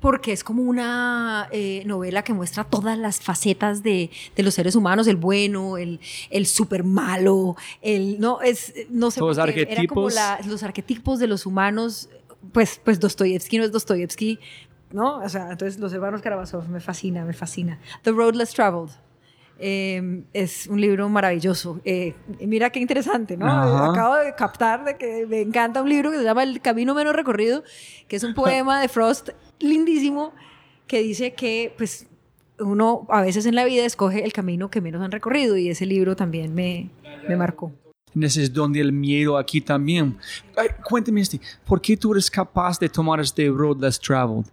[0.01, 4.75] Porque es como una eh, novela que muestra todas las facetas de, de, los seres
[4.75, 5.99] humanos, el bueno, el,
[6.29, 10.15] el súper malo, el, no, es, no sé, los arquetipos.
[10.47, 12.09] los arquetipos de los humanos,
[12.51, 14.39] pues, pues Dostoyevsky no es Dostoyevsky
[14.91, 15.19] ¿no?
[15.19, 17.79] O sea, entonces los hermanos Karamazov me fascina, me fascina.
[18.03, 18.91] The Road Less Traveled.
[19.61, 21.79] Eh, es un libro maravilloso.
[21.85, 23.45] Eh, mira qué interesante, ¿no?
[23.45, 23.91] Ajá.
[23.91, 27.15] Acabo de captar de que me encanta un libro que se llama El Camino Menos
[27.15, 27.63] Recorrido,
[28.07, 29.29] que es un poema de Frost
[29.59, 30.33] lindísimo
[30.87, 32.07] que dice que, pues,
[32.59, 35.85] uno a veces en la vida escoge el camino que menos han recorrido y ese
[35.85, 36.89] libro también me,
[37.27, 37.71] me marcó.
[38.19, 40.17] Ese es donde el miedo aquí también.
[40.57, 44.45] Ay, cuéntame este, ¿por qué tú eres capaz de tomar este road less traveled?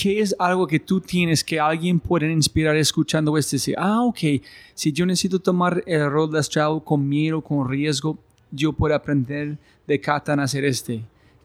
[0.00, 3.56] ¿Qué es algo que tú tienes que alguien puede inspirar escuchando esto?
[3.56, 4.40] Decir, ah, ok,
[4.72, 8.16] si yo necesito tomar el road less traveled con miedo, con riesgo,
[8.52, 9.58] yo puedo aprender
[9.88, 11.02] de Katan a hacer este.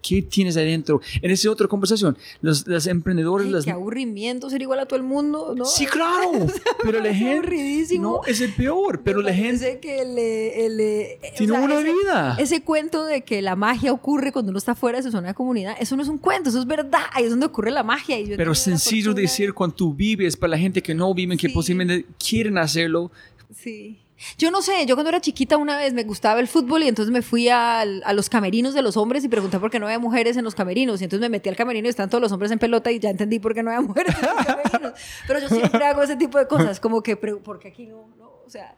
[0.07, 0.99] ¿Qué tienes adentro?
[1.21, 3.47] En esa otra conversación, los, los emprendedores...
[3.47, 5.63] Ay, las- qué aburrimiento ser igual a todo el mundo, ¿no?
[5.65, 6.31] Sí, claro,
[6.83, 7.37] pero la gente...
[7.37, 8.21] aburridísimo.
[8.23, 11.79] No, es el peor, pero Me la gente que le, le- o tiene sea, una
[11.79, 12.35] ese- vida.
[12.39, 15.33] Ese cuento de que la magia ocurre cuando uno está fuera de su zona de
[15.33, 18.19] comunidad, eso no es un cuento, eso es verdad, ahí es donde ocurre la magia.
[18.19, 21.47] Y yo Pero sencillo decir cuando tú vives, para la gente que no viven, que
[21.47, 21.53] Sí.
[21.53, 23.09] posiblemente quieren hacerlo.
[23.55, 23.99] Sí.
[24.37, 27.11] Yo no sé, yo cuando era chiquita una vez me gustaba el fútbol y entonces
[27.11, 29.99] me fui al- a, los camerinos de los hombres y pregunté por qué no había
[29.99, 31.01] mujeres en los camerinos.
[31.01, 33.09] Y entonces me metí al camerino y están todos los hombres en pelota y ya
[33.09, 34.93] entendí por qué no había mujeres en los camerinos.
[35.27, 38.07] Pero yo siempre hago ese tipo de cosas, como que, pero, ¿por qué aquí no?
[38.17, 38.31] no?
[38.45, 38.75] O sea,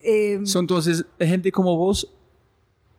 [0.00, 2.10] eh, So, entonces, gente como vos,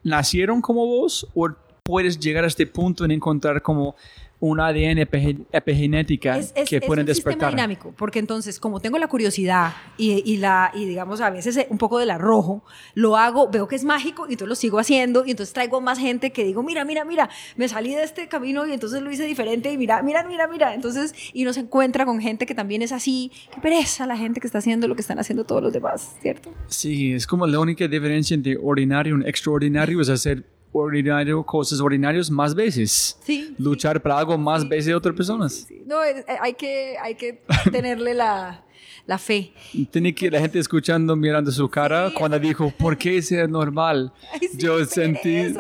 [0.04, 1.50] ¿nacieron como vos o
[1.84, 3.96] puedes llegar a este punto en encontrar como
[4.40, 7.50] un ADN epi- epigenética es, es- que es pueden un sistema despertar?
[7.56, 11.68] dinámico, porque entonces, como tengo la curiosidad y, y la, y digamos a veces eh,
[11.70, 12.64] un poco del arrojo,
[12.94, 16.00] lo hago, veo que es mágico y entonces lo sigo haciendo y entonces traigo más
[16.00, 19.26] gente que digo, mira, mira, mira, me salí de este camino y entonces lo hice
[19.26, 20.74] diferente y mira, mira, mira, mira.
[20.74, 24.40] Entonces, y uno se encuentra con gente que también es así, qué pereza la gente
[24.42, 26.54] que está haciendo lo que están haciendo todos los demás, ¿cierto?
[26.68, 32.30] Sí, es como la única diferencia entre ordinario y extraordinario es hacer ordinario, cosas ordinarias
[32.30, 33.18] más veces.
[33.24, 33.56] Sí.
[33.58, 35.54] Luchar para algo más Sí, veces de otras sí, personas.
[35.54, 35.84] sí, sí.
[35.86, 38.64] No, es- eh, hay que, hay que tenerle la,
[39.06, 39.54] la fe.
[39.92, 42.16] Tiene que la gente escuchando, mirando su cara Sí.
[42.18, 44.12] cuando dijo, ¿por qué ser normal?
[44.34, 45.54] Ay, sí, Yo sentí...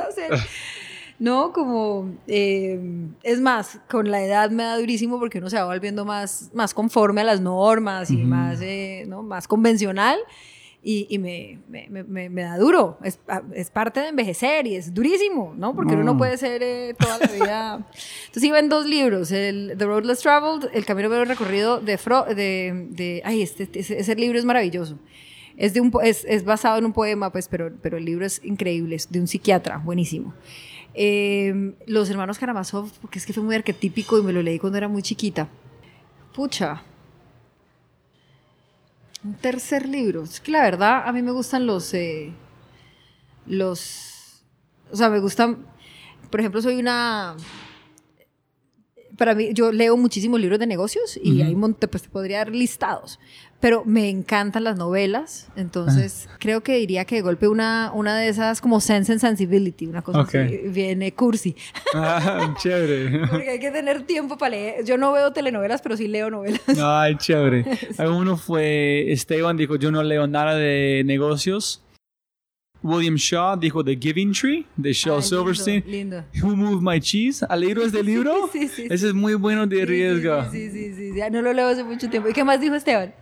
[1.18, 2.78] No, como, eh,
[3.24, 6.74] es más, con la edad me da durísimo porque uno se va volviendo más, más
[6.74, 8.26] conforme a las normas y Ujú.
[8.26, 9.24] más, eh, ¿no?
[9.24, 10.20] más convencional
[10.88, 13.00] y, y me, me, me- me- da duro.
[13.04, 13.20] Es,
[13.56, 15.74] es parte de envejecer y es durísimo, ¿no?
[15.76, 16.18] Porque uno no Mm.
[16.20, 17.88] puede ser eh, toda la vida.
[18.28, 21.98] Entonces iba en dos libros, el The Road Less Traveled, El Camino Menos Recorrido de,
[21.98, 25.00] Fro de, de ay, este, ese, ese libro es maravilloso.
[25.58, 28.40] Es, de un, es, es basado en un poema, pues, pero, pero el libro es
[28.44, 30.36] increíble, es de un psiquiatra, buenísimo.
[30.94, 34.78] Eh, los hermanos Karamazov, porque es que fue muy arquetípico y me lo leí cuando
[34.78, 35.48] era muy chiquita.
[36.36, 36.84] Pucha.
[39.26, 40.22] Un tercer libro.
[40.24, 41.92] Es que la verdad, a mí me gustan los.
[41.96, 42.32] eh,
[43.48, 44.44] los.
[44.92, 45.66] O sea, me gustan.
[46.30, 47.36] Por ejemplo, soy una.
[49.18, 51.44] Para mí, yo leo muchísimos libros de negocios y Ujú.
[51.48, 53.20] hay un pues te podría dar listados.
[53.62, 58.28] Pero me encantan las novelas, entonces creo que diría que de golpe una, una de
[58.28, 60.36] esas como Sense and Sensibility, una cosa Ok.
[60.36, 61.56] así, viene cursi.
[61.94, 63.28] Ah, chévere.
[63.28, 64.86] Porque hay que tener tiempo para leer.
[64.86, 66.62] Yo no veo telenovelas, pero sí leo novelas.
[66.80, 67.66] Ay, chévere.
[68.08, 71.82] Uno fue, Esteban dijo, yo no leo nada de negocios.
[72.86, 75.84] William Shaw dijo The Giving Tree, de Shel Ay, Silverstein.
[75.88, 76.24] Lindo.
[76.34, 76.48] lindo.
[76.48, 77.46] Who Moved My Cheese?
[77.50, 78.50] ¿Has leído este libro?
[78.54, 78.88] Sí, sí, sí.
[78.90, 80.46] Ese es muy bueno de riesgo.
[80.52, 81.12] Sí, sí, sí.
[81.16, 82.30] Ya no lo leo hace mucho tiempo.
[82.30, 83.14] ¿Y qué más dijo Esteban?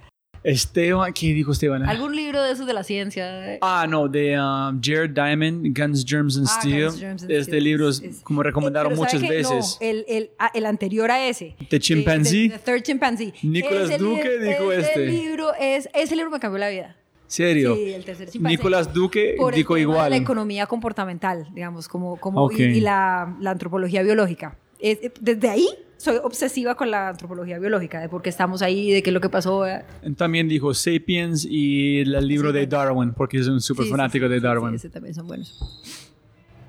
[0.44, 1.84] Esteban, ¿qué dijo Esteban?
[1.88, 3.57] ¿Algún libro de esos de la ciencia?
[3.61, 6.85] Ah, no, de um, Jared Diamond, Guns, Germs and Ah, Steel.
[6.88, 7.64] Guns, Germs and este Steel.
[7.64, 9.77] libro es Es- como recomendaron Eh, ¿sabe muchas veces.
[9.80, 11.56] No, el, el, ah, el anterior a ese.
[11.69, 12.49] The Chimpanzee.
[12.49, 13.34] The, the Third Chimpanzee.
[13.41, 15.06] Nicolas Ese Duque dijo este.
[15.06, 16.98] libro es, ese libro me cambió la vida.
[17.34, 17.76] ¿Serio?
[17.76, 18.57] Sí, el tercer chimpancé.
[18.57, 20.10] Nicolás Duque Por el dijo tema de igual.
[20.11, 22.19] la economía comportamental, digamos, como,
[22.51, 24.55] y, y la, la antropología biológica.
[24.80, 28.91] Es- eh, desde ahí soy obsesiva con la antropología biológica, de por qué estamos ahí,
[28.91, 29.65] de qué es lo que pasó.
[29.65, 29.84] eh.
[30.15, 32.68] También dijo Sapiens y el libro de.
[32.68, 34.69] Darwin, porque es un súper Sí, fanático de Darwin.
[34.72, 35.57] Sí, ese también son buenos.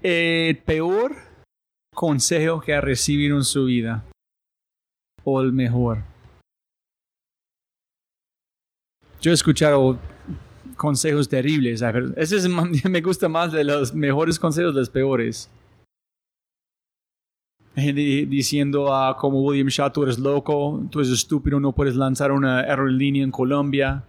[0.02, 1.14] El peor
[1.94, 4.02] consejo que ha recibido en su vida.
[5.24, 5.98] O el mejor.
[9.20, 9.98] Yo he escuchado
[10.85, 11.82] consejos terribles.
[11.82, 12.48] a ver, Ese es,
[12.85, 15.51] me gusta más de los mejores consejos, los peores.
[17.77, 22.31] Gente diciendo a como William Shaw, tú eres loco, tú eres estúpido, no puedes lanzar
[22.31, 24.05] una aerolínea en Colombia.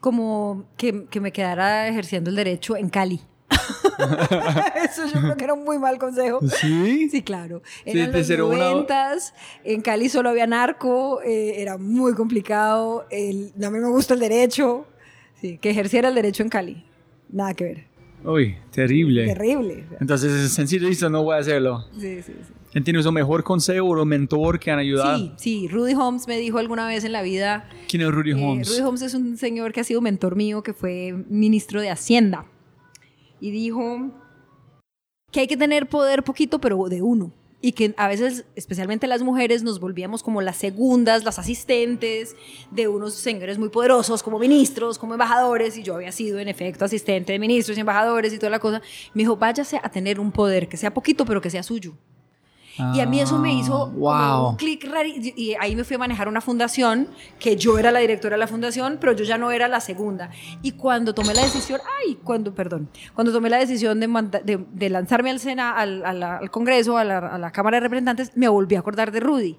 [0.00, 3.20] Como que, que me quedara ejerciendo el derecho en Cali.
[4.84, 6.40] Eso yo creo que era un muy mal consejo.
[6.60, 7.08] ¿Sí?
[7.08, 7.62] Sí, claro.
[7.84, 9.32] Sí, Eran de los ser una- noventas,
[9.62, 14.20] en Cali solo había narco, eh, era muy complicado, el, a mí me gusta el
[14.20, 14.86] derecho,
[15.42, 16.82] sí, que ejerciera el derecho en Cali,
[17.28, 17.84] nada que ver,
[18.24, 19.26] Uy, terrible.
[19.26, 19.84] terrible.
[20.00, 21.84] Entonces, es sencillo, listo, no voy a hacerlo.
[21.98, 22.32] Sí, sí,
[22.72, 22.80] sí.
[22.80, 25.18] ¿Tienes un mejor consejo o mentor que han ayudado?
[25.18, 25.68] Sí, sí.
[25.68, 27.68] Rudy Holmes me dijo alguna vez en la vida.
[27.88, 28.68] ¿Quién es Rudy eh, Holmes?
[28.70, 32.46] Rudy Holmes es un señor que ha sido mentor mío, que fue ministro de Hacienda.
[33.40, 34.10] Y dijo
[35.32, 37.32] que hay que tener poder poquito, pero de uno.
[37.62, 42.36] Y que a veces, especialmente las mujeres, nos volvíamos como las segundas, las asistentes
[42.70, 45.78] de unos señores muy poderosos, como ministros, como embajadores.
[45.78, 48.82] Y yo había sido, en efecto, asistente de ministros y embajadores y toda la cosa.
[49.14, 51.94] Me dijo, váyase a tener un poder, que sea poquito, pero que sea suyo.
[52.94, 54.48] Y a mí eso me hizo como wow.
[54.50, 55.06] un clic raro.
[55.08, 57.06] Y ahí me fui a manejar una fundación,
[57.38, 60.30] que yo era la directora de la fundación, pero yo ya no era la segunda.
[60.62, 64.64] Y cuando tomé la decisión, ay, cuando, perdón, cuando tomé la decisión de, manda- de,
[64.72, 67.80] de lanzarme al, Sena, al, a la- al Congreso, a la, a la Cámara de
[67.82, 69.58] Representantes, me volví a acordar de Rudy.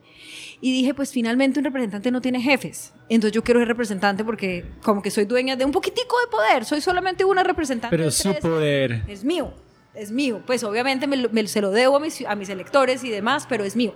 [0.59, 2.93] Y dije, pues finalmente un representante no tiene jefes.
[3.09, 6.63] Entonces yo quiero ser representante porque como que soy dueña de un poquitico de poder.
[6.65, 7.95] Soy solamente una representante.
[7.95, 9.03] Pero su poder.
[9.07, 9.51] es mío,
[9.93, 10.41] es mío.
[10.45, 13.75] Pues obviamente me, se lo debo a mis, a mis electores y demás, pero es
[13.75, 13.93] mío.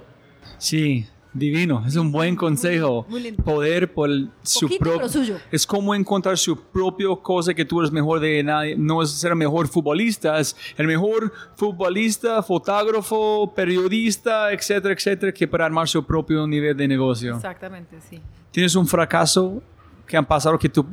[0.58, 1.84] Sí, divino.
[1.86, 3.06] Es un buen consejo.
[3.10, 3.44] Muy lindo.
[3.44, 4.10] Poder por
[4.44, 5.40] su propio.
[5.52, 8.76] Es como encontrar su propio cosa que tú eres mejor de nadie.
[8.78, 15.48] No es ser el mejor futbolista, es el mejor futbolista, fotógrafo, periodista, etcétera, etcétera, que
[15.48, 17.36] para armar su propio nivel de negocio.
[17.36, 18.22] Exactamente, sí.
[18.52, 19.62] ¿Tienes un fracaso
[20.08, 20.86] que han pasado que tú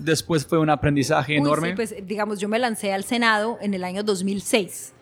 [0.00, 1.68] después fue un aprendizaje Uy, enorme?
[1.70, 4.92] sí, pues digamos, yo me lancé al Senado en el año 2006.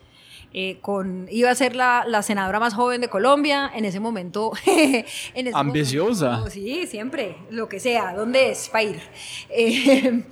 [0.54, 4.52] eh, con, iba a ser la, la senadora más joven de Colombia en ese momento.
[4.66, 5.04] en
[5.46, 6.30] ese Ambiciosa.
[6.30, 8.68] momento, sí, siempre, lo que sea, ¿dónde es?
[8.68, 9.00] Para ir.
[9.50, 10.24] Eh,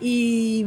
[0.00, 0.64] y,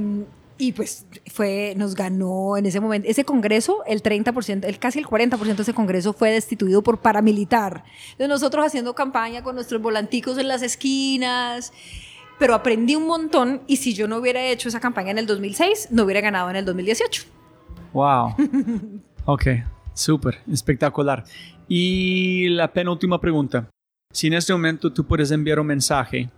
[0.58, 5.06] y pues fue, nos ganó en ese momento, ese congreso, el 30%, el, casi el
[5.08, 7.84] 40% de ese congreso fue destituido por paramilitar.
[8.12, 11.74] Entonces nosotros haciendo campaña con nuestros volanticos en las esquinas,
[12.42, 15.90] pero aprendí un montón y si yo no hubiera hecho esa campaña en el 2006,
[15.92, 17.26] no hubiera ganado en el 2018.
[17.94, 18.36] Wow.
[19.26, 19.46] Ok,
[19.94, 21.24] súper, espectacular.
[21.68, 23.70] Y la penúltima pregunta.
[24.12, 26.32] Si en este momento tú puedes enviar un mensaje,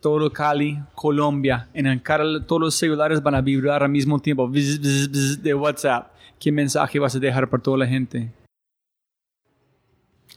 [0.00, 4.48] todo Cali, Colombia, en el cara todos los celulares van a vibrar al mismo tiempo
[4.48, 6.10] bzz, bzz, bzz, de WhatsApp,
[6.40, 8.32] ¿qué mensaje vas a dejar para toda la gente?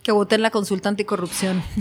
[0.05, 1.63] Que voten la consulta anticorrupción.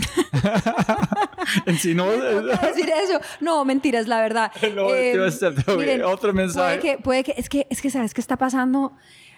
[1.67, 3.19] En sí, no, ¿Por qué decir eso?
[3.39, 4.51] No, mentiras, la verdad.
[4.75, 6.79] No, a hacer otro mensaje.
[6.79, 8.93] Puede que, puede que, es que, es que sabes qué está pasando,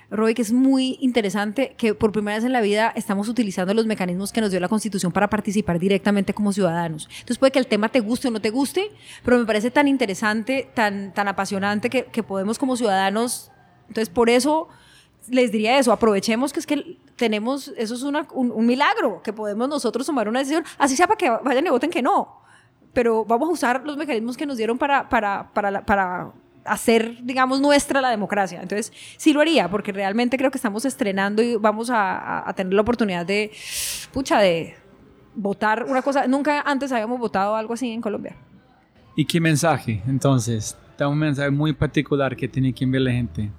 [0.09, 3.85] Roy, que es muy interesante que por primera vez en la vida estamos utilizando los
[3.87, 7.09] mecanismos que nos dio la Constitución para participar directamente como ciudadanos.
[7.09, 8.89] Entonces puede que el tema te guste o no te guste,
[9.25, 13.51] pero me parece tan interesante, tan, tan apasionante que, que podemos como ciudadanos.
[13.89, 14.69] Entonces por eso
[15.29, 20.05] les diría eso, aprovechemos que es que tenemos, eso es un, milagro, que podemos nosotros
[20.05, 22.41] tomar una decisión, así sea para que vayan y voten que no,
[22.93, 26.31] pero vamos a usar los mecanismos que nos dieron para, para, para,
[26.65, 28.61] hacer, digamos, nuestra la democracia.
[28.61, 32.53] Entonces, sí lo haría, porque realmente creo que estamos estrenando y vamos a, a- a
[32.53, 33.51] tener la oportunidad de,
[34.11, 34.75] pucha, de
[35.33, 38.35] votar una cosa, nunca antes habíamos votado algo así en Colombia.
[39.15, 40.03] ¿Y qué mensaje?
[40.07, 43.49] Entonces, da un mensaje muy particular que tiene que enviar la gente.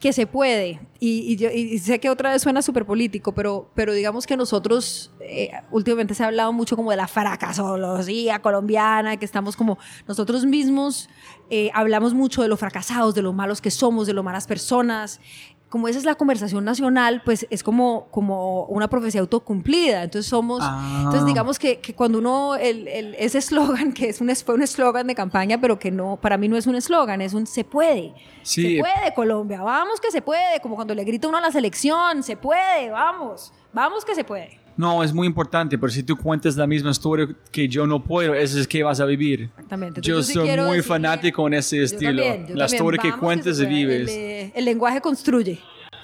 [0.00, 0.80] Que se puede.
[0.98, 1.48] Y, yo,
[1.80, 6.22] sé que otra vez suena súper político, pero, pero digamos que nosotros, eh, últimamente se
[6.22, 11.08] ha hablado mucho como de la fracasología colombiana, que estamos como nosotros mismos
[11.48, 15.20] eh, hablamos mucho de lo fracasados, de lo malos que somos, de lo malas personas.
[15.68, 20.04] Como esa es la conversación nacional, pues es como, como una profecía autocumplida.
[20.04, 20.98] Entonces somos, Ah.
[20.98, 24.62] entonces digamos que, que cuando uno, el, el- ese eslogan, que es un, fue un
[24.62, 27.64] eslogan de campaña, pero que no, para mí no es un eslogan, es un se
[27.64, 28.14] puede.
[28.42, 28.76] Sí.
[28.76, 32.22] Se puede, Colombia, vamos que se puede, como cuando le grita uno a la selección,
[32.22, 34.60] se puede, vamos, vamos que se puede.
[34.76, 38.34] No, es muy importante, pero si tú cuentas la misma historia que yo no puedo,
[38.34, 39.44] eso es que vas a vivir.
[39.54, 40.00] Exactamente.
[40.02, 42.22] Yo Entonces, sí soy muy fanático en ese Yo estilo.
[42.22, 42.74] también, yo la también.
[42.74, 44.10] historia que Vamos cuentas se y vives.
[44.10, 45.58] El, el lenguaje construye.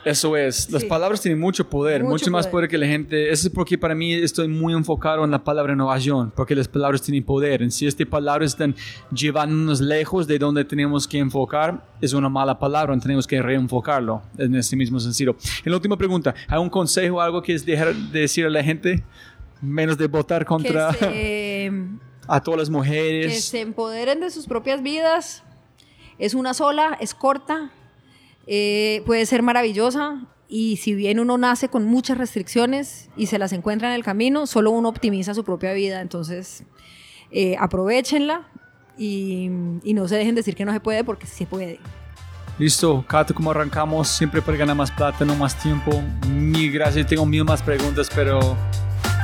[0.05, 0.71] Eso es.
[0.71, 0.89] Las Sí.
[0.89, 2.51] palabras tienen mucho poder, Mucho mucho, más poder.
[2.53, 3.31] poder que la gente.
[3.31, 7.03] Eso es porque para mí estoy muy enfocado en la palabra innovación, porque las palabras
[7.03, 7.63] tienen poder.
[7.63, 8.75] En si estas palabras están
[9.13, 14.55] llevándonos lejos de donde tenemos que enfocar, es una mala palabra, tenemos que reenfocarlo en
[14.57, 15.37] ese mismo sentido.
[15.65, 18.63] Y la última pregunta, ¿hay un consejo, algo que es dejar de decir a la
[18.65, 19.05] gente?
[19.61, 21.73] Menos de votar contra Que se,
[22.27, 23.45] a todas las que mujeres.
[23.45, 25.45] se empoderen de sus propias vidas.
[26.19, 27.71] Es una sola, es corta,
[28.47, 30.23] eh, puede ser maravillosa.
[30.49, 34.47] Y si bien uno nace con muchas restricciones y se las encuentra en el camino,
[34.47, 36.03] solo uno optimiza su propia vida.
[36.03, 36.65] Entonces,
[37.31, 38.49] eh, aprovechenla
[38.99, 39.49] y,
[39.83, 41.81] y no se dejen decir que no se puede porque se puede.
[42.59, 46.03] Listo, Cato, como arrancamos, siempre para ganar más plata, no más tiempo.
[46.29, 48.57] Mil gracias, tengo mil más preguntas, pero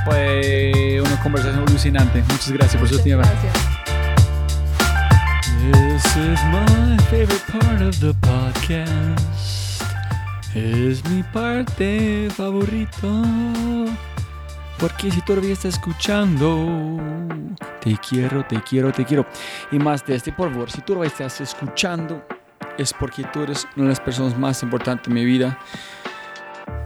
[0.06, 2.22] fue una conversación alucinante.
[2.22, 3.26] Muchas gracias por su tiempo.
[3.28, 3.67] gracias.
[5.58, 9.82] This is my favorite part of the podcast.
[10.54, 13.24] es mi parte favorita.
[14.78, 16.96] Porque si todavía estás escuchando,
[17.80, 19.26] te quiero, te quiero, te quiero.
[19.72, 22.24] Y más de este, por favor, si tú todavía estás escuchando,
[22.78, 25.58] es porque tú eres una de las personas más importantes en mi vida.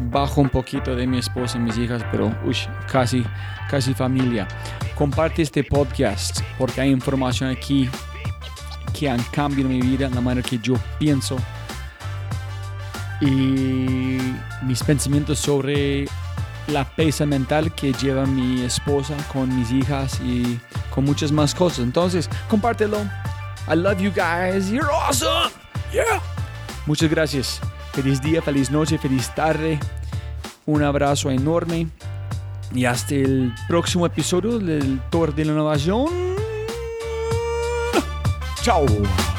[0.00, 2.56] Bajo un poquito de mi esposa y mis hijas, pero uy,
[2.90, 3.22] casi,
[3.68, 4.48] casi familia.
[4.94, 7.90] Comparte este podcast porque hay información aquí
[8.92, 11.36] que han cambiado mi vida, la manera que yo pienso
[13.22, 14.18] y
[14.62, 16.06] mis pensamientos sobre
[16.66, 20.58] la pesa mental que lleva mi esposa con mis hijas y
[20.90, 21.80] con muchas más cosas.
[21.80, 22.98] Entonces, compártelo.
[23.68, 24.70] I love you guys.
[24.70, 25.52] You're awesome.
[25.92, 26.20] Yeah.
[26.86, 27.60] Muchas gracias.
[27.92, 29.78] Feliz día, feliz noche, feliz tarde.
[30.66, 31.88] Un abrazo enorme.
[32.74, 36.31] Y hasta el próximo episodio del Tour de la Innovación.
[38.62, 39.31] 下午。